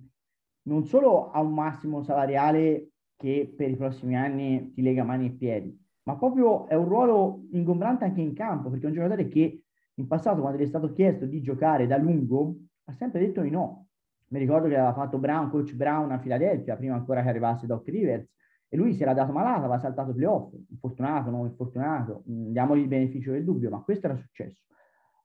non 0.65 0.85
solo 0.85 1.31
ha 1.31 1.41
un 1.41 1.53
massimo 1.55 2.03
salariale 2.03 2.91
che 3.17 3.51
per 3.57 3.71
i 3.71 3.75
prossimi 3.75 4.15
anni 4.15 4.71
ti 4.71 4.83
lega 4.83 5.03
mani 5.03 5.25
e 5.25 5.31
piedi, 5.31 5.75
ma 6.03 6.15
proprio 6.15 6.67
è 6.67 6.75
un 6.75 6.85
ruolo 6.85 7.45
ingombrante 7.53 8.03
anche 8.03 8.21
in 8.21 8.35
campo, 8.35 8.69
perché 8.69 8.85
è 8.85 8.89
un 8.89 8.95
giocatore 8.95 9.27
che 9.27 9.63
in 9.95 10.07
passato, 10.07 10.41
quando 10.41 10.59
gli 10.59 10.63
è 10.63 10.67
stato 10.67 10.93
chiesto 10.93 11.25
di 11.25 11.41
giocare 11.41 11.87
da 11.87 11.97
lungo, 11.97 12.55
ha 12.85 12.93
sempre 12.93 13.19
detto 13.19 13.41
di 13.41 13.49
no. 13.49 13.87
Mi 14.27 14.39
ricordo 14.39 14.67
che 14.67 14.75
aveva 14.75 14.93
fatto 14.93 15.17
Brown, 15.17 15.49
coach 15.49 15.73
Brown 15.73 16.11
a 16.11 16.19
Filadelfia, 16.19 16.75
prima 16.75 16.95
ancora 16.95 17.23
che 17.23 17.29
arrivasse 17.29 17.65
Doc 17.65 17.87
Rivers, 17.87 18.27
e 18.73 18.75
lui 18.75 18.95
si 18.95 19.03
era 19.03 19.13
dato 19.13 19.31
malato, 19.31 19.59
aveva 19.59 19.77
saltato 19.77 20.09
i 20.09 20.15
playoff, 20.15 20.51
infortunato, 20.71 21.29
non 21.29 21.45
infortunato, 21.45 22.23
mm, 22.27 22.51
diamogli 22.53 22.79
il 22.79 22.87
beneficio 22.87 23.31
del 23.31 23.43
dubbio, 23.43 23.69
ma 23.69 23.83
questo 23.83 24.07
era 24.07 24.15
successo. 24.15 24.63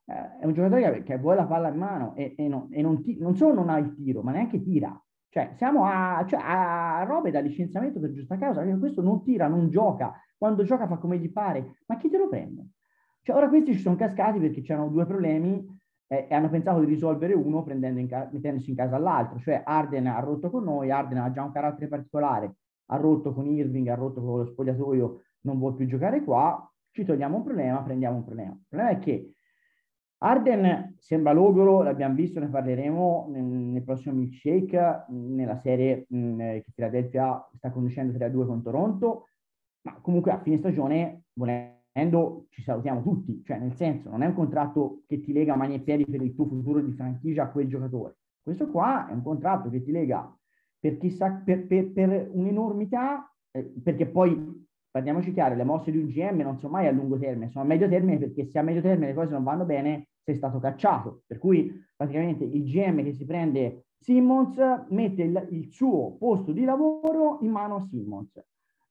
Eh, 0.05 0.41
è 0.41 0.45
un 0.45 0.53
giocatore 0.53 0.91
che, 0.91 1.03
che, 1.03 1.17
vuole 1.17 1.37
la 1.37 1.47
palla 1.47 1.69
in 1.69 1.77
mano 1.77 2.13
e, 2.13 2.35
e, 2.37 2.47
non, 2.47 2.67
e 2.69 2.83
non, 2.83 3.01
ti, 3.01 3.17
non, 3.19 3.35
solo 3.35 3.55
non 3.55 3.69
ha 3.69 3.79
il 3.79 3.95
tiro, 3.95 4.21
ma 4.21 4.33
neanche 4.33 4.61
tira. 4.61 5.03
Cioè, 5.29 5.53
siamo 5.55 5.85
a, 5.85 6.23
cioè, 6.27 6.39
a 6.43 7.03
robe 7.05 7.31
da 7.31 7.39
licenziamento 7.39 7.99
per 7.99 8.11
giusta 8.11 8.37
causa, 8.37 8.61
perché 8.61 8.77
questo 8.77 9.01
non 9.01 9.23
tira, 9.23 9.47
non 9.47 9.71
gioca, 9.71 10.13
quando 10.37 10.63
gioca 10.63 10.85
fa 10.85 10.97
come 10.97 11.17
gli 11.17 11.31
pare, 11.31 11.79
ma 11.87 11.97
chi 11.97 12.07
te 12.07 12.19
lo 12.19 12.29
prende? 12.29 12.67
Cioè, 13.23 13.35
ora 13.35 13.49
questi 13.49 13.73
ci 13.73 13.79
sono 13.79 13.95
cascati 13.95 14.37
perché 14.39 14.61
c'erano 14.61 14.89
due 14.89 15.07
problemi 15.07 15.65
eh, 16.05 16.27
e 16.29 16.35
hanno 16.35 16.51
pensato 16.51 16.81
di 16.81 16.85
risolvere 16.85 17.33
uno 17.33 17.65
in 17.67 18.07
ca- 18.07 18.29
mettendosi 18.31 18.69
in 18.69 18.75
casa 18.75 18.99
l'altro, 18.99 19.39
cioè 19.39 19.63
Arden 19.65 20.05
ha 20.05 20.19
rotto 20.19 20.51
con 20.51 20.65
noi, 20.65 20.91
Arden 20.91 21.17
ha 21.17 21.31
già 21.31 21.41
un 21.41 21.51
carattere 21.51 21.87
particolare, 21.87 22.53
ha 22.91 22.97
rotto 22.97 23.33
con 23.33 23.47
Irving, 23.47 23.87
ha 23.87 23.95
rotto 23.95 24.21
con 24.21 24.39
lo 24.39 24.45
spogliatoio, 24.45 25.21
non 25.41 25.57
vuole 25.57 25.75
più 25.75 25.87
giocare 25.87 26.23
qua, 26.23 26.71
ci 26.91 27.05
togliamo 27.05 27.37
un 27.37 27.43
problema, 27.43 27.81
prendiamo 27.81 28.17
un 28.17 28.25
problema. 28.25 28.51
Il 28.51 28.65
problema 28.67 28.89
è 28.91 28.99
che 28.99 29.33
Arden 30.21 30.95
sembra 30.97 31.31
logoro, 31.31 31.81
l'abbiamo 31.81 32.15
visto, 32.15 32.39
ne 32.39 32.49
parleremo 32.49 33.27
nel, 33.31 33.83
prossimo 33.83 34.15
milkshake, 34.15 35.05
nella 35.09 35.55
serie 35.55 36.07
mm, 36.13 36.39
che 36.39 36.65
Philadelphia 36.73 37.47
sta 37.55 37.71
conducendo 37.71 38.17
3-2 38.17 38.45
con 38.45 38.61
Toronto, 38.61 39.27
ma 39.81 39.97
comunque 40.01 40.31
a 40.31 40.39
fine 40.39 40.57
stagione, 40.57 41.23
volendo, 41.33 42.47
ci 42.49 42.61
salutiamo 42.61 43.01
tutti, 43.01 43.41
cioè 43.45 43.59
nel 43.59 43.75
senso 43.75 44.09
non 44.09 44.23
è 44.23 44.25
un 44.25 44.33
contratto 44.33 45.03
che 45.07 45.21
ti 45.21 45.31
lega 45.31 45.55
mani 45.55 45.75
e 45.75 45.79
piedi 45.79 46.05
per 46.05 46.21
il 46.21 46.35
tuo 46.35 46.45
futuro 46.45 46.81
di 46.81 46.91
franchigia 46.91 47.43
a 47.43 47.49
quel 47.49 47.67
giocatore. 47.67 48.17
Questo 48.41 48.67
qua 48.67 49.07
è 49.07 49.13
un 49.13 49.21
contratto 49.21 49.69
che 49.69 49.81
ti 49.81 49.91
lega 49.91 50.37
per, 50.79 50.97
chissà, 50.97 51.31
per, 51.43 51.67
per, 51.67 51.91
per 51.91 52.29
un'enormità, 52.31 53.31
eh, 53.51 53.73
perché 53.83 54.07
poi 54.07 54.67
parliamoci 54.91 55.33
chiaro, 55.33 55.55
le 55.55 55.63
mosse 55.63 55.91
di 55.91 55.97
un 55.97 56.07
GM 56.07 56.41
non 56.41 56.57
sono 56.57 56.73
mai 56.73 56.87
a 56.87 56.91
lungo 56.91 57.17
termine, 57.17 57.49
sono 57.49 57.63
a 57.63 57.67
medio 57.67 57.87
termine 57.87 58.17
perché 58.17 58.45
se 58.45 58.57
a 58.57 58.63
medio 58.63 58.81
termine 58.81 59.07
le 59.07 59.13
cose 59.13 59.31
non 59.31 59.43
vanno 59.43 59.65
bene 59.65 60.07
sei 60.23 60.35
stato 60.35 60.59
cacciato. 60.59 61.23
Per 61.25 61.37
cui 61.37 61.71
praticamente 61.95 62.43
il 62.43 62.63
GM 62.63 63.03
che 63.03 63.13
si 63.13 63.25
prende 63.25 63.85
Simmons 63.99 64.57
mette 64.89 65.23
il, 65.23 65.47
il 65.51 65.71
suo 65.71 66.15
posto 66.17 66.51
di 66.51 66.63
lavoro 66.63 67.39
in 67.41 67.51
mano 67.51 67.75
a 67.75 67.81
Simmons. 67.81 68.41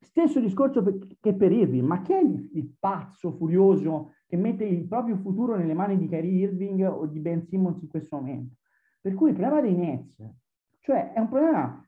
Stesso 0.01 0.41
discorso 0.41 0.83
per, 0.83 0.99
che 1.21 1.35
per 1.35 1.51
Irving, 1.51 1.85
ma 1.85 2.03
che 2.03 2.19
è 2.19 2.23
il, 2.23 2.51
il, 2.55 2.75
pazzo 2.79 3.33
furioso 3.33 4.15
che 4.27 4.37
mette 4.37 4.65
il 4.65 4.87
proprio 4.87 5.17
futuro 5.17 5.57
nelle 5.57 5.75
mani 5.75 5.99
di 5.99 6.09
Kyrie 6.09 6.45
Irving 6.45 6.81
o 6.83 7.07
di 7.07 7.19
Ben 7.19 7.43
Simmons 7.47 7.83
in 7.83 7.89
questo 7.89 8.17
momento? 8.17 8.57
Per 9.01 9.15
cui 9.15 9.31
il 9.31 9.37
problema 9.37 9.61
dei 9.61 9.75
Nets, 9.75 10.23
cioè 10.89 11.13
è 11.13 11.21
un 11.21 11.29
problema 11.29 11.87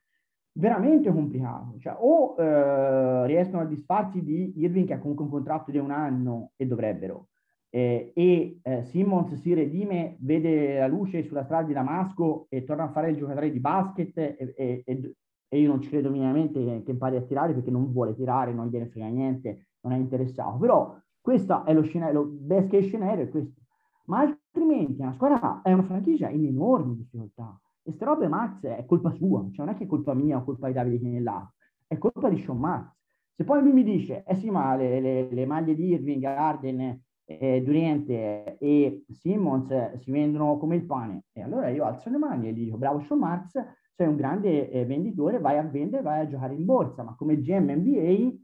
veramente 0.52 1.10
complicato. 1.10 1.78
Cioè, 1.78 1.96
o 1.98 2.36
eh, 2.38 3.26
riescono 3.26 3.62
a 3.62 3.64
disfarsi 3.64 4.22
di 4.22 4.52
Irving 4.60 4.86
che 4.86 4.92
ha 4.92 4.98
comunque 4.98 5.24
un 5.24 5.30
contratto 5.30 5.70
di 5.70 5.78
un 5.78 5.90
anno 5.90 6.52
e 6.56 6.66
dovrebbero, 6.66 7.28
eh, 7.70 8.12
e 8.14 8.60
eh, 8.62 8.84
Simmons 8.84 9.32
si 9.36 9.54
redime, 9.54 10.16
vede 10.20 10.78
la 10.78 10.86
luce 10.86 11.22
sulla 11.22 11.44
strada 11.44 11.66
di 11.66 11.72
Damasco 11.72 12.44
e 12.50 12.64
torna 12.64 12.84
a 12.84 12.90
fare 12.90 13.10
il 13.10 13.16
giocatore 13.16 13.50
di 13.50 13.58
basket 13.58 14.18
e, 14.18 14.54
e, 14.54 14.82
e, 14.84 15.14
e 15.48 15.58
io 15.58 15.68
non 15.68 15.80
ci 15.80 15.88
credo 15.88 16.10
minimamente 16.10 16.62
che, 16.62 16.82
che, 16.82 16.90
impari 16.90 17.16
a 17.16 17.22
tirare 17.22 17.54
perché 17.54 17.70
non 17.70 17.90
vuole 17.90 18.14
tirare, 18.14 18.52
non 18.52 18.68
gliene 18.68 18.88
frega 18.88 19.06
niente, 19.06 19.68
non 19.80 19.94
è 19.94 19.96
interessato. 19.96 20.58
Però 20.58 20.94
questo 21.22 21.64
è 21.64 21.72
lo 21.72 21.82
scenario, 21.82 22.26
best 22.26 22.68
case 22.68 22.88
scenario 22.88 23.24
è 23.24 23.28
questo. 23.30 23.60
Ma 24.06 24.20
altrimenti 24.20 25.00
una 25.00 25.14
squadra 25.14 25.62
è 25.62 25.72
una 25.72 25.84
franchigia 25.84 26.28
in 26.28 26.44
enormi 26.44 26.96
difficoltà. 26.96 27.58
E 27.82 27.92
ste 27.92 28.04
robe 28.04 28.28
Max 28.28 28.60
è 28.62 28.84
colpa 28.84 29.10
sua, 29.12 29.46
cioè 29.52 29.64
non 29.64 29.74
è 29.74 29.76
che 29.78 29.84
è 29.84 29.86
colpa 29.86 30.14
mia 30.14 30.38
o 30.38 30.44
colpa 30.44 30.66
di 30.66 30.74
Davide 30.74 30.98
Chinellato, 30.98 31.54
è 31.86 31.96
colpa 31.98 32.28
di 32.28 32.38
Sean 32.38 32.58
Max. 32.58 32.92
Se 33.34 33.44
poi 33.44 33.62
lui 33.62 33.72
mi 33.72 33.84
dice, 33.84 34.22
eh 34.26 34.34
sì, 34.34 34.50
ma 34.50 34.76
le, 34.76 35.00
le, 35.00 35.28
le 35.32 35.46
maglie 35.46 35.74
di 35.74 35.88
Irving, 35.88 36.22
Arden, 36.24 37.00
eh, 37.24 37.62
Durante 37.62 38.58
e 38.58 39.04
Simmons 39.08 39.94
si 39.94 40.10
vendono 40.10 40.58
come 40.58 40.76
il 40.76 40.84
pane, 40.84 41.24
e 41.32 41.42
allora 41.42 41.68
io 41.68 41.84
alzo 41.84 42.10
le 42.10 42.18
mani 42.18 42.48
e 42.48 42.52
gli 42.52 42.64
dico, 42.64 42.76
bravo 42.76 43.00
Sean 43.00 43.20
Max, 43.20 43.52
sei 43.94 44.08
un 44.08 44.16
grande 44.16 44.70
eh, 44.70 44.84
venditore, 44.84 45.38
vai 45.38 45.56
a 45.56 45.62
vendere, 45.62 46.02
vai 46.02 46.20
a 46.20 46.26
giocare 46.26 46.54
in 46.54 46.64
borsa, 46.64 47.02
ma 47.02 47.14
come 47.14 47.40
GM 47.40 47.70
NBA 47.70 48.34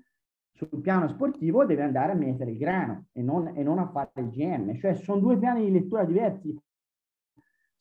sul 0.52 0.80
piano 0.80 1.08
sportivo 1.08 1.66
deve 1.66 1.82
andare 1.82 2.12
a 2.12 2.14
mettere 2.14 2.52
il 2.52 2.56
grano 2.56 3.06
e 3.12 3.20
non, 3.20 3.52
e 3.54 3.62
non 3.62 3.78
a 3.78 3.88
fare 3.88 4.10
il 4.16 4.30
GM, 4.30 4.74
cioè 4.78 4.94
sono 4.94 5.20
due 5.20 5.36
piani 5.38 5.66
di 5.66 5.72
lettura 5.72 6.04
diversi 6.04 6.58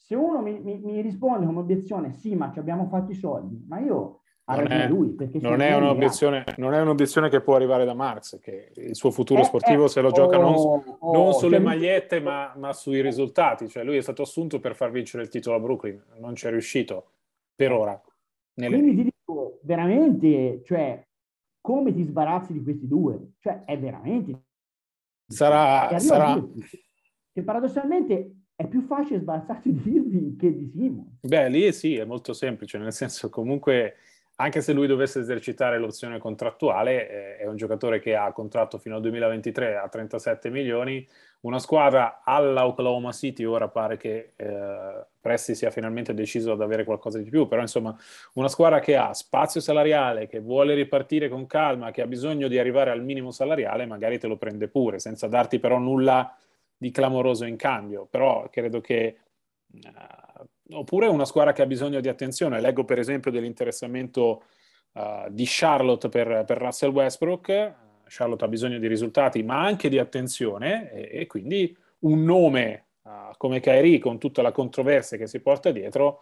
se 0.05 0.13
uno 0.13 0.39
mi, 0.39 0.59
mi, 0.59 0.77
mi, 0.77 1.01
risponde 1.01 1.47
come 1.47 1.59
obiezione, 1.59 2.13
sì, 2.13 2.35
ma 2.35 2.51
ci 2.51 2.59
abbiamo 2.59 2.85
fatto 2.85 3.11
i 3.11 3.15
soldi, 3.15 3.65
ma 3.67 3.79
io 3.79 4.21
non 4.45 4.71
è, 4.71 4.87
lui. 4.87 5.15
Non 5.41 5.61
è, 5.61 5.75
un'obiezione, 5.75 6.43
non 6.57 6.75
è, 6.75 6.81
un'obiezione, 6.81 7.27
che 7.27 7.41
può 7.41 7.55
arrivare 7.55 7.85
da 7.85 7.95
Marx, 7.95 8.39
che 8.39 8.71
il 8.75 8.95
suo 8.95 9.09
futuro 9.09 9.41
eh, 9.41 9.45
sportivo 9.45 9.85
eh, 9.85 9.89
se 9.89 10.01
lo 10.01 10.11
gioca 10.11 10.37
non, 10.37 10.53
oh, 10.53 11.11
non 11.11 11.33
sulle 11.33 11.57
magliette, 11.57 12.19
ma, 12.19 12.53
ma, 12.55 12.71
sui 12.71 13.01
risultati. 13.01 13.67
Cioè 13.67 13.83
lui 13.83 13.97
è 13.97 14.01
stato 14.01 14.21
assunto 14.21 14.59
per 14.59 14.75
far 14.75 14.91
vincere 14.91 15.23
il 15.23 15.29
titolo 15.29 15.55
a 15.55 15.59
Brooklyn, 15.59 15.99
non 16.19 16.35
ci 16.35 16.45
è 16.45 16.51
riuscito 16.51 17.13
per 17.55 17.71
ora. 17.71 17.99
Nelle... 18.57 18.77
Quindi 18.77 18.95
ti 18.95 19.11
dico, 19.11 19.59
veramente, 19.63 20.61
cioè, 20.65 21.03
come 21.59 21.91
ti 21.91 22.03
sbarazzi 22.03 22.53
di 22.53 22.61
questi 22.61 22.87
due? 22.87 23.31
Cioè, 23.39 23.63
è 23.65 23.79
veramente... 23.79 24.43
Sarà... 25.25 25.97
sarà... 25.97 26.39
Che 27.33 27.41
paradossalmente 27.43 28.44
è 28.55 28.67
più 28.67 28.81
facile 28.81 29.19
sbarazzarsi 29.19 29.73
di 29.81 29.93
Irving 29.93 30.39
che 30.39 30.55
di 30.55 30.69
Simon. 30.73 31.17
Beh, 31.21 31.49
lì 31.49 31.71
sì, 31.73 31.95
è 31.95 32.05
molto 32.05 32.33
semplice, 32.33 32.77
nel 32.77 32.93
senso 32.93 33.29
comunque 33.29 33.95
anche 34.37 34.61
se 34.61 34.73
lui 34.73 34.87
dovesse 34.87 35.19
esercitare 35.19 35.79
l'opzione 35.79 36.17
contrattuale, 36.17 37.09
eh, 37.09 37.37
è 37.37 37.47
un 37.47 37.55
giocatore 37.55 37.99
che 37.99 38.15
ha 38.15 38.31
contratto 38.33 38.77
fino 38.77 38.95
al 38.95 39.01
2023 39.01 39.77
a 39.77 39.87
37 39.87 40.49
milioni, 40.49 41.07
una 41.41 41.59
squadra 41.59 42.21
alla 42.23 42.67
Oklahoma 42.67 43.13
City 43.13 43.45
ora 43.45 43.69
pare 43.69 43.97
che 43.97 44.33
eh, 44.35 45.05
Presti 45.25 45.55
sia 45.55 45.71
finalmente 45.71 46.13
deciso 46.13 46.51
ad 46.51 46.61
avere 46.61 46.83
qualcosa 46.83 47.17
di 47.17 47.27
più, 47.31 47.47
però 47.47 47.59
insomma 47.59 47.97
una 48.33 48.47
squadra 48.47 48.79
che 48.79 48.95
ha 48.95 49.11
spazio 49.13 49.59
salariale, 49.59 50.27
che 50.27 50.39
vuole 50.39 50.75
ripartire 50.75 51.29
con 51.29 51.47
calma, 51.47 51.89
che 51.89 52.03
ha 52.03 52.05
bisogno 52.05 52.47
di 52.47 52.59
arrivare 52.59 52.91
al 52.91 53.03
minimo 53.03 53.31
salariale, 53.31 53.87
magari 53.87 54.19
te 54.19 54.27
lo 54.27 54.37
prende 54.37 54.67
pure, 54.67 54.99
senza 54.99 55.27
darti 55.27 55.57
però 55.57 55.79
nulla 55.79 56.31
di 56.77 56.91
clamoroso 56.91 57.45
in 57.45 57.55
cambio, 57.55 58.05
però 58.09 58.49
credo 58.49 58.81
che... 58.81 59.17
Uh, 59.67 60.77
oppure 60.77 61.07
una 61.07 61.25
squadra 61.25 61.53
che 61.53 61.61
ha 61.61 61.65
bisogno 61.67 61.99
di 61.99 62.07
attenzione. 62.07 62.59
Leggo 62.59 62.85
per 62.85 62.99
esempio 62.99 63.31
dell'interessamento 63.31 64.43
uh, 64.93 65.29
di 65.29 65.43
Charlotte 65.45 66.09
per, 66.09 66.43
per, 66.45 66.57
Russell 66.57 66.91
Westbrook. 66.91 67.73
Charlotte 68.07 68.45
ha 68.45 68.47
bisogno 68.47 68.79
di 68.79 68.87
risultati, 68.87 69.43
ma 69.43 69.63
anche 69.63 69.89
di 69.89 69.99
attenzione, 69.99 70.91
e, 70.91 71.21
e 71.21 71.27
quindi 71.27 71.75
un 71.99 72.23
nome 72.23 72.85
uh, 73.03 73.35
come 73.37 73.59
Kyrie, 73.59 73.99
con 73.99 74.19
tutta 74.19 74.41
la 74.41 74.51
controversia 74.51 75.17
che 75.17 75.27
si 75.27 75.39
porta 75.41 75.71
dietro, 75.71 76.21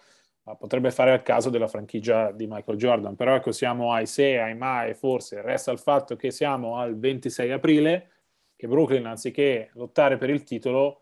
potrebbe 0.57 0.91
fare 0.91 1.11
al 1.11 1.23
caso 1.23 1.49
della 1.49 1.67
franchigia 1.67 2.31
di 2.31 2.47
Michael 2.47 2.77
Jordan. 2.77 3.15
Però 3.15 3.35
ecco, 3.35 3.51
siamo 3.51 3.93
ai 3.93 4.05
se, 4.05 4.39
ai 4.39 4.55
mai, 4.55 4.93
forse 4.93 5.41
resta 5.41 5.71
il 5.71 5.79
fatto 5.79 6.15
che 6.15 6.31
siamo 6.31 6.77
al 6.77 6.97
26 6.97 7.51
aprile, 7.51 8.09
che 8.55 8.67
Brooklyn, 8.67 9.05
anziché 9.05 9.69
lottare 9.73 10.17
per 10.17 10.29
il 10.29 10.43
titolo, 10.43 11.01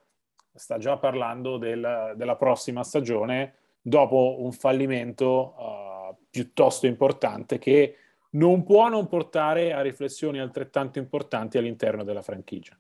sta 0.54 0.78
già 0.78 0.98
parlando 0.98 1.58
del, 1.58 2.14
della 2.16 2.36
prossima 2.36 2.84
stagione 2.84 3.56
dopo 3.82 4.38
un 4.40 4.52
fallimento 4.52 5.56
uh, 5.58 6.16
piuttosto 6.30 6.88
importante 6.88 7.58
che 7.58 7.96
non 8.32 8.64
può 8.64 8.88
non 8.88 9.08
portare 9.08 9.74
a 9.74 9.82
riflessioni 9.82 10.40
altrettanto 10.40 11.00
importanti 11.00 11.58
all'interno 11.58 12.04
della 12.04 12.22
franchigia. 12.22 12.78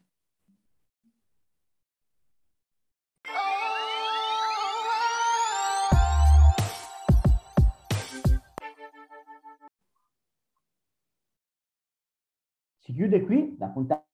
Si 12.79 12.93
chiude 12.93 13.21
qui 13.21 13.55
la 13.57 13.67
puntata 13.67 14.10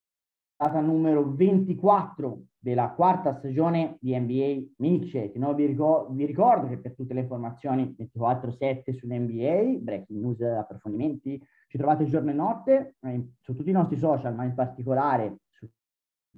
numero 0.82 1.34
24 1.34 2.42
della 2.58 2.90
quarta 2.90 3.34
stagione 3.38 3.98
di 4.02 4.18
NBA 4.18 4.74
Milkshake. 4.78 5.38
No, 5.38 5.54
vi, 5.54 5.66
ricordo, 5.66 6.14
vi, 6.14 6.26
ricordo 6.26 6.68
che 6.68 6.80
per 6.80 6.96
tutte 6.96 7.14
le 7.14 7.22
informazioni 7.22 7.96
24-7 7.98 8.96
sull'NBA, 8.96 9.80
breaking 9.80 10.22
news, 10.22 10.42
approfondimenti, 10.42 11.42
ci 11.68 11.78
trovate 11.78 12.06
giorno 12.06 12.32
e 12.32 12.34
notte 12.34 12.96
eh, 13.02 13.30
su 13.40 13.56
tutti 13.56 13.70
i 13.70 13.74
nostri 13.74 13.98
social, 13.98 14.34
ma 14.36 14.44
in 14.44 14.54
particolare 14.54 15.38
su 15.52 15.68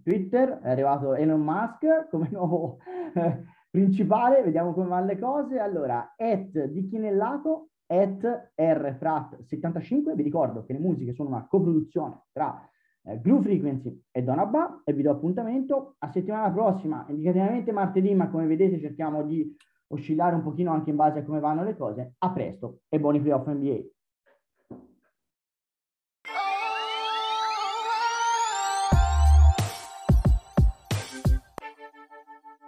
Twitter. 0.04 0.60
È 0.60 0.70
arrivato 0.70 1.14
Elon 1.14 1.42
Musk 1.42 2.10
come 2.10 2.30
nuovo 2.34 2.78
eh, 3.14 3.44
principale, 3.70 4.44
vediamo 4.44 4.74
come 4.74 4.88
vanno 4.88 5.06
le 5.06 5.18
cose. 5.20 5.60
Allora, 5.60 6.14
at 6.16 6.66
di 6.66 6.88
chi 6.88 6.98
nel 6.98 7.16
lato, 7.16 7.70
at 7.88 8.52
rfrat75. 8.56 10.14
Vi 10.14 10.24
ricordo 10.24 10.64
che 10.64 10.74
le 10.74 10.80
musiche 10.80 11.14
sono 11.14 11.30
una 11.30 11.48
coproduzione 11.48 12.26
tra 12.32 12.69
eh, 13.04 13.20
Glue 13.20 13.41
Frequency 13.41 14.04
e 14.12 14.24
Donabba 14.24 14.82
e 14.84 14.93
vi 14.93 15.02
do 15.02 15.12
appuntamento 15.12 15.95
a 16.00 16.12
settimana 16.12 16.52
prossima, 16.52 17.06
indicativamente 17.10 17.72
martedì, 17.72 18.14
ma 18.14 18.30
come 18.30 18.45
vedete 18.45 18.80
cerchiamo 18.80 19.24
di 19.24 19.56
oscillare 19.88 20.36
un 20.36 20.43
pochino 20.43 20.72
anche 20.72 20.89
in 20.89 20.95
base 20.95 21.20
a 21.20 21.24
come 21.24 21.39
vanno 21.39 21.64
le 21.64 21.76
cose. 21.76 22.14
A 22.18 22.32
presto 22.32 22.82
e 22.89 23.00
buoni 23.00 23.20
playoff 23.20 23.47
NBA. 23.47 23.99